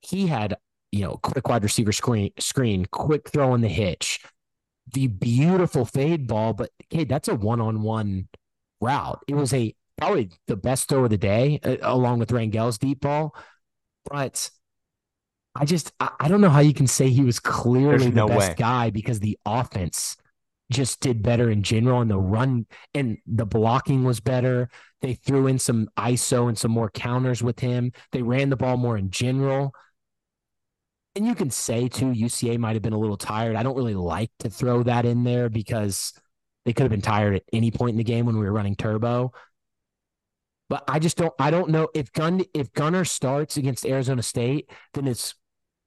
[0.00, 0.56] He had,
[0.92, 4.20] you know, quick wide receiver screen, screen, quick throw in the hitch,
[4.92, 6.52] the beautiful fade ball.
[6.52, 8.28] But hey, that's a one on one
[8.80, 9.20] route.
[9.28, 13.00] It was a probably the best throw of the day, uh, along with Rangel's deep
[13.00, 13.34] ball.
[14.10, 14.50] But
[15.54, 18.26] I just I, I don't know how you can say he was clearly There's the
[18.26, 18.54] best way.
[18.58, 20.16] guy because the offense
[20.72, 24.68] just did better in general and the run and the blocking was better.
[25.02, 27.92] They threw in some ISO and some more counters with him.
[28.12, 29.74] They ran the ball more in general.
[31.16, 33.56] And you can say too, UCA might have been a little tired.
[33.56, 36.12] I don't really like to throw that in there because
[36.64, 38.74] they could have been tired at any point in the game when we were running
[38.74, 39.32] turbo.
[40.68, 44.70] But I just don't I don't know if Gun if Gunnar starts against Arizona State,
[44.94, 45.34] then it's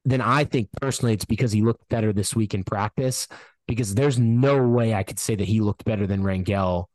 [0.06, 3.28] then I think personally it's because he looked better this week in practice.
[3.68, 6.86] Because there's no way I could say that he looked better than Rangel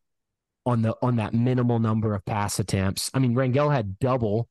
[0.65, 3.11] on the on that minimal number of pass attempts.
[3.13, 4.49] I mean, Rangel had double,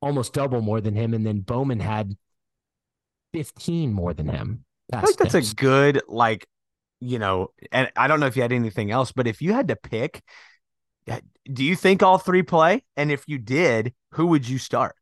[0.00, 2.16] almost double more than him, and then Bowman had
[3.36, 4.64] 15 more than him.
[4.92, 5.52] I think that's attempts.
[5.52, 6.46] a good like,
[7.00, 9.68] you know, and I don't know if you had anything else, but if you had
[9.68, 10.22] to pick,
[11.10, 11.20] uh,
[11.52, 12.82] do you think all three play?
[12.96, 14.94] And if you did, who would you start?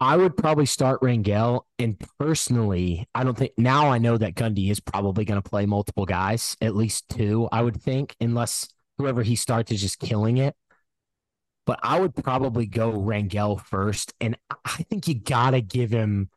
[0.00, 1.60] I would probably start Rangel.
[1.78, 5.64] And personally, I don't think now I know that Gundy is probably going to play
[5.64, 8.68] multiple guys, at least two, I would think, unless
[8.98, 10.56] whoever he starts is just killing it.
[11.66, 14.12] But I would probably go Rangel first.
[14.20, 16.30] And I think you got to give him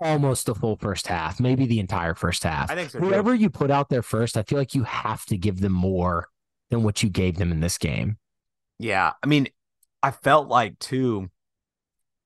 [0.00, 2.70] almost the full first half, maybe the entire first half.
[2.70, 2.98] I think so.
[2.98, 3.06] too.
[3.06, 6.28] Whoever you put out there first, I feel like you have to give them more
[6.70, 8.18] than what you gave them in this game.
[8.78, 9.12] Yeah.
[9.22, 9.48] I mean,
[10.02, 11.30] I felt like too,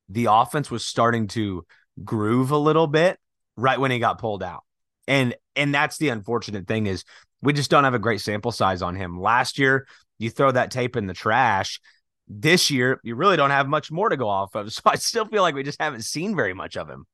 [0.08, 1.66] the offense was starting to
[2.04, 3.18] groove a little bit
[3.56, 4.64] right when he got pulled out.
[5.06, 7.04] And and that's the unfortunate thing is
[7.40, 9.20] we just don't have a great sample size on him.
[9.20, 9.86] Last year,
[10.18, 11.80] you throw that tape in the trash.
[12.26, 14.72] This year, you really don't have much more to go off of.
[14.72, 17.06] So I still feel like we just haven't seen very much of him.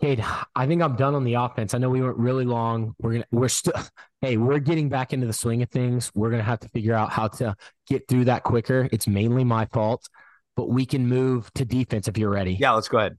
[0.00, 0.24] Cade,
[0.56, 1.72] I think I'm done on the offense.
[1.72, 2.94] I know we went really long.
[3.00, 3.74] We're gonna we're still
[4.20, 6.10] hey, we're getting back into the swing of things.
[6.14, 7.54] We're gonna have to figure out how to
[7.86, 8.88] get through that quicker.
[8.90, 10.08] It's mainly my fault,
[10.56, 12.54] but we can move to defense if you're ready.
[12.54, 13.18] Yeah, let's go ahead.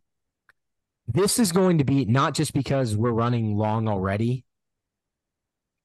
[1.07, 4.43] This is going to be not just because we're running long already,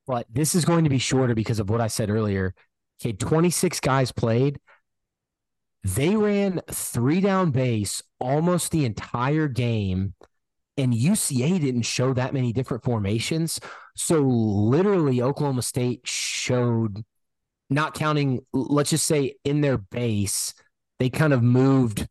[0.07, 2.55] but this is going to be shorter because of what I said earlier.
[3.01, 4.59] Okay, 26 guys played.
[5.85, 10.15] They ran three down base almost the entire game,
[10.77, 13.61] and UCA didn't show that many different formations.
[13.97, 17.05] So, literally, Oklahoma State showed,
[17.69, 20.55] not counting, let's just say in their base,
[20.99, 22.07] they kind of moved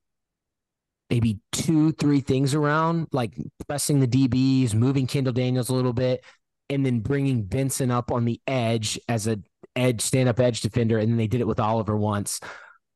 [1.10, 3.36] maybe two, three things around, like
[3.68, 6.24] pressing the DBs, moving Kendall Daniels a little bit,
[6.70, 9.40] and then bringing Benson up on the edge as a
[9.76, 12.40] edge stand up edge defender, and then they did it with Oliver once.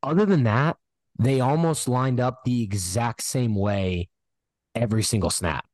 [0.03, 0.77] Other than that,
[1.19, 4.09] they almost lined up the exact same way
[4.75, 5.65] every single snap.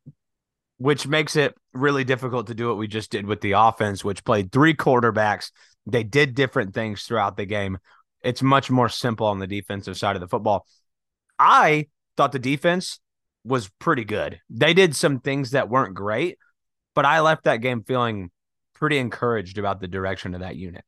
[0.78, 4.24] Which makes it really difficult to do what we just did with the offense, which
[4.24, 5.52] played three quarterbacks.
[5.86, 7.80] They did different things throughout the game.
[8.22, 10.66] It's much more simple on the defensive side of the football.
[11.38, 13.00] I thought the defense
[13.44, 14.40] was pretty good.
[14.50, 16.38] They did some things that weren't great,
[16.96, 18.32] but I left that game feeling
[18.74, 20.84] pretty encouraged about the direction of that unit.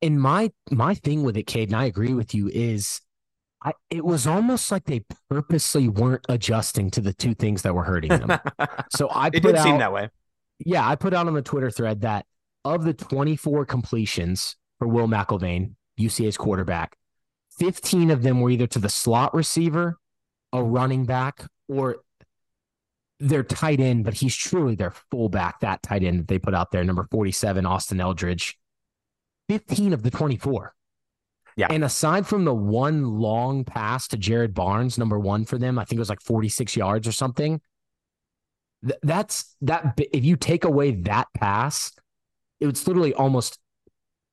[0.00, 3.00] And my my thing with it, Cade, and I agree with you, is
[3.62, 7.84] I, it was almost like they purposely weren't adjusting to the two things that were
[7.84, 8.38] hurting them.
[8.90, 10.10] so I it put did out, seem that way.
[10.64, 12.24] yeah, I put out on the Twitter thread that
[12.64, 16.96] of the 24 completions for Will McElvain, UCA's quarterback,
[17.58, 19.98] 15 of them were either to the slot receiver,
[20.52, 21.96] a running back, or
[23.18, 26.70] their tight end, but he's truly their fullback, that tight end that they put out
[26.70, 28.56] there, number 47, Austin Eldridge.
[29.48, 30.74] 15 of the 24.
[31.58, 31.66] Yeah.
[31.70, 35.84] And aside from the one long pass to Jared Barnes, number one for them, I
[35.84, 37.60] think it was like 46 yards or something.
[38.86, 39.98] Th- that's that.
[40.12, 41.90] If you take away that pass,
[42.60, 43.58] it was literally almost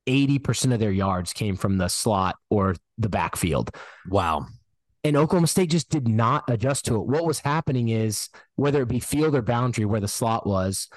[0.05, 3.71] 80% of their yards came from the slot or the backfield.
[4.07, 4.45] Wow.
[5.03, 7.07] And Oklahoma State just did not adjust to it.
[7.07, 10.89] What was happening is whether it be field or boundary where the slot was,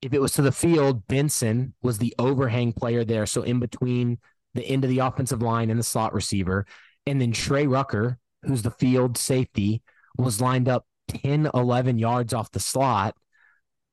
[0.00, 3.24] if it was to the field, Benson was the overhang player there.
[3.26, 4.18] So in between
[4.54, 6.66] the end of the offensive line and the slot receiver.
[7.06, 9.82] And then Trey Rucker, who's the field safety,
[10.16, 13.16] was lined up 10, 11 yards off the slot.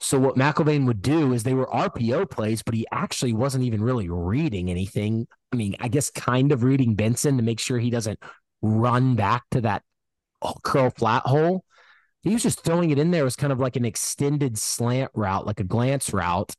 [0.02, 3.84] So what McElvain would do is they were RPO plays, but he actually wasn't even
[3.84, 5.27] really reading anything.
[5.52, 8.19] I mean, I guess kind of reading Benson to make sure he doesn't
[8.61, 9.84] run back to that
[10.64, 11.65] curl flat hole.
[12.22, 15.45] He was just throwing it in there as kind of like an extended slant route,
[15.45, 16.53] like a glance route,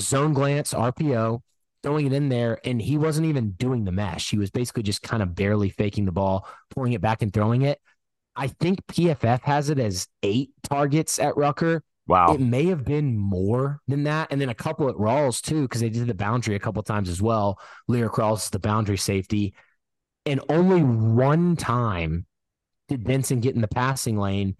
[0.00, 1.40] zone glance, RPO,
[1.84, 2.58] throwing it in there.
[2.64, 4.30] And he wasn't even doing the mesh.
[4.30, 7.62] He was basically just kind of barely faking the ball, pulling it back and throwing
[7.62, 7.80] it.
[8.34, 11.84] I think PFF has it as eight targets at Rucker.
[12.06, 12.34] Wow.
[12.34, 14.28] It may have been more than that.
[14.30, 17.08] And then a couple at Rawls too, because they did the boundary a couple times
[17.08, 17.60] as well.
[17.88, 19.54] Lyrik Rawls is the boundary safety.
[20.26, 22.26] And only one time
[22.88, 24.56] did Benson get in the passing lane.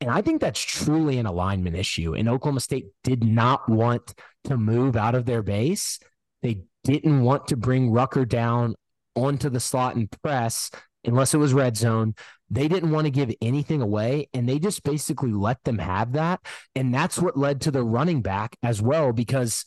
[0.00, 2.14] And I think that's truly an alignment issue.
[2.14, 4.14] And Oklahoma State did not want
[4.44, 5.98] to move out of their base.
[6.42, 8.74] They didn't want to bring Rucker down
[9.14, 10.70] onto the slot and press
[11.04, 12.14] unless it was red zone.
[12.50, 14.28] They didn't want to give anything away.
[14.32, 16.40] And they just basically let them have that.
[16.74, 19.64] And that's what led to the running back as well, because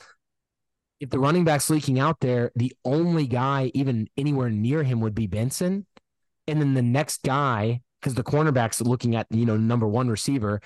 [0.99, 5.15] if the running back's leaking out there, the only guy even anywhere near him would
[5.15, 5.85] be Benson.
[6.47, 10.61] And then the next guy, because the cornerback's looking at, you know, number one receiver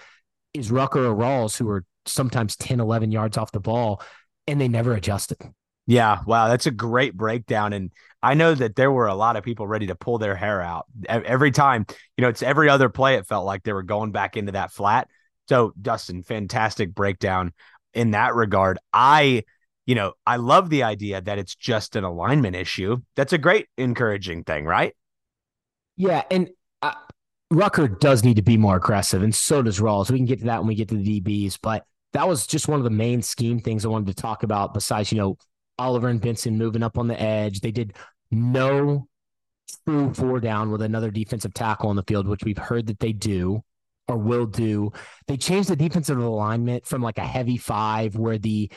[0.54, 4.02] is Rucker or Rawls, who are sometimes 10, 11 yards off the ball,
[4.48, 5.38] and they never adjusted.
[5.88, 7.74] Yeah, wow, that's a great breakdown.
[7.74, 7.92] And
[8.24, 10.86] I know that there were a lot of people ready to pull their hair out
[11.08, 11.86] every time.
[12.18, 13.16] You know, it's every other play.
[13.16, 15.08] It felt like they were going back into that flat.
[15.48, 17.54] So, Dustin, fantastic breakdown
[17.94, 18.80] in that regard.
[18.92, 19.44] I,
[19.86, 22.98] you know, I love the idea that it's just an alignment issue.
[23.16, 24.96] That's a great encouraging thing, right?
[25.96, 26.50] Yeah, and
[26.82, 26.94] uh,
[27.52, 30.10] Rucker does need to be more aggressive, and so does Rawls.
[30.10, 32.68] We can get to that when we get to the DBs, but that was just
[32.68, 34.74] one of the main scheme things I wanted to talk about.
[34.74, 35.38] Besides, you know,
[35.78, 37.96] Oliver and Benson moving up on the edge, they did
[38.32, 39.08] no
[39.86, 43.14] true four down with another defensive tackle on the field, which we've heard that they
[43.14, 43.64] do
[44.08, 44.92] or will do.
[45.28, 48.72] They changed the defensive alignment from like a heavy five where the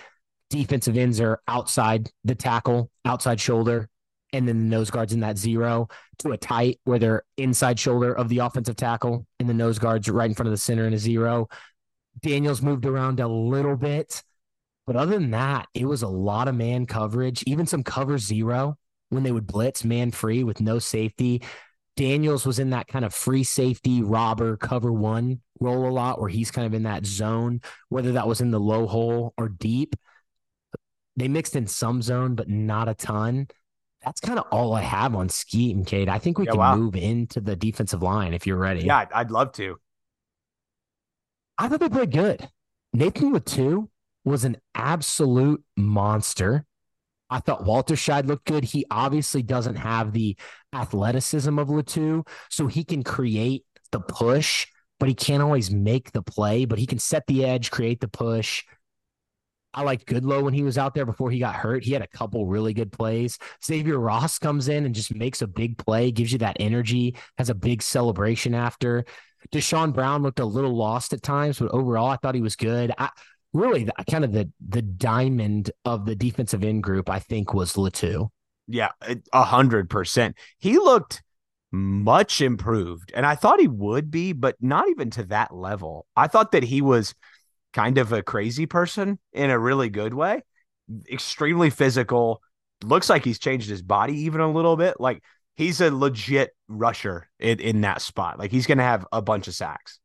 [0.51, 3.89] defensive ends are outside the tackle, outside shoulder,
[4.33, 5.89] and then the nose guards in that zero
[6.19, 10.09] to a tight where they're inside shoulder of the offensive tackle and the nose guards
[10.09, 11.49] right in front of the center in a zero.
[12.21, 14.23] Daniels moved around a little bit.
[14.89, 18.79] But other than that, it was a lot of man coverage, even some cover zero
[19.11, 21.43] when they would blitz man free with no safety.
[21.95, 26.31] Daniels was in that kind of free safety robber cover one role a lot where
[26.31, 27.61] he's kind of in that zone,
[27.91, 29.95] whether that was in the low hole or deep.
[31.19, 33.49] They mixed in some zone, but not a ton.
[34.03, 36.09] That's kind of all I have on and Cade.
[36.09, 36.77] I think we Yeah, can wow.
[36.77, 38.87] move into the defensive line if you're ready.
[38.87, 39.77] Yeah, I'd- love to.
[41.59, 42.49] I thought they played good.
[42.95, 43.89] Nathan Latu
[44.29, 46.65] was an absolute monster.
[47.31, 48.65] I thought Walterscheid looked good.
[48.65, 50.37] He obviously doesn't have the
[50.73, 54.67] athleticism of Latu, so he can create the push,
[54.99, 56.65] but he can't always make the play.
[56.65, 58.65] But he can set the edge, create the push.
[59.75, 61.85] I liked Goodlow when he was out there before he got hurt.
[61.85, 63.39] He had a couple really good plays.
[63.63, 67.51] Xavier Ross comes in and just makes a big play, gives you that energy, has
[67.51, 69.05] a big celebration after.
[69.53, 72.93] Deshaun Brown looked a little lost at times, but overall, I thought he was good.
[72.97, 73.11] I
[73.53, 77.75] really the, kind of the the diamond of the defensive end group, I think, was
[77.75, 78.29] Latu.
[78.67, 78.91] Yeah,
[79.33, 80.37] a hundred percent.
[80.59, 81.23] He looked
[81.71, 86.07] much improved, and I thought he would be, but not even to that level.
[86.17, 87.15] I thought that he was
[87.73, 90.43] kind of a crazy person in a really good way,
[91.11, 92.43] extremely physical.
[92.85, 95.01] Looks like he's changed his body even a little bit.
[95.01, 95.23] Like
[95.57, 98.39] he's a legit rusher in, in that spot.
[98.39, 99.99] Like he's going to have a bunch of sacks.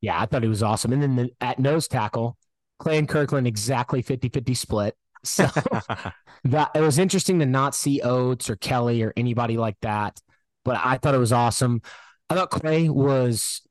[0.00, 0.92] Yeah, I thought he was awesome.
[0.92, 2.36] And then the, at nose tackle,
[2.78, 4.96] Clay and Kirkland exactly 50-50 split.
[5.24, 5.48] So
[6.44, 10.20] that it was interesting to not see Oates or Kelly or anybody like that.
[10.64, 11.80] But I thought it was awesome.
[12.28, 13.62] I thought Clay was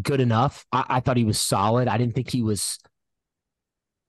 [0.00, 0.64] good enough.
[0.72, 1.88] I, I thought he was solid.
[1.88, 2.78] I didn't think he was.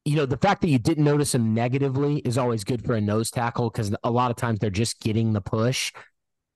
[0.04, 3.02] You know, the fact that you didn't notice him negatively is always good for a
[3.02, 5.92] nose tackle because a lot of times they're just getting the push.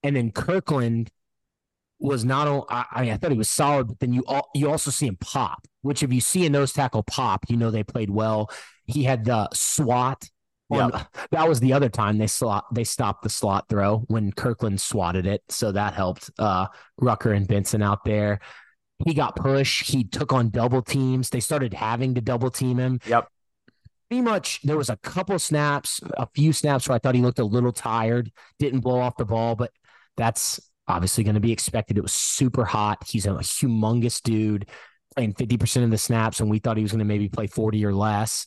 [0.04, 1.10] And then Kirkland
[2.00, 2.66] was not only.
[2.70, 5.18] I, mean, I thought he was solid, but then you all, you also see him
[5.20, 5.68] pop.
[5.82, 8.50] Which, if you see a nose tackle pop, you know they played well.
[8.86, 10.30] He had the SWAT
[10.72, 10.92] on-
[11.32, 15.26] that was the other time they slot they stopped the slot throw when Kirkland swatted
[15.26, 15.44] it.
[15.50, 16.68] So that helped uh
[16.98, 18.40] Rucker and Benson out there.
[19.06, 19.90] He got pushed.
[19.90, 21.30] He took on double teams.
[21.30, 23.00] They started having to double team him.
[23.08, 23.30] Yep.
[24.10, 27.40] Pretty much there was a couple snaps, a few snaps where I thought he looked
[27.40, 29.72] a little tired, didn't blow off the ball, but
[30.18, 30.60] that's
[30.90, 31.98] obviously going to be expected.
[31.98, 33.08] It was super hot.
[33.08, 34.68] He's a humongous dude
[35.16, 37.86] playing 50% of the snaps, and we thought he was going to maybe play 40
[37.86, 38.46] or less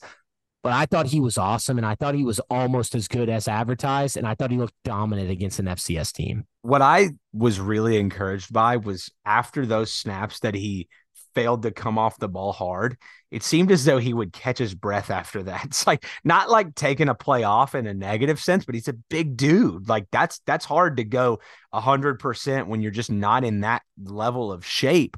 [0.62, 3.48] but I thought he was awesome, and I thought he was almost as good as
[3.48, 6.46] advertised, and I thought he looked dominant against an FCS team.
[6.62, 10.88] what I was really encouraged by was after those snaps that he
[11.34, 12.96] failed to come off the ball hard,
[13.30, 15.64] it seemed as though he would catch his breath after that.
[15.66, 18.92] It's like not like taking a play off in a negative sense, but he's a
[18.92, 19.88] big dude.
[19.88, 21.40] Like that's that's hard to go
[21.72, 25.16] a hundred percent when you're just not in that level of shape.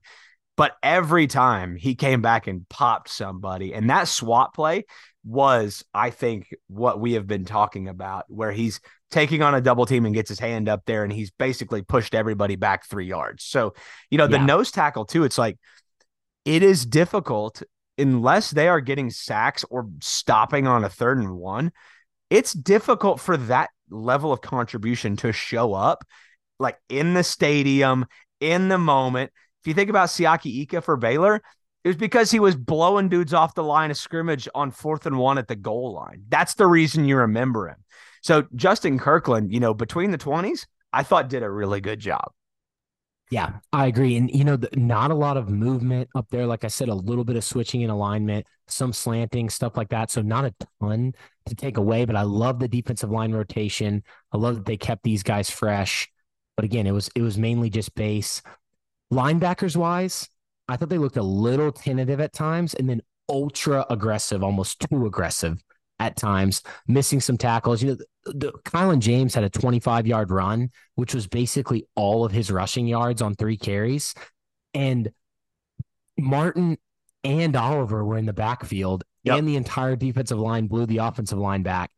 [0.57, 4.85] But every time he came back and popped somebody, and that swat play
[5.25, 8.81] was, I think, what we have been talking about, where he's
[9.11, 12.15] taking on a double team and gets his hand up there and he's basically pushed
[12.15, 13.45] everybody back three yards.
[13.45, 13.75] So,
[14.11, 14.45] you know, the Yeah.
[14.45, 15.57] nose tackle too, it's like
[16.45, 17.63] it is difficult
[17.97, 21.73] unless they are getting sacks or stopping on a third and one.
[22.31, 26.05] It's difficult for that level of contribution to show up
[26.59, 28.07] like in the stadium,
[28.41, 29.33] in the moment.
[29.63, 31.43] If you think about Siaki Ika for Baylor,
[31.85, 35.19] it was because he was blowing dudes off the line of scrimmage on fourth and
[35.19, 36.25] one at the goal line.
[36.29, 37.77] That's the reason you remember him.
[38.23, 42.33] So Justin Kirkland, you know, between the 20s, I thought did a really good job.
[43.31, 44.17] Yeah, I agree.
[44.17, 46.47] And, you know, the, not a lot of movement up there.
[46.47, 50.11] Like I said, a little bit of switching and alignment, some slanting, stuff like that.
[50.11, 51.15] So, not a ton
[51.47, 54.05] to take away, but I love the defensive line rotation.
[54.33, 56.09] I love that they kept these guys fresh.
[56.57, 58.43] But again, it was it was mainly just base.
[59.13, 60.29] Linebackers wise,
[60.69, 65.07] I thought they looked a little tentative at times and then ultra aggressive, almost too
[65.07, 65.63] aggressive
[65.99, 67.83] at times, missing some tackles.
[67.83, 67.97] You know,
[68.27, 72.87] the, Kylan James had a 25 yard run, which was basically all of his rushing
[72.87, 74.15] yards on three carries.
[74.73, 75.11] And
[76.19, 76.79] Martin
[77.23, 79.39] and Oliver were in the backfield, Yep.
[79.39, 81.91] and the entire defensive line blew the offensive line back.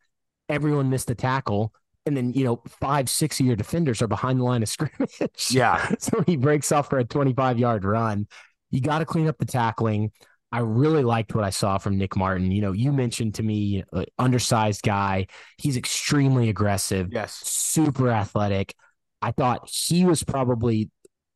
[0.48, 1.72] Everyone missed the tackle.
[2.06, 5.10] And then, you know, five, six of your defenders are behind the line of scrimmage.
[5.50, 5.90] Yeah.
[5.98, 8.28] so he breaks off for a 25 yard run.
[8.70, 10.12] You got to clean up the tackling.
[10.56, 12.50] I really liked what I saw from Nick Martin.
[12.50, 15.26] You know, you mentioned to me, uh, undersized guy.
[15.58, 17.34] He's extremely aggressive, Yes.
[17.34, 18.74] super athletic.
[19.20, 20.90] I thought he was probably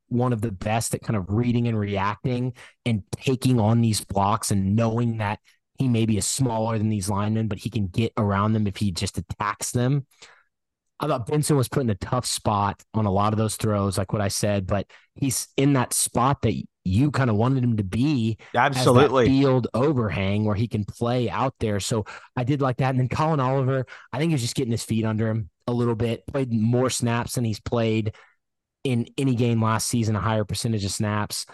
[0.09, 2.55] one of the best at kind of reading and reacting
[2.87, 5.39] and taking on these blocks and knowing that
[5.79, 8.91] he maybe is smaller than these linemen, but he can get around them if he
[8.91, 10.07] just attacks them.
[10.99, 13.99] I thought Benson was put in a tough spot on a lot of those throws,
[13.99, 16.55] like what I said, but he's in that spot that
[16.85, 18.39] you kind of wanted him to be.
[18.55, 19.27] Absolutely.
[19.27, 21.81] field overhang where he can play out there.
[21.81, 22.05] So
[22.37, 22.91] I did like that.
[22.91, 25.95] And then Collin Oliver, I think he's just getting his feet under him a little
[25.95, 28.15] bit, played more snaps than he's played
[28.85, 31.47] in any game last season, a higher percentage of snaps.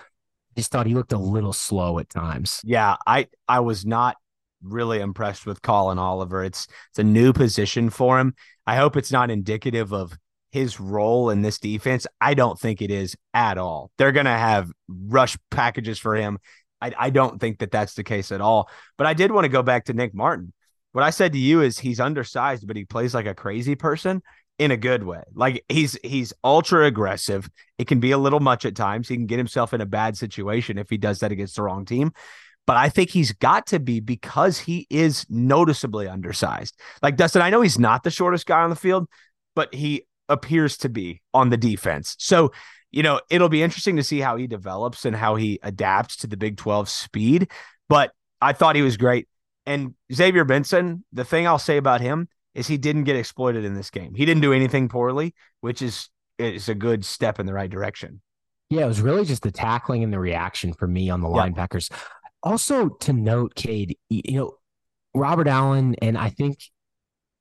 [0.57, 2.61] Just thought he looked a little slow at times.
[2.65, 4.17] Yeah, I I was not
[4.63, 6.45] really impressed with Collin Oliver.
[6.45, 8.35] It's it's a new position for him.
[8.67, 10.17] I hope it's not indicative of
[10.57, 12.07] his role in this defense.
[12.19, 13.91] I don't think it is at all.
[13.99, 16.39] They're going to have rush packages for him.
[16.81, 18.71] I, I don't think that that's the case at all.
[18.97, 20.55] But I did want to go back to Nick Martin.
[20.93, 24.23] What I said to you is he's undersized, but he plays like a crazy person
[24.59, 25.23] in a good way.
[25.35, 27.51] Like he's he's ultra aggressive.
[27.77, 29.09] It can be a little much at times.
[29.09, 31.85] He can get himself in a bad situation if he does that against the wrong
[31.85, 32.13] team.
[32.67, 36.81] But I think he's got to be because he is noticeably undersized.
[37.03, 39.07] Like Dustin, I know he's not the shortest guy on the field,
[39.55, 42.17] but he appears to be on the defense.
[42.19, 42.53] So,
[42.91, 46.27] you know, it'll be interesting to see how he develops and how he adapts to
[46.27, 47.51] the Big 12 speed.
[47.89, 49.29] But I thought he was great.
[49.67, 53.75] And Xavier Benson, the thing I'll say about him is he didn't get exploited in
[53.75, 54.15] this game.
[54.15, 56.09] He didn't do anything poorly, which is
[56.39, 58.21] is a good step in the right direction.
[58.71, 61.49] Yeah, it was really just the tackling and the reaction for me on the yeah.
[61.49, 61.91] linebackers.
[62.43, 64.59] Also to note, Cade, you know,
[65.15, 66.59] Robert Allen and I think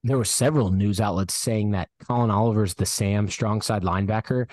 [0.08, 4.50] there were several news outlets saying that Collin Oliver's the Sam strong side linebacker.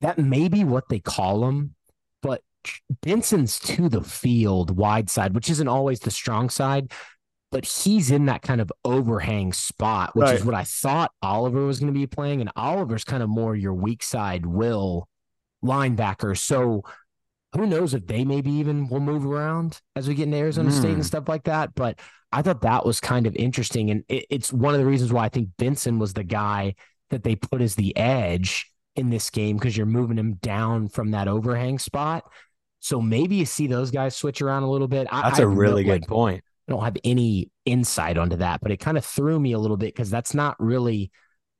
[0.00, 1.74] That may be what they call him,
[2.22, 2.42] but
[3.02, 6.92] Benson's to the field wide side, which isn't always the strong side
[7.50, 10.34] but he's in that kind of overhang spot, which right.
[10.34, 12.40] is what I thought Oliver was going to be playing.
[12.40, 15.08] And Oliver's kind of more your weak side will
[15.64, 16.36] linebacker.
[16.36, 16.82] So
[17.54, 20.78] who knows if they maybe even will move around as we get into Arizona mm.
[20.78, 21.02] State and hmm.
[21.02, 21.74] stuff like that.
[21.74, 21.98] But
[22.30, 23.90] I thought that was kind of interesting.
[23.90, 26.74] And it, it's one of the reasons why I think Benson was the guy
[27.10, 31.12] that they put as the edge in this game because you're moving him down from
[31.12, 32.24] that overhang spot.
[32.80, 35.08] So maybe you see those guys switch around a little bit.
[35.10, 36.44] That's I, a really good like, point.
[36.68, 39.78] I don't have any insight onto that, but it kind of threw me a little
[39.78, 41.10] bit because that's not really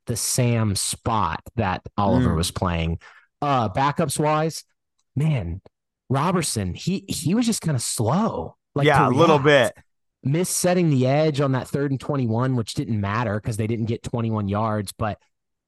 [0.07, 2.37] the Sam spot that Oliver mm.
[2.37, 2.99] was playing.
[3.41, 4.65] Uh backups wise,
[5.17, 5.61] man,
[6.09, 8.57] Roberson, he he was just kind of slow.
[8.75, 9.75] Like yeah, a little bit.
[10.23, 13.87] Miss setting the edge on that third and 21, which didn't matter because they didn't
[13.87, 14.93] get 21 yards.
[14.93, 15.19] But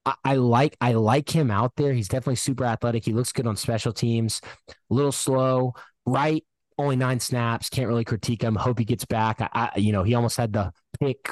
[0.04, 1.92] I, I, like I like him out there.
[1.92, 3.04] He's definitely super athletic.
[3.04, 6.44] He looks good on special teams, a little slow, right
[6.80, 7.68] only nine snaps.
[7.68, 8.56] Can't really critique him.
[8.56, 9.40] Hope he gets back.
[9.40, 11.30] I, I you know, he almost had the pick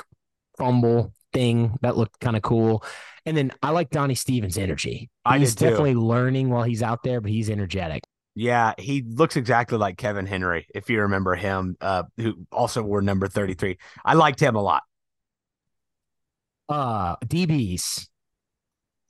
[0.56, 2.84] fumble thing that looked kind of cool.
[3.26, 5.10] And then I like Donnie Stevens' energy.
[5.24, 8.02] I he's definitely learning while he's out there, but he's energetic.
[8.38, 13.02] Yeah, he looks exactly like Kevin Henry, if you remember him, uh, who also wore
[13.02, 13.78] number 33.
[14.04, 14.84] I liked him a lot.
[16.68, 18.06] Uh DBs.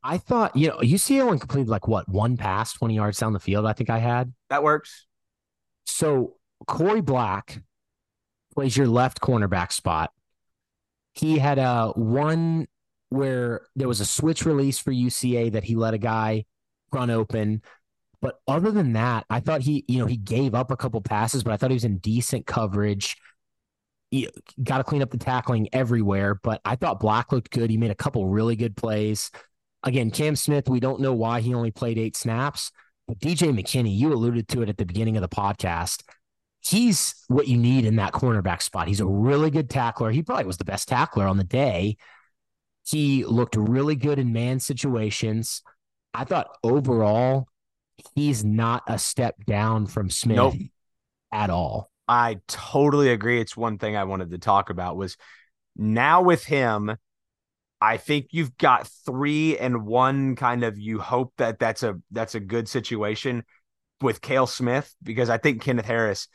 [0.03, 3.41] I thought, you know, UCLA only completed like what, one pass, 20 yards down the
[3.41, 4.33] field, I think I had.
[4.49, 5.07] That works.
[5.85, 6.37] So
[6.67, 7.61] Korie Black
[8.55, 10.11] plays your left cornerback spot.
[11.13, 12.67] He had a one
[13.11, 16.47] where there was a switch release for UCA that he let a guy
[16.93, 17.63] run open.
[18.21, 21.45] But other than that, I thought he, you know, he gave up a couple passes,
[21.45, 23.17] but I thought he was in decent coverage.
[24.11, 24.29] He
[24.63, 27.71] got to clean up the tackling everywhere, but I thought Black looked good.
[27.71, 29.31] He made a couple really good plays.
[29.85, 32.73] Again, Cam Smith, we don't know why he only played eight snaps,
[33.07, 36.03] but DJ McKinney, you alluded to it at the beginning of the podcast.
[36.61, 38.89] He's what you need in that cornerback spot.
[38.89, 40.11] He's a really good tackler.
[40.11, 41.97] He probably was the best tackler on the day.
[42.85, 45.63] He looked really good in man situations.
[46.13, 47.47] I thought overall,
[48.15, 50.55] he's not a step down from Smith nope.
[51.33, 51.91] at all.
[52.07, 53.41] I totally agree.
[53.41, 55.17] It's one thing I wanted to talk about was
[55.77, 56.97] now with him,
[57.81, 62.35] I think you've got three and one kind of you hope that that's a that's
[62.35, 63.45] a good situation
[64.01, 66.29] with Cale Smith because I think Kenneth Harris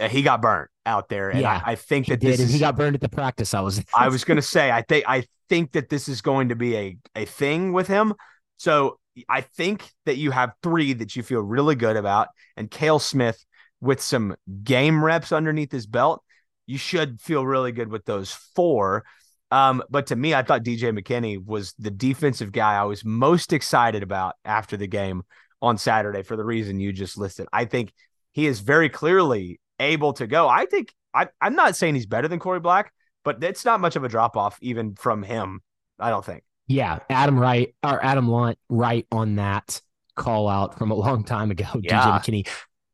[0.00, 2.58] uh, he got burnt out there and yeah, I, I think that this is, he
[2.58, 5.24] got burned at the practice I was I was going to say I think I
[5.48, 8.14] think that this is going to be a a thing with him
[8.56, 8.98] so
[9.28, 13.44] I think that you have three that you feel really good about and Kale Smith
[13.80, 16.22] with some game reps underneath his belt
[16.66, 19.04] you should feel really good with those four
[19.50, 23.52] um, but to me, I thought DJ McKinney was the defensive guy I was most
[23.52, 25.22] excited about after the game
[25.62, 27.46] on Saturday for the reason you just listed.
[27.52, 27.92] I think
[28.32, 30.48] he is very clearly able to go.
[30.48, 32.92] I think I, I'm not saying he's better than Korie Black,
[33.24, 35.60] but it's not much of a drop off even from him.
[35.98, 36.42] I don't think.
[36.68, 39.80] Yeah, Adam Wright or Adam Lunt right on that
[40.16, 41.66] call out from a long time ago.
[41.82, 42.02] Yeah.
[42.02, 42.48] DJ McKinney,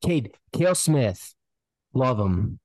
[0.05, 1.35] Cade, Kale Smith,
[1.94, 2.59] love him.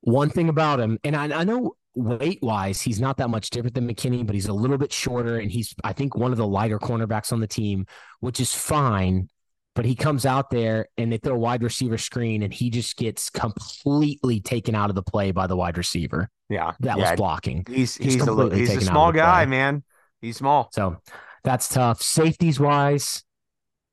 [0.00, 3.74] One thing about him, and I, I know weight wise, he's not that much different
[3.74, 6.46] than McKinney, but he's a little bit shorter, and he's I think one of the
[6.46, 7.86] lighter cornerbacks on the team,
[8.20, 9.28] which is fine.
[9.74, 12.96] But he comes out there and they throw a wide receiver screen, and he just
[12.96, 16.72] gets completely taken out of the play by the wide receiver Yeah.
[16.80, 17.10] that yeah.
[17.10, 17.64] was blocking.
[17.66, 19.82] He's He's he's a, little, he's a small guy, man.
[20.22, 20.70] He's small.
[20.72, 20.96] So
[21.44, 22.00] that's tough.
[22.00, 23.24] Safeties wise,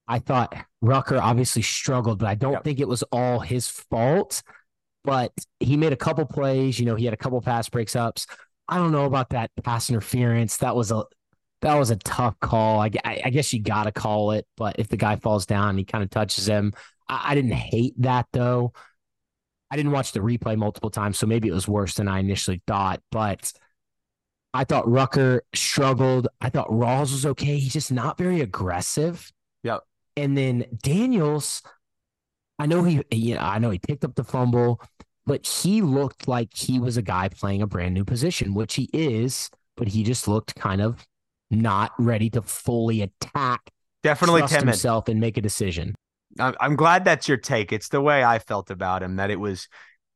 [0.08, 2.64] I thought Rucker obviously struggled, but I don't Yep.
[2.64, 4.42] think it was all his fault.
[5.04, 6.80] But he made a couple plays.
[6.80, 8.28] You know, he had a couple pass breaks ups.
[8.68, 10.58] I don't know about that pass interference.
[10.58, 11.04] That was a
[11.62, 12.80] that was a tough call.
[12.80, 14.46] I, I, I guess you got to call it.
[14.56, 16.74] But if the guy falls down, and he kind of touches him.
[17.08, 18.74] I, I didn't hate that though.
[19.72, 22.62] I didn't watch the replay multiple times, so maybe it was worse than I initially
[22.66, 23.02] thought.
[23.12, 23.52] But
[24.54, 26.28] I thought Rucker struggled.
[26.42, 27.58] I thought Rawls was okay.
[27.58, 29.32] He's just not very aggressive.
[29.64, 29.82] Yep.
[30.18, 31.62] And then Daniels,
[32.58, 34.82] I know he, you know, I know he picked up the fumble,
[35.26, 38.90] but he looked like he was a guy playing a brand new position, which he
[38.92, 39.50] is.
[39.78, 41.06] But he just looked kind of
[41.52, 43.70] not ready to fully attack,
[44.04, 44.68] Definitely trust timid.
[44.70, 45.96] himself, and make a decision.
[46.40, 47.72] I'm, I'm glad that's your take.
[47.72, 49.68] It's the way I felt about him that it was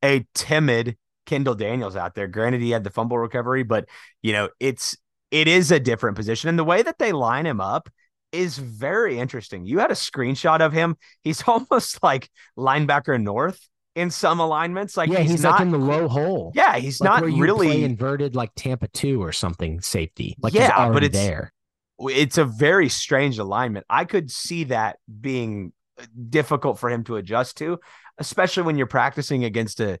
[0.02, 2.26] a timid Kendall Daniels out there.
[2.28, 3.88] Granted, he had the fumble recovery, but
[4.22, 4.96] you know, it's
[5.30, 6.48] it is a different position.
[6.48, 7.88] And the way that they line him up
[8.32, 9.64] is very interesting.
[9.64, 10.96] You had a screenshot of him.
[11.22, 13.60] He's almost like linebacker north
[13.94, 14.96] in some alignments.
[14.96, 16.52] Like yeah, he's, not, like in the low hole.
[16.54, 20.36] yeah, he's Like not really inverted like Tampa two or something safety.
[20.40, 21.52] Like Yeah, he's but it's- there.
[22.00, 23.86] it's a very strange alignment.
[23.88, 27.78] I could see that being uh, difficult for him to adjust to,
[28.18, 30.00] especially when you're practicing against a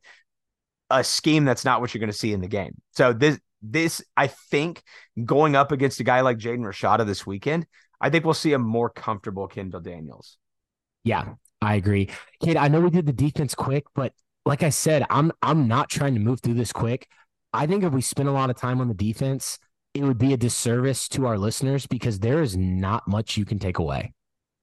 [0.90, 2.80] a scheme that's not what you're going to see in the game.
[2.92, 4.82] So this this I think
[5.24, 7.66] going up against a guy like Jaden Rashada this weekend,
[8.00, 10.36] I think we'll see a more comfortable Kendall Daniels.
[11.04, 12.10] Yeah, I agree.
[12.40, 14.12] Kid, I know we did the defense quick, but
[14.44, 17.08] like I said, I'm I'm not trying to move through this quick.
[17.52, 19.58] I think if we spend a lot of time on the defense,
[19.94, 23.58] it would be a disservice to our listeners because there is not much you can
[23.58, 24.12] take away.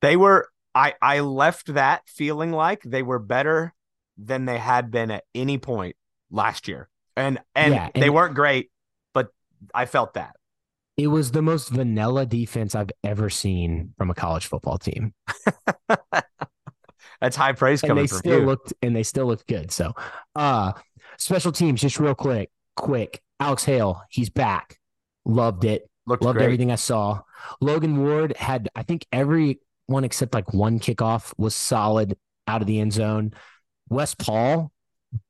[0.01, 3.73] They were I I left that feeling like they were better
[4.17, 5.95] than they had been at any point
[6.31, 6.89] last year.
[7.15, 8.71] And and Yeah, they weren't great,
[9.13, 9.27] but
[9.73, 10.35] I felt that.
[10.97, 15.13] It was the most vanilla defense I've ever seen from a college football team.
[17.21, 18.45] That's high praise and coming they from still you.
[18.45, 19.71] looked and they still looked good.
[19.71, 19.93] So
[20.35, 20.73] uh
[21.17, 23.21] special teams, just real quick, quick.
[23.39, 24.79] Alex Hale, he's back.
[25.25, 25.89] Loved it.
[26.07, 26.45] Looked Loved great.
[26.45, 27.21] everything I saw.
[27.59, 32.17] Logan Ward had, I think, every one except like one kickoff was solid
[32.47, 33.33] out of the end zone.
[33.89, 34.71] Wes Paul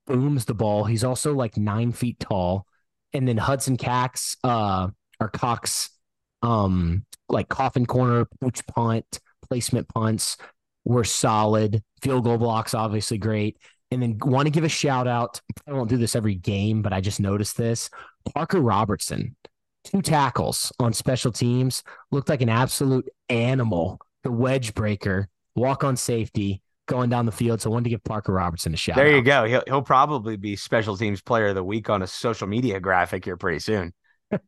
[0.07, 0.85] booms the ball.
[0.85, 2.65] He's also like nine feet tall.
[3.13, 4.89] And then Hudson Cax, uh,
[5.19, 5.89] or Cox,
[6.41, 10.37] um, like coffin corner, pooch punt, placement punts
[10.85, 11.83] were solid.
[12.01, 13.57] Field goal blocks, obviously great.
[13.91, 15.41] And then want to give a shout out.
[15.67, 17.89] I won't do this every game, but I just noticed this.
[18.33, 19.35] Parker Robertson,
[19.83, 23.99] two tackles on special teams, looked like an absolute animal.
[24.23, 26.61] The wedge breaker, walk on safety,
[26.91, 27.61] going down the field.
[27.61, 29.15] So I wanted to give Parker Robertson a shout There out.
[29.15, 29.45] you go.
[29.45, 33.25] He'll he'll probably be special teams player of the week on a social media graphic
[33.25, 33.93] here pretty soon.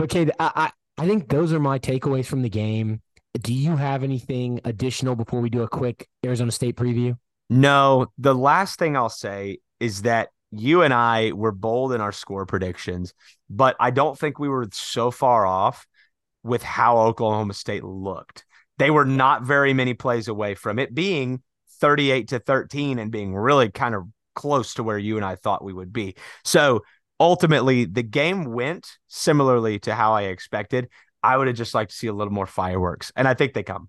[0.00, 3.02] Okay, I, I I think those are my takeaways from the game.
[3.40, 7.16] Do you have anything additional before we do a quick Arizona State preview?
[7.50, 12.12] No, the last thing I'll say is that you and I were bold in our
[12.12, 13.12] score predictions,
[13.50, 15.86] but I don't think we were so far off
[16.42, 18.44] with how Oklahoma State looked.
[18.78, 21.42] They were not very many plays away from it being
[21.80, 25.64] 38 to 13 and being really kind of close to where you and I thought
[25.64, 26.14] we would be.
[26.44, 26.82] So
[27.20, 30.88] ultimately, the game went similarly to how I expected.
[31.22, 33.64] I would have just liked to see a little more fireworks, and I think they
[33.64, 33.88] come.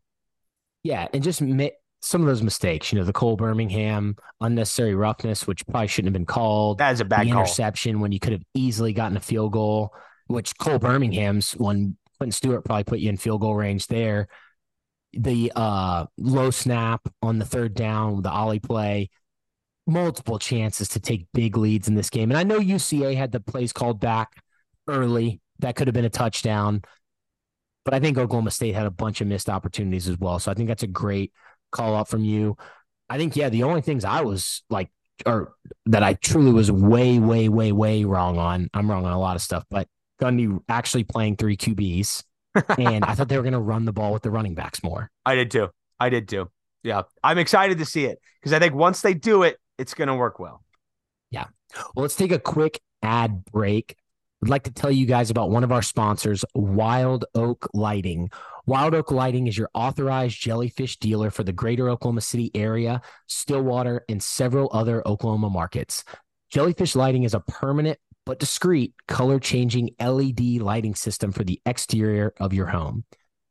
[0.84, 5.46] Yeah, and just mi- some of those mistakes, you know, the Cole Birmingham unnecessary roughness,
[5.46, 6.80] which probably shouldn't have been called.
[6.80, 7.42] That is a bad call.
[7.42, 9.94] interception when you could have easily gotten a field goal,
[10.28, 14.28] which Cole Birmingham's when Quentin Stewart probably put you in field goal range there.
[15.14, 19.10] The uh, low snap on the third down, the ollie play,
[19.88, 22.32] multiple chances to take big leads in this game.
[22.32, 24.34] And I know UCA had the plays called back
[24.88, 25.42] early.
[25.60, 26.84] That could have been a touchdown.
[27.86, 30.38] But I think Oklahoma State had a bunch of missed opportunities as well.
[30.40, 31.34] So I think that's a great
[31.72, 32.56] call out from you.
[33.10, 34.90] I think, yeah, the only things I was like,
[35.26, 35.54] or
[35.88, 38.70] that I truly was way, way, way, way wrong on.
[38.74, 39.88] I'm wrong on a lot of stuff, but
[40.22, 42.24] Gundy actually playing three QBs.
[42.78, 45.10] And I thought they were going to run the ball with the running backs more.
[45.26, 45.70] I did too.
[46.00, 46.50] I did too.
[46.84, 47.04] Yeah.
[47.24, 50.16] I'm excited to see it because I think once they do it, it's going to
[50.16, 50.64] work well.
[51.32, 51.46] Yeah.
[51.96, 53.96] Well, let's take a quick ad break.
[54.44, 58.30] I'd like to tell you guys about one of our sponsors, Wild Oak Lighting.
[58.66, 64.06] Wild Oak Lighting is your authorized jellyfish dealer for the greater Oklahoma City area, Stillwater,
[64.08, 66.06] and several other Oklahoma markets.
[66.50, 68.00] Jellyfish Lighting is a permanent
[68.30, 73.04] but discreet color changing LED lighting system for the exterior of your home.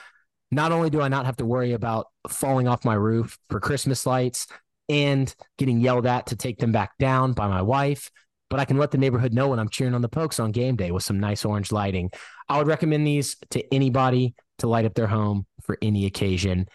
[0.50, 4.06] Not only do I not have to worry about falling off my roof for Christmas
[4.06, 4.46] lights
[4.88, 8.10] and getting yelled at to take them back down by my wife,
[8.48, 10.76] but I can let the neighborhood know when I'm cheering on the Pokes on game
[10.76, 12.10] day with some nice orange lighting.
[12.48, 16.66] I would recommend these to anybody to light up their home for any occasion.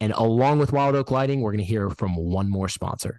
[0.00, 3.16] And along with Wild Oak Lighting, we're going to hear from one more sponsor.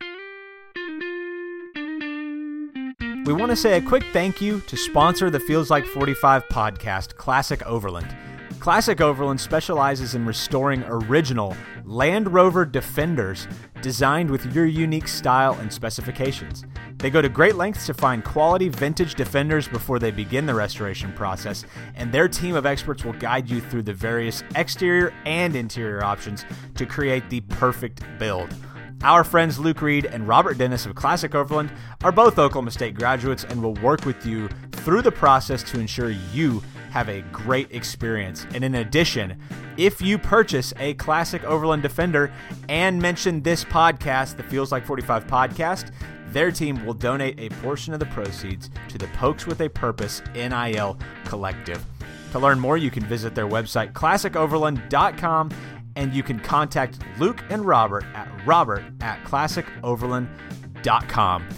[3.26, 7.15] We want to say a quick thank you to sponsor the Feels Like 45 podcast,
[7.15, 8.15] Classic Overland.
[8.60, 11.56] Classic Overland specializes in restoring original
[11.86, 13.48] Land Rover Defenders
[13.81, 16.65] designed with your unique style and specifications.
[16.97, 21.14] They go to great lengths to find quality vintage Defenders before they begin the restoration
[21.14, 21.65] process,
[21.95, 26.45] and their team of experts will guide you through the various exterior and interior options
[26.76, 28.53] to create the perfect build.
[29.01, 31.72] Our friends Luke Reed and Robert Dennis of Classic Overland
[32.03, 36.10] are both Oklahoma State graduates and will work with you through the process to ensure
[36.10, 38.45] you have a great experience.
[38.53, 39.37] And in addition,
[39.77, 42.31] if you purchase a classic Overland Defender
[42.67, 45.91] and mention this podcast, the Feels Like 45 podcast,
[46.31, 50.21] their team will donate a portion of the proceeds to the Pokes with a Purpose
[50.33, 51.83] NIL Collective.
[52.31, 55.51] To learn more, you can visit their website, classicoverland.com,
[55.95, 61.49] and you can contact Luke and Robert at robert at classicoverland.com.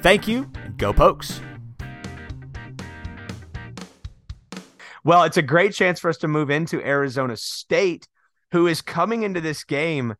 [0.00, 1.40] Thank you, and go Pokes!
[5.08, 8.06] Well, it's a great chance for us to move into Arizona State,
[8.52, 10.16] who is coming into this game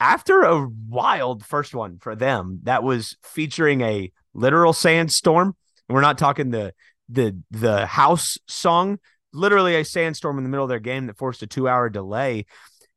[0.00, 5.56] after a wild first one for them that was featuring a literal sandstorm.
[5.88, 6.74] We're not talking the
[7.08, 8.98] the the house song,
[9.32, 12.44] literally a sandstorm in the middle of their game that forced a two hour delay.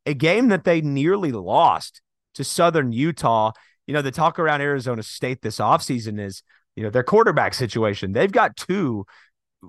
[0.05, 2.01] A game that they nearly lost
[2.33, 3.53] to Southern Utah.
[3.87, 6.43] You know, the talk around Arizona State this offseason is,
[6.75, 8.11] you know, their quarterback situation.
[8.11, 9.05] They've got two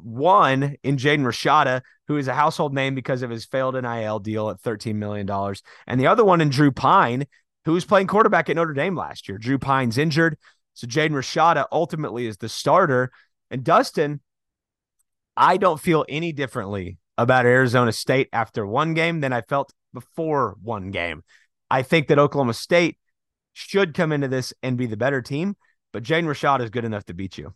[0.02, 4.50] one in Jaden Rashada, who is a household name because of his failed NIL deal
[4.50, 5.28] at $13 million.
[5.86, 7.26] And the other one in Drew Pyne,
[7.64, 9.38] who was playing quarterback at Notre Dame last year.
[9.38, 10.38] Drew Pyne's injured.
[10.74, 13.10] So Jaden Rashada ultimately is the starter.
[13.50, 14.20] And Dustin,
[15.36, 20.56] I don't feel any differently about Arizona State after one game than I felt before
[20.62, 21.24] one game.
[21.70, 22.98] I think that Oklahoma State
[23.52, 25.56] should come into this and be the better team,
[25.92, 27.54] but Jaden Rashada is good enough to beat you.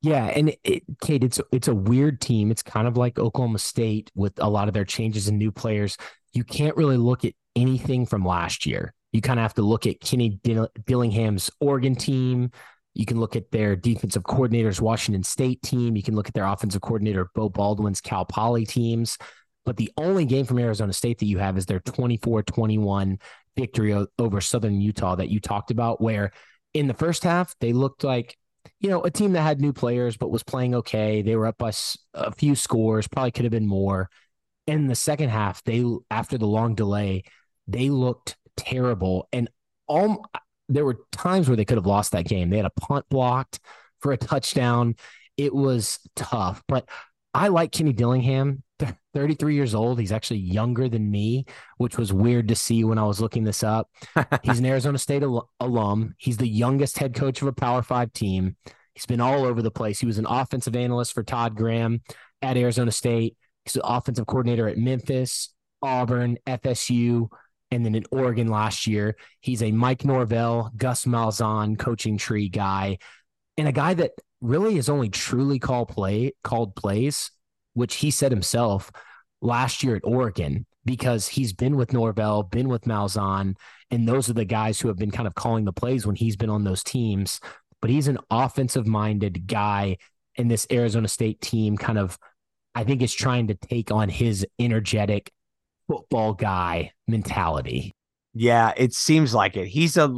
[0.00, 2.50] Yeah, and it, Cade, it's it's a weird team.
[2.50, 5.96] It's kind of like Oklahoma State with a lot of their changes and new players.
[6.32, 8.94] You can't really look at anything from last year.
[9.12, 12.50] You kind of have to look at Kenny Dillingham's Oregon team.
[12.94, 15.96] You can look at their defensive coordinator's Washington State team.
[15.96, 19.18] You can look at their offensive coordinator Beau Baldwin's Cal Poly teams.
[19.64, 23.18] But the only game from Arizona State that you have is their 24 21
[23.56, 26.30] victory over Southern Utah that you talked about, where
[26.72, 28.37] in the first half, they looked like
[28.80, 31.22] you know, a team that had new players but was playing okay.
[31.22, 31.72] They were up by
[32.14, 34.08] a few scores, probably could have been more.
[34.66, 37.24] In the second half, they after the long delay,
[37.66, 39.48] they looked terrible, and
[39.86, 40.26] all
[40.68, 42.50] there were times where they could have lost that game.
[42.50, 43.60] They had a punt blocked
[44.00, 44.96] for a touchdown.
[45.36, 46.88] It was tough, but
[47.32, 48.62] I like Kenny Dillingham.
[49.18, 49.98] 33 years old.
[49.98, 51.44] He's actually younger than me,
[51.78, 53.90] which was weird to see when I was looking this up.
[54.44, 56.14] He's an Arizona State al- alum.
[56.18, 58.54] He's the youngest head coach of a Power Five team.
[58.94, 59.98] He's been all over the place.
[59.98, 62.00] He was an offensive analyst for Todd Graham
[62.42, 63.36] at Arizona State.
[63.64, 67.26] He's an offensive coordinator at Memphis, Auburn, FSU,
[67.72, 69.16] and then in Oregon last year.
[69.40, 72.98] He's a Mike Norvell, Gus Malzahn coaching tree guy,
[73.56, 77.32] and a guy that really has only truly called play called plays
[77.78, 78.90] which he said himself
[79.40, 83.54] last year at Oregon, because he's been with Norvell, been with Malzahn,
[83.90, 86.36] and those are the guys who have been kind of calling the plays when he's
[86.36, 87.40] been on those teams.
[87.80, 89.98] But he's an offensive minded guy,
[90.36, 92.18] and this Arizona State team kind of,
[92.74, 95.30] I think, is trying to take on his energetic
[95.86, 97.94] football guy mentality.
[98.34, 99.66] Yeah, it seems like it.
[99.66, 100.08] He's a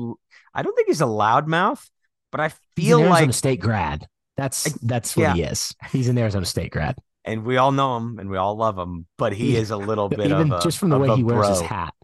[0.53, 1.89] I don't think he's a loudmouth,
[2.33, 4.07] but I He's feel an Arizona like State grad.
[4.37, 5.35] That's that's what yeah.
[5.35, 5.75] he is.
[5.91, 6.97] He's an Arizona State grad.
[7.25, 10.09] And we all know him and we all love him, but he is a little
[10.11, 11.95] bit Even of a, just from the way he wears his hat.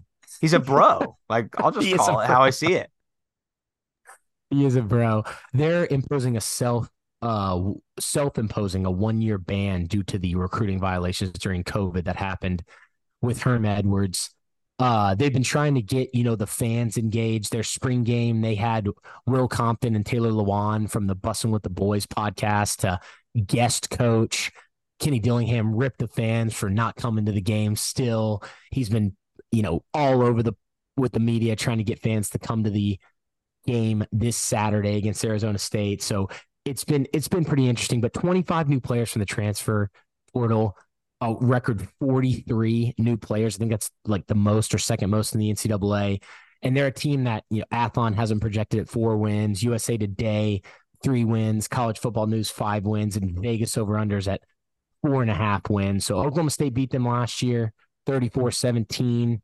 [0.40, 1.16] He's a bro.
[1.28, 2.90] like I'll just call it how I see it.
[4.50, 5.24] He is a bro.
[5.52, 6.88] They're imposing a self
[7.22, 7.58] uh
[7.98, 12.62] self-imposing a one-year ban due to the recruiting violations during COVID that happened
[13.22, 14.30] with Herm Edwards.
[14.78, 17.50] Uh they've been trying to get, you know, the fans engaged.
[17.50, 18.88] Their spring game, they had
[19.26, 23.00] Will Compton and Taylor Lewan from the Bussin' with the Boys podcast to
[23.46, 24.52] guest coach.
[24.98, 28.42] Kenny Dillingham ripped the fans for not coming to the game still.
[28.70, 29.16] He's been,
[29.52, 30.54] you know, all over the
[30.96, 32.98] with the media trying to get fans to come to the
[33.66, 36.02] game this Saturday against Arizona State.
[36.02, 36.30] So
[36.64, 38.00] it's been it's been pretty interesting.
[38.00, 39.90] But 25 new players from the transfer
[40.32, 40.76] portal,
[41.20, 43.56] a record 43 new players.
[43.56, 46.22] I think that's like the most or second most in the NCAA.
[46.62, 50.62] And they're a team that you know Athlon hasn't projected at four wins, USA Today
[51.02, 53.42] three wins, College Football News five wins, and mm-hmm.
[53.42, 54.40] Vegas over unders at
[55.02, 56.04] four and a half wins.
[56.04, 57.72] So Oklahoma State beat them last year,
[58.06, 59.40] 34-17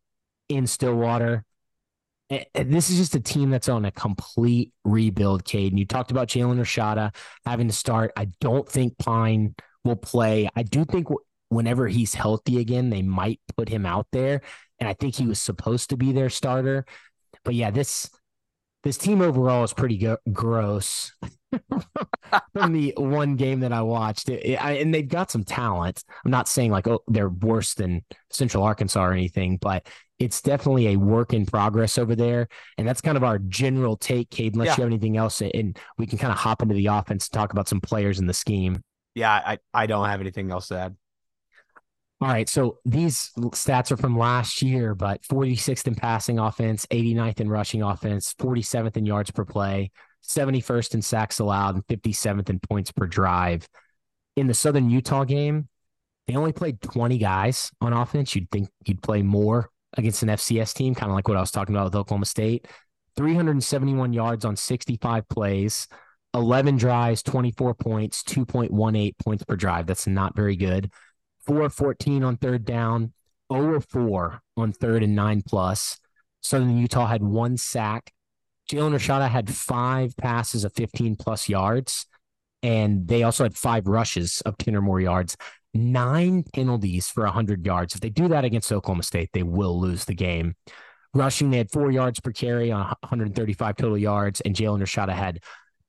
[0.49, 1.45] in Stillwater.
[2.55, 5.73] This is just a team that's on a complete rebuild, Cade.
[5.73, 7.15] And you talked about Jaden Rashada
[7.45, 8.13] having to start.
[8.17, 9.55] I don't think Pyne
[9.85, 10.49] will play.
[10.57, 11.09] I do think
[11.51, 14.41] whenever he's healthy again, they might put him out there.
[14.79, 16.87] And I think he was supposed to be their starter.
[17.45, 18.09] But yeah, this
[18.83, 21.13] this team overall is pretty go- gross
[22.53, 24.29] from the one game that I watched.
[24.29, 26.03] It- it- I, and they've got some talent.
[26.25, 29.87] I'm not saying like oh they're worse than Central Arkansas or anything, but
[30.19, 32.47] it's definitely a work in progress over there.
[32.79, 34.77] And that's kind of our general take, Cade, unless Yeah.
[34.77, 35.43] you have anything else.
[35.43, 38.27] And we can kind of hop into the offense and talk about some players in
[38.27, 38.83] the scheme.
[39.15, 40.97] Yeah, I, I don't have anything else to add.
[42.21, 42.49] All right.
[42.49, 47.83] So these stats are from last year, but 46th in passing offense, 89th in rushing
[47.83, 49.91] offense, 47th in yards per play,
[50.25, 53.69] 71st in sacks allowed, and 57th in points per drive.
[54.37, 55.69] In the Southern Utah game,
[56.27, 58.35] they only played 20 guys on offense.
[58.35, 61.51] You'd think you'd play more against an FCS team, kind of like what I was
[61.51, 62.67] talking about with Oklahoma State.
[63.17, 65.87] 371 yards on 65 plays,
[66.35, 69.87] 11 drives, 24 points, 2.18 points per drive.
[69.87, 70.91] That's not very good.
[71.47, 73.13] 4 14 on third down,
[73.53, 75.99] 0 4 on third and nine plus.
[76.41, 78.13] Southern Utah had one sack.
[78.71, 82.07] Jaden Rashada had five passes of 15 plus yards,
[82.63, 85.37] and they also had five rushes of 10 or more yards,
[85.75, 87.95] nine penalties for 100 yards.
[87.95, 90.55] If they do that against Oklahoma State, they will lose the game.
[91.15, 95.41] Rushing, they had four yards per carry on 135 total yards, and Jaden Rashada had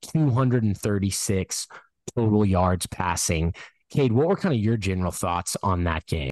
[0.02, 1.68] 236
[2.16, 3.54] total yards passing.
[3.90, 6.32] Cade, what were kind of your general thoughts on that game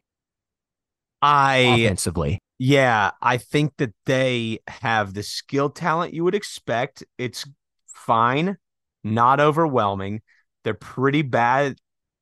[1.21, 2.39] I offensively?
[2.57, 7.03] Yeah, I think that they have the skill talent you would expect.
[7.17, 7.45] It's
[7.87, 8.57] fine,
[9.03, 10.21] not overwhelming.
[10.63, 11.77] They're pretty bad.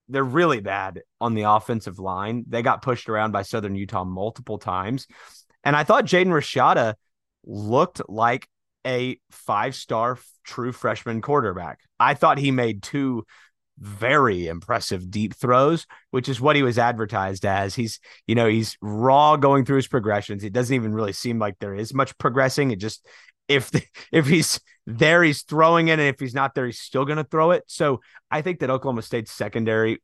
[0.08, 2.46] They're really bad on the offensive line.
[2.48, 5.08] They got pushed around by Southern Utah multiple times.
[5.64, 6.96] And I thought Jaden Rashada
[7.46, 8.48] looked like
[8.88, 11.80] a five star true freshman quarterback.
[12.00, 13.26] I thought he made two
[13.80, 17.76] very impressive deep throws, which is what he was advertised as.
[17.76, 20.44] He's, you know, he's raw going through his progressions.
[20.44, 22.72] It doesn't even really seem like there is much progressing.
[22.72, 23.08] It just
[23.48, 23.72] if
[24.12, 27.24] if he's there, he's throwing it, and if he's not there, he's still going to
[27.24, 27.64] throw it.
[27.68, 28.02] So
[28.32, 30.02] I think that Oklahoma State's secondary,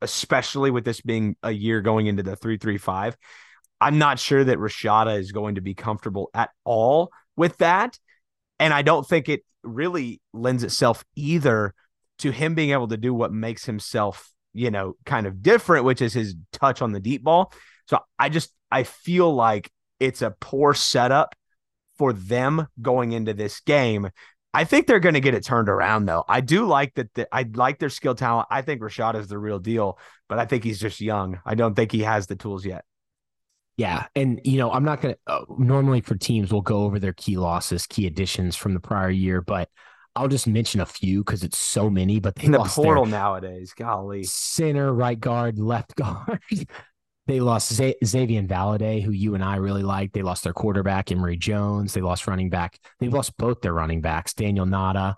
[0.00, 3.16] especially with this being a year going into the three three five,
[3.80, 7.98] I'm not sure that Rashada is going to be comfortable at all with that,
[8.58, 11.74] and I don't think it really lends itself either
[12.18, 16.02] to him being able to do what makes himself, you know, kind of different, which
[16.02, 17.52] is his touch on the deep ball.
[17.86, 19.70] So I just I feel like
[20.00, 21.34] it's a poor setup
[21.96, 24.10] for them going into this game.
[24.54, 26.24] I think they're going to get it turned around though.
[26.28, 27.12] I do like that.
[27.14, 28.48] The, I like their skill talent.
[28.50, 31.40] I think Rashad is the real deal, but I think he's just young.
[31.44, 32.84] I don't think he has the tools yet.
[33.76, 35.14] Yeah, and you know, I'm not gonna.
[35.28, 39.10] Uh, normally, for teams, we'll go over their key losses, key additions from the prior
[39.10, 39.68] year, but
[40.18, 42.20] I'll just mention a few because it's so many.
[42.20, 44.24] But they In the lost portal nowadays, golly.
[44.24, 46.40] center, right guard, left guard.
[47.26, 50.12] they lost Z- Xazavian Valladay, who you and I really like.
[50.12, 51.92] They lost their quarterback, Emory Jones.
[51.94, 52.78] They lost running back.
[53.00, 55.14] They lost both their running backs, Daniyel Ngata.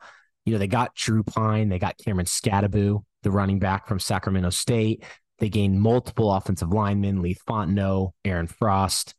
[0.46, 1.68] You know, they got Drew Pyne.
[1.68, 5.04] They got Cameron Skattebo, the running back from Sacramento State.
[5.38, 9.14] They gained multiple offensive linemen, Lee Fontenot, Aaron Frost.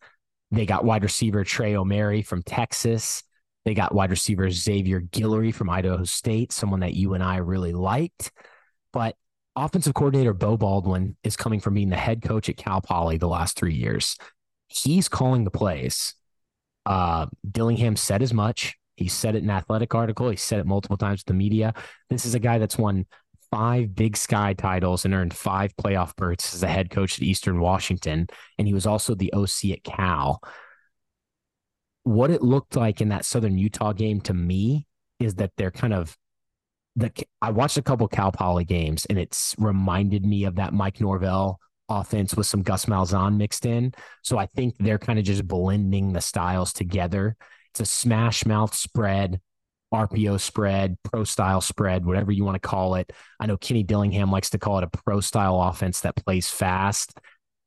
[0.52, 3.24] They got wide receiver Trey Omeire from Texas.
[3.66, 7.74] They got wide receiver Xavier Guillory from Idaho State, someone that you and I really
[7.74, 8.32] liked.
[8.92, 9.16] But
[9.56, 13.28] offensive coordinator Beau Baldwin is coming from being the head coach at Cal Poly the
[13.28, 14.18] last three years.
[14.68, 16.16] he's calling the plays.
[16.86, 18.76] Uh, Dillingham said as much.
[18.96, 20.30] He said it in an athletic article.
[20.30, 21.74] He said it multiple times to the media.
[22.10, 23.06] This is a guy that's won
[23.52, 27.60] five Big Sky titles and earned five playoff berths as a head coach at Eastern
[27.60, 28.28] Washington.
[28.58, 30.42] And he was also the OC at Cal.
[32.04, 34.88] What it looked like in that Southern Utah game to me
[35.20, 36.18] is that they're kind of
[36.96, 37.12] the
[37.42, 41.60] I watched a couple Cal Poly games and it's reminded me of that Mike Norvell
[41.90, 43.94] offense with some Gus Malzahn mixed in.
[44.24, 47.36] So I think they're kind of just blending the styles together.
[47.72, 49.40] It's a smash mouth spread,
[49.94, 53.12] RPO spread, pro style spread, whatever you want to call it.
[53.40, 57.18] I know Kenny Dillingham likes to call it a pro style offense that plays fast.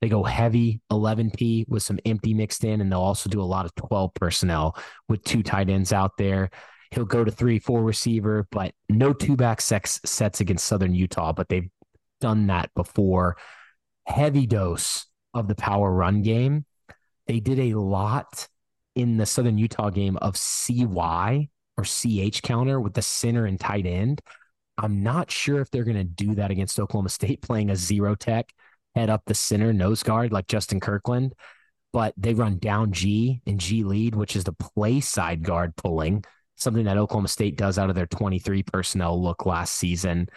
[0.05, 3.65] They go heavy 11P with some empty mixed in, and they'll also do a lot
[3.65, 4.77] of 12 personnel
[5.09, 6.51] with two tight ends out there.
[6.91, 11.33] He'll go to three, four receiver, but no two back sex sets against Southern Utah,
[11.33, 11.71] but they've
[12.21, 13.39] done that before.
[14.05, 16.67] Heavy dose of the power run game.
[17.27, 18.47] They did a lot
[18.95, 21.49] in the Southern Utah game of CY
[21.79, 24.21] or CH counter with the center and tight end.
[24.77, 28.15] I'm not sure if they're going to do that against Oklahoma State playing a zero
[28.15, 28.53] tech
[28.95, 31.35] head up the center nose guard like Justin Kirkland,
[31.93, 36.25] but they run down G and G lead, which is the play side guard pulling,
[36.57, 40.29] something that Oklahoma State does out of their 23 personnel look last season.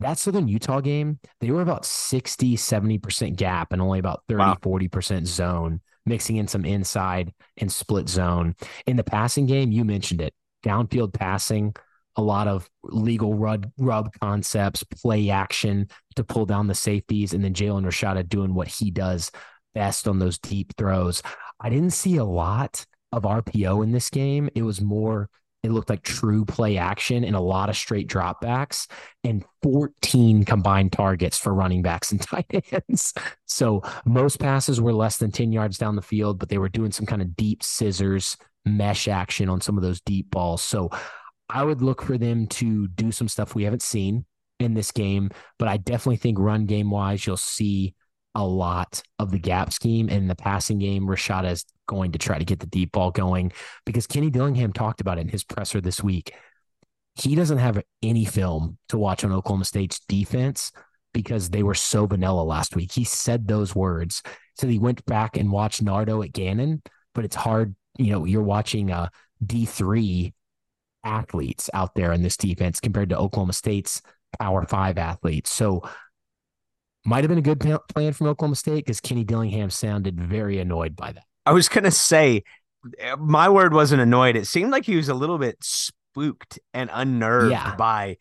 [0.00, 4.56] That Southern Utah game, they were about 60, 70% gap and only about 30, wow.
[4.62, 8.54] 40% zone, mixing in some inside and split zone.
[8.86, 10.34] In the passing game, you mentioned it
[10.64, 11.74] downfield passing,
[12.18, 17.44] a lot of legal rub, rub concepts, play action to pull down the safeties, and
[17.44, 19.30] then Jaden Rashada doing what he does
[19.72, 21.22] best on those deep throws.
[21.60, 24.50] I didn't see a lot of RPO in this game.
[24.56, 25.30] It was more,
[25.62, 28.88] it looked like true play action and a lot of straight dropbacks
[29.22, 33.14] and 14 combined targets for running backs and tight ends.
[33.46, 36.90] So most passes were less than 10 yards down the field, but they were doing
[36.90, 40.62] some kind of deep scissors mesh action on some of those deep balls.
[40.62, 40.90] So
[41.48, 44.24] I would look for them to do some stuff we haven't seen
[44.60, 47.94] in this game, but I definitely think run game wise, you'll see
[48.34, 51.06] a lot of the gap scheme in the passing game.
[51.06, 53.52] Rashada is going to try to get the deep ball going
[53.86, 56.34] because Kenny Dillingham talked about it in his presser this week.
[57.14, 60.70] He doesn't have any film to watch on Oklahoma State's defense
[61.14, 62.92] because they were so vanilla last week.
[62.92, 64.22] He said those words.
[64.56, 66.82] So he went back and watched Nardo at Gannon,
[67.14, 69.08] but it's hard you know, you're watching uh,
[69.44, 70.32] D3
[71.08, 74.02] athletes out there in this defense compared to Oklahoma State's
[74.38, 75.50] Power Five athletes.
[75.50, 75.82] So,
[77.04, 80.94] might have been a good plan from Oklahoma State because Kenny Dillingham sounded very annoyed
[80.94, 81.24] by that.
[81.46, 82.42] I was going to say,
[83.18, 84.36] my word wasn't annoyed.
[84.36, 87.74] It seemed like he was a little bit spooked and unnerved yeah.
[87.76, 88.18] by,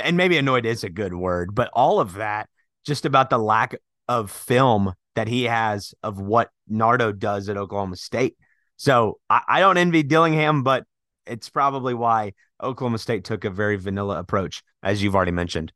[0.00, 2.48] and maybe annoyed is a good word, but all of that
[2.86, 3.74] just about the lack
[4.08, 8.36] of film that he has of what Nardo does at Oklahoma State.
[8.76, 10.84] So I, I don't envy Dillingham, but
[11.26, 12.32] it's probably why
[12.62, 15.72] Oklahoma State took a very vanilla approach, as you've already mentioned.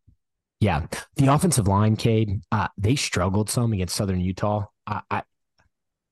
[0.60, 4.66] Yeah, the offensive line, Cade, uh, they struggled some against Southern Utah.
[4.86, 5.22] I, I,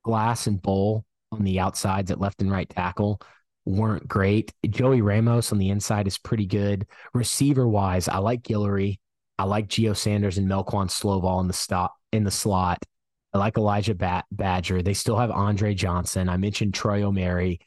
[0.03, 3.21] Glass and Bowl on the outsides at left and right tackle
[3.65, 4.53] weren't great.
[4.69, 6.87] Joey Ramos on the inside is pretty good.
[7.15, 8.99] Receiver wise, I like Guillory.
[9.39, 12.85] I like Geo Sanders and Melquan Stovall in the stop in the slot.
[13.33, 13.95] I like Elijah
[14.31, 14.83] Badger.
[14.83, 16.29] They still have Andre Johnson.
[16.29, 17.59] I mentioned Troy Omeire.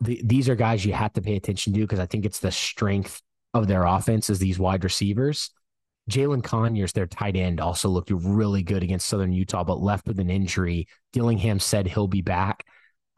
[0.00, 3.20] These are guys you have to pay attention to because I think it's the strength
[3.54, 5.50] of their offense is these wide receivers.
[6.10, 10.18] Jalen Conyers, their tight end, also looked really good against Southern Utah, but left with
[10.20, 10.88] an injury.
[11.12, 12.64] Dillingham said he'll be back.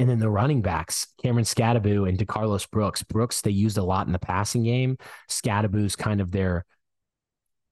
[0.01, 3.03] And then the running backs, Cameron Skattebo and DeCarlos Brooks.
[3.03, 4.97] Brooks, they used a lot in the passing game.
[5.29, 6.65] Skattebo's kind of their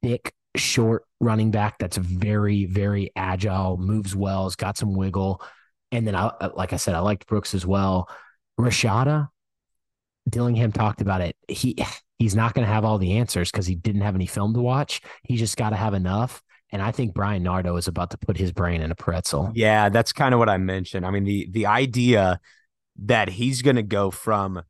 [0.02, 5.42] thick short running back that's very, very agile, moves well, has got some wiggle.
[5.90, 8.08] And then, I, like I said, I liked Brooks as well.
[8.58, 9.28] Rashada,
[10.28, 11.36] Dillingham talked about it.
[11.48, 11.76] He
[12.18, 14.60] he's not going to have all the answers because he didn't have any film to
[14.60, 15.00] watch.
[15.22, 16.42] He just got to have enough.
[16.70, 19.50] And I think Bryan Nardo is about to put his brain in a pretzel.
[19.54, 21.06] Yeah, that's kind of what I mentioned.
[21.06, 22.40] I mean, the the idea
[23.04, 24.62] that he's going to go from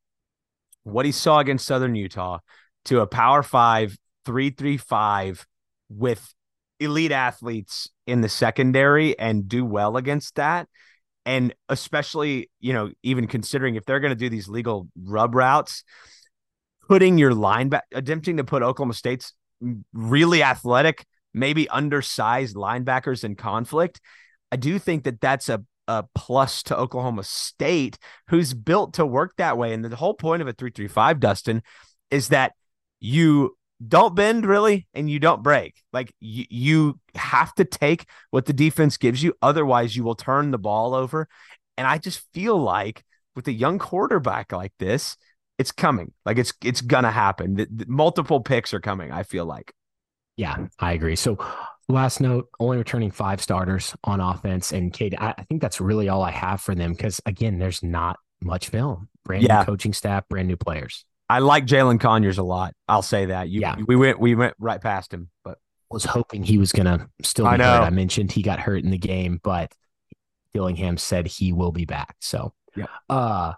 [0.85, 2.39] what he saw against Southern Utah
[2.85, 5.47] to a Power Five three three five
[5.89, 6.35] with
[6.79, 10.69] elite athletes in the secondary and do well against that.
[11.29, 15.85] And especially, you know, even considering if they're going to do these legal rub routes,
[16.89, 19.35] putting your linebacker, attempting to put Oklahoma State's
[19.93, 24.01] really athletic, maybe undersized linebackers in conflict.
[24.51, 27.99] I do think that that's a, a plus to Oklahoma State,
[28.29, 29.75] who's built to work that way.
[29.75, 31.63] And the whole point of a 335, Dustin,
[32.11, 32.55] is that
[33.01, 33.55] you
[33.87, 35.81] don't bend really and you don't break.
[35.93, 39.35] Like you, you have to take what the defense gives you.
[39.41, 41.29] Otherwise, you will turn the ball over.
[41.77, 43.05] And I just feel like
[43.37, 45.17] with a young quarterback like this,
[45.59, 46.13] it's coming.
[46.25, 47.55] Like it's it's gonna happen.
[47.55, 49.13] The, the multiple picks are coming.
[49.13, 49.73] I feel like.
[50.37, 51.17] Yeah, I agree.
[51.17, 51.37] So,
[51.89, 56.09] last note: only returning five starters on offense, and Cade I, I think that's really
[56.09, 59.09] all I have for them because again, there's not much film.
[59.25, 59.61] Brand Yeah.
[59.61, 61.05] new coaching staff, brand new players.
[61.29, 62.75] I like Jalen Conyers a lot.
[62.89, 63.49] I'll say that.
[63.49, 63.77] You, Yeah.
[63.87, 65.59] we went we went right past him, but
[65.91, 67.59] Was hoping he was gonna still be I hurt.
[67.59, 67.83] know.
[67.83, 69.73] I mentioned he got hurt in the game, but
[70.55, 72.17] Dillingham said he will be back.
[72.21, 72.87] So, Yeah.
[73.11, 73.53] uh,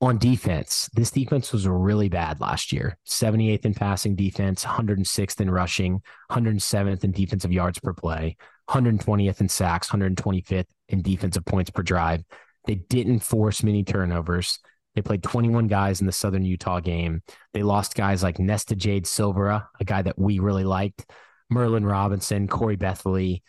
[0.00, 2.96] on defense, this defense was really bad last year.
[3.04, 6.00] 78th in passing defense, 106th in rushing,
[6.30, 8.36] 107th in defensive yards per play,
[8.68, 12.22] 120th in sacks, 125th in defensive points per drive.
[12.66, 14.58] They didn't force many turnovers.
[15.00, 17.22] They played 21 guys in the Southern Utah game.
[17.54, 21.10] They lost guys like Nesta Jade Silvera, a guy that we really liked,
[21.48, 23.40] Merlin Robinson, Corey Bethley.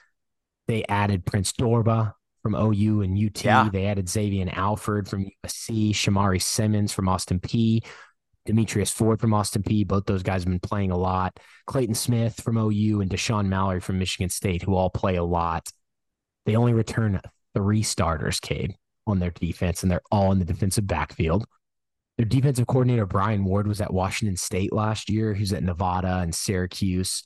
[0.70, 3.44] They added Prince Dorbah from OU and UT.
[3.44, 3.68] Yeah.
[3.70, 7.86] They added Xavier Alford from USC, Shamari Simmons from Austin Peay,
[8.46, 9.86] Demetrius Ford from Austin Peay.
[9.86, 11.38] Both those guys have been playing a lot.
[11.68, 15.68] Clayton Smith from OU and Deshaun Mallory from Michigan State, who all play a lot.
[16.46, 17.20] They only return
[17.54, 18.76] three starters, Cade,
[19.08, 21.46] on their defense, and they're all in the defensive backfield.
[22.18, 25.34] Their defensive coordinator, Brian Ward, was at Washington State last year.
[25.34, 27.24] He's at Nevada and Syracuse.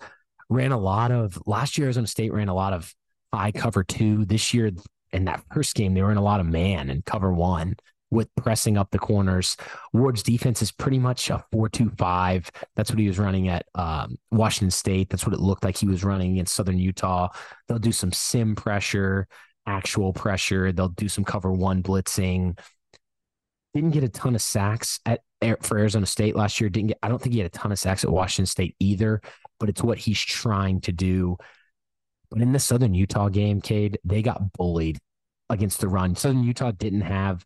[0.49, 2.93] Ran a lot of last year, Arizona State ran a lot of
[3.33, 4.25] high cover two.
[4.25, 4.71] This year,
[5.11, 7.75] in that first game, they were in a lot of man and cover one
[8.11, 9.57] with pressing up the corners.
[9.93, 12.51] Ward's defense is pretty much a 4 2 5.
[12.75, 15.09] That's what he was running at um, Washington State.
[15.09, 17.29] That's what it looked like he was running against Southern Utah.
[17.67, 19.27] They'll do some sim pressure,
[19.65, 20.71] actual pressure.
[20.71, 22.57] They'll do some cover one blitzing.
[23.73, 25.21] Didn't get a ton of sacks at
[25.61, 26.69] for Arizona State last year.
[26.69, 26.97] Didn't get.
[27.03, 29.21] I don't think he had a ton of sacks at Washington State either.
[29.59, 31.37] But it's what he's trying to do.
[32.31, 34.97] But in the Southern Utah game, Cade, they got bullied
[35.49, 36.15] against the run.
[36.15, 37.45] Southern Utah didn't have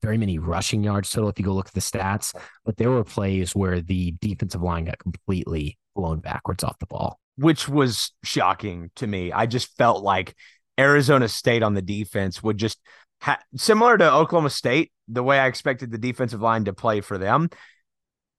[0.00, 2.34] very many rushing yards total if you go look at the stats,
[2.64, 7.18] but there were plays where the defensive line got completely blown backwards off the ball.
[7.36, 9.30] which was shocking to me.
[9.32, 10.34] I just felt like
[10.78, 12.78] Arizona State on the defense would just
[13.20, 17.18] ha- similar to Oklahoma State, the way I expected the defensive line to play for
[17.18, 17.50] them,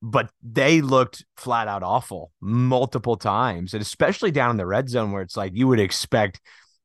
[0.02, 5.12] but they looked flat out awful multiple times, and especially down in the red zone
[5.12, 6.40] where it's like you would expect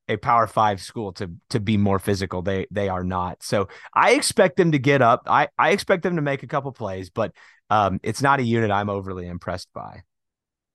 [0.07, 2.41] a Power Five school to to be more physical.
[2.41, 3.41] They they are not.
[3.41, 5.23] So I expect them to get up.
[5.27, 7.31] I I expect them to make a couple plays, but
[7.69, 10.03] um, it's not a unit I'm overly impressed by.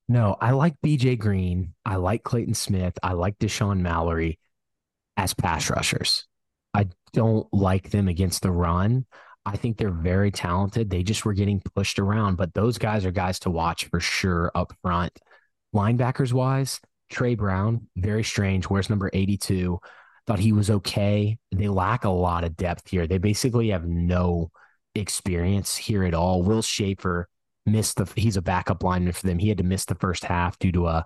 [0.09, 1.73] No, I like BJ Green.
[1.85, 2.97] I like Clayton Smith.
[3.01, 4.39] I like Deshaun Mallory
[5.21, 6.25] as pass rushers.
[6.73, 9.05] I don't like them against the run.
[9.45, 10.89] I think they're very talented.
[10.89, 14.51] They just were getting pushed around, but those guys are guys to watch for sure
[14.55, 15.17] up front.
[15.75, 16.79] Linebackers wise,
[17.09, 18.65] Trey Brown, very strange.
[18.65, 19.79] Where's number 82?
[20.25, 21.37] Thought he was okay.
[21.51, 23.05] They lack a lot of depth here.
[23.05, 24.51] They basically have no
[24.95, 26.41] experience here at all.
[26.41, 27.27] Will Schaefer
[27.65, 29.37] missed the he's a backup lineman for them.
[29.37, 31.05] He had to miss the first half due to a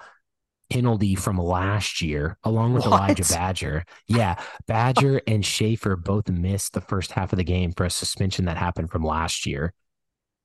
[0.70, 3.02] penalty from last year, along with What?
[3.02, 3.86] Elijah Badger.
[4.08, 4.36] Yeah,
[4.68, 8.58] Badger and Schaefer both missed the first half of the game for a suspension that
[8.58, 9.74] happened from last year.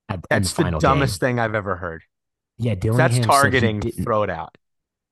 [0.08, 1.28] At, That's the final dumbest game.
[1.28, 2.02] thing I've ever heard.
[2.58, 3.80] Yeah, Dillingham That's targeting.
[3.80, 4.56] Throw it out.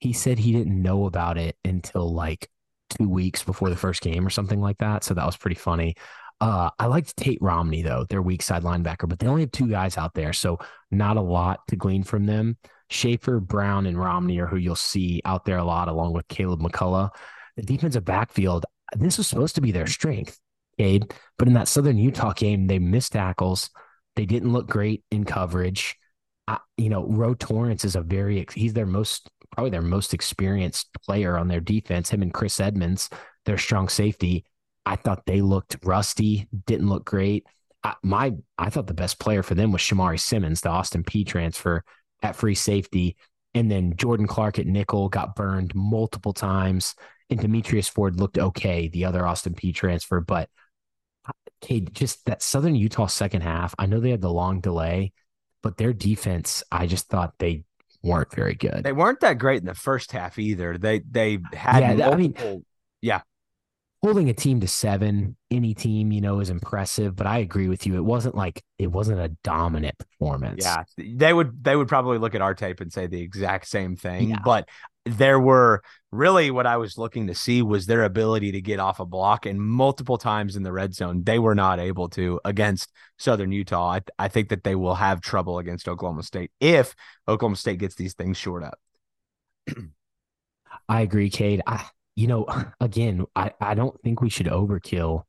[0.00, 2.48] he said he didn't know about it until like
[2.90, 5.04] two weeks before the first game or something like that.
[5.04, 5.94] So that was pretty funny.
[6.40, 9.66] Uh, I liked Tate Romney though, their weak side linebacker, but they only have two
[9.68, 10.58] guys out there, so
[10.90, 12.56] not a lot to glean from them.
[12.90, 16.60] Schaefer, Brown, and Romney are who you'll see out there a lot, along with Caleb
[16.60, 17.10] McCullough.
[17.56, 18.66] The defensive backfield,
[18.96, 20.38] this was supposed to be their strength,
[20.78, 23.70] Cade, but in that Southern Utah game, they missed tackles.
[24.16, 25.96] They didn't look great in coverage.
[26.46, 30.88] I, you know, Ro Torrence is a very he's their most probably their most experienced
[31.04, 32.10] player on their defense.
[32.10, 33.10] Him and Chris Edmonds,
[33.44, 34.44] their strong safety.
[34.86, 37.46] I thought they looked rusty, didn't look great.
[37.84, 41.26] I, my I thought the best player for them was Shamari Simmons, the Austin Peay
[41.26, 41.84] transfer
[42.22, 43.16] at free safety,
[43.54, 46.94] and then Jordan Clark at nickel got burned multiple times,
[47.30, 50.48] and Demetrius Ford looked okay, the other Austin Peay transfer, but.
[51.60, 53.74] Cade, just that Southern Utah second half.
[53.80, 55.12] I know they had the long delay,
[55.60, 57.64] but their defense, I just thought they
[58.00, 58.84] weren't very good.
[58.84, 60.78] They weren't that great in the first half either.
[60.78, 62.62] They they had Yeah, that- I mean- multiple.
[64.02, 67.16] Holding a team to seven, any team, you know, is impressive.
[67.16, 67.96] But I agree with you.
[67.96, 70.64] It wasn't like it wasn't a dominant performance.
[70.64, 73.96] yeah, they would they would probably look at our tape and say the exact same
[73.96, 74.30] thing.
[74.30, 74.38] Yeah.
[74.44, 74.68] But
[75.04, 79.00] there were really what I was looking to see was their ability to get off
[79.00, 82.92] a block, and multiple times in the red zone they were not able to against
[83.16, 83.94] Southern Utah.
[83.94, 86.94] I, I think that they will have trouble against Oklahoma State if
[87.26, 88.78] Oklahoma State gets these things short up.
[90.88, 91.62] I agree, Cade.
[91.66, 91.84] I,
[92.18, 92.46] you know,
[92.80, 95.22] again, I, I don't think we should overkill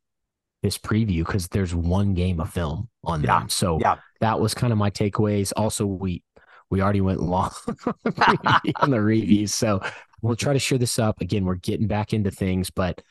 [0.64, 3.50] this preview because there's one game of film on Yeah, them.
[3.50, 3.98] So yeah.
[4.22, 5.54] that was kind of my takeaways.
[5.56, 6.24] Also, we
[6.72, 7.52] we already went long
[8.76, 9.54] on the reviews.
[9.54, 9.82] So
[10.22, 11.22] we'll try to share this up.
[11.22, 13.02] Again, we're getting back into things, but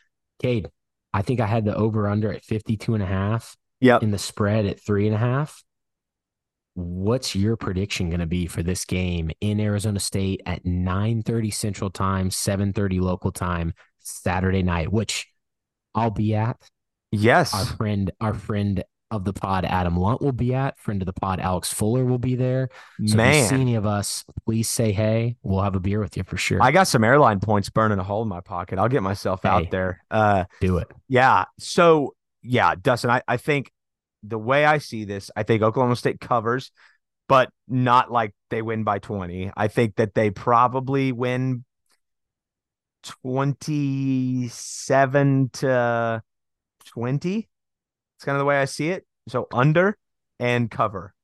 [0.40, 0.68] Cade,
[1.14, 4.02] I think I had the over under at 52 and a half Yep.
[4.02, 5.62] in the spread at three and a half.
[6.78, 11.90] What's your prediction going to be for this game in Arizona State at 9:30 Central
[11.90, 15.26] Time, 7:30 local time, Saturday night, which
[15.92, 16.56] I'll be at.
[17.10, 17.52] Yes.
[17.52, 20.78] Our friend, our friend of the pod, Adam Lunt will be at.
[20.78, 22.68] Friend of the pod, Alex Fuller will be there.
[23.04, 25.36] So if you see any of us, please say hey.
[25.42, 26.62] We'll have a beer with you for sure.
[26.62, 28.78] I got some airline points burning a hole in my pocket.
[28.78, 29.48] I'll get myself Hey.
[29.48, 30.04] out there.
[30.12, 30.88] Uh, Do it.
[31.08, 31.46] Yeah.
[31.58, 33.72] So yeah, Dustin, I, I think
[34.28, 36.70] the way I see this, I think Oklahoma State covers,
[37.28, 39.52] but not like they win by 20.
[39.56, 41.64] I think that they probably win
[43.02, 46.22] 27 to
[46.86, 47.48] 20.
[48.16, 49.06] It's kind of the way I see it.
[49.28, 49.96] So under
[50.38, 51.14] and cover.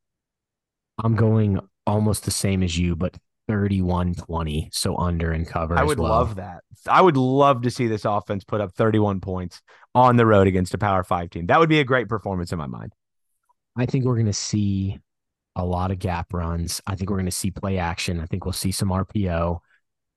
[1.02, 3.16] I'm going almost the same as you, but
[3.50, 5.76] 31-20, so under and cover.
[5.76, 6.10] I as would well.
[6.10, 6.62] love that.
[6.88, 9.60] I would love to see this offense put up 31 points
[9.94, 11.46] on the road against a Power 5 team.
[11.46, 12.92] That would be a great performance in my mind.
[13.76, 14.98] I think we're going to see
[15.56, 16.80] a lot of gap runs.
[16.86, 18.20] I think we're going to see play action.
[18.20, 19.60] I think we'll see some RPO.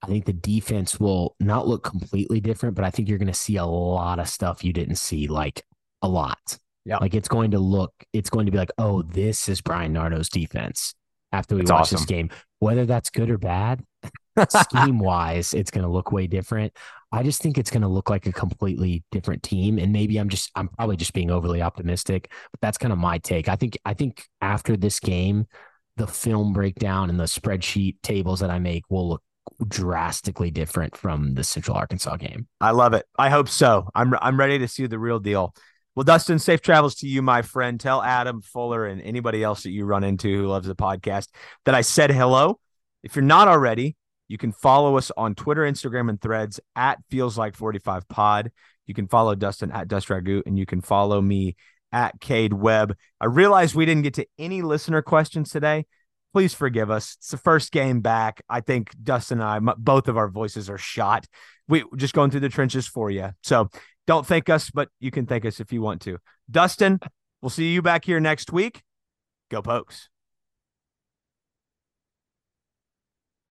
[0.02, 3.34] I think the defense will not look completely different, but I think you're going to
[3.34, 5.64] see a lot of stuff you didn't see, like
[6.02, 6.60] a lot.
[6.86, 6.98] Yeah.
[6.98, 10.30] Like it's going to look, it's going to be like, oh, this is Bryan Nardo's
[10.30, 10.94] defense
[11.32, 11.98] after we That's watch awesome.
[11.98, 12.30] this game.
[12.60, 13.84] Whether that's good or bad,
[14.49, 16.74] scheme wise, it's going to look way different.
[17.12, 19.80] I just think it's going to look like a completely different team.
[19.80, 23.18] And maybe I'm just, I'm probably just being overly optimistic, but that's kind of my
[23.20, 23.48] take.
[23.48, 25.46] I think, I think after this game,
[25.96, 29.24] the film breakdown and the spreadsheet tables that I make will look
[29.68, 32.48] drastically different from the Central Arkansas game.
[32.62, 33.06] I love it.
[33.18, 33.90] I hope so.
[33.96, 35.56] I'm I'm ready to see the real deal.
[35.96, 37.80] Well, Dustin, safe travels to you, my friend.
[37.80, 41.30] Tell Adam Fuller and anybody else that you run into who loves the podcast
[41.66, 42.60] that I said hello.
[43.02, 43.96] If you're not already,
[44.28, 48.52] you can follow us on Twitter, Instagram, and threads at feels like 45 pod.
[48.86, 51.56] You can follow Dustin at Dust Ragout, and you can follow me
[51.91, 52.95] at Cade Webb.
[53.20, 55.86] I realize we didn't get to any listener questions today.
[56.34, 57.16] Please forgive us.
[57.20, 58.41] It's the first game back.
[58.49, 61.26] I think Dustin and I, m- both of our voices are shot.
[61.68, 63.32] We just going through the trenches for you.
[63.44, 63.70] So
[64.06, 66.18] don't thank us, but you can thank us if you want to.
[66.49, 66.99] Dustin,
[67.41, 68.84] we'll see you back here next week.
[69.49, 70.10] Go Pokes.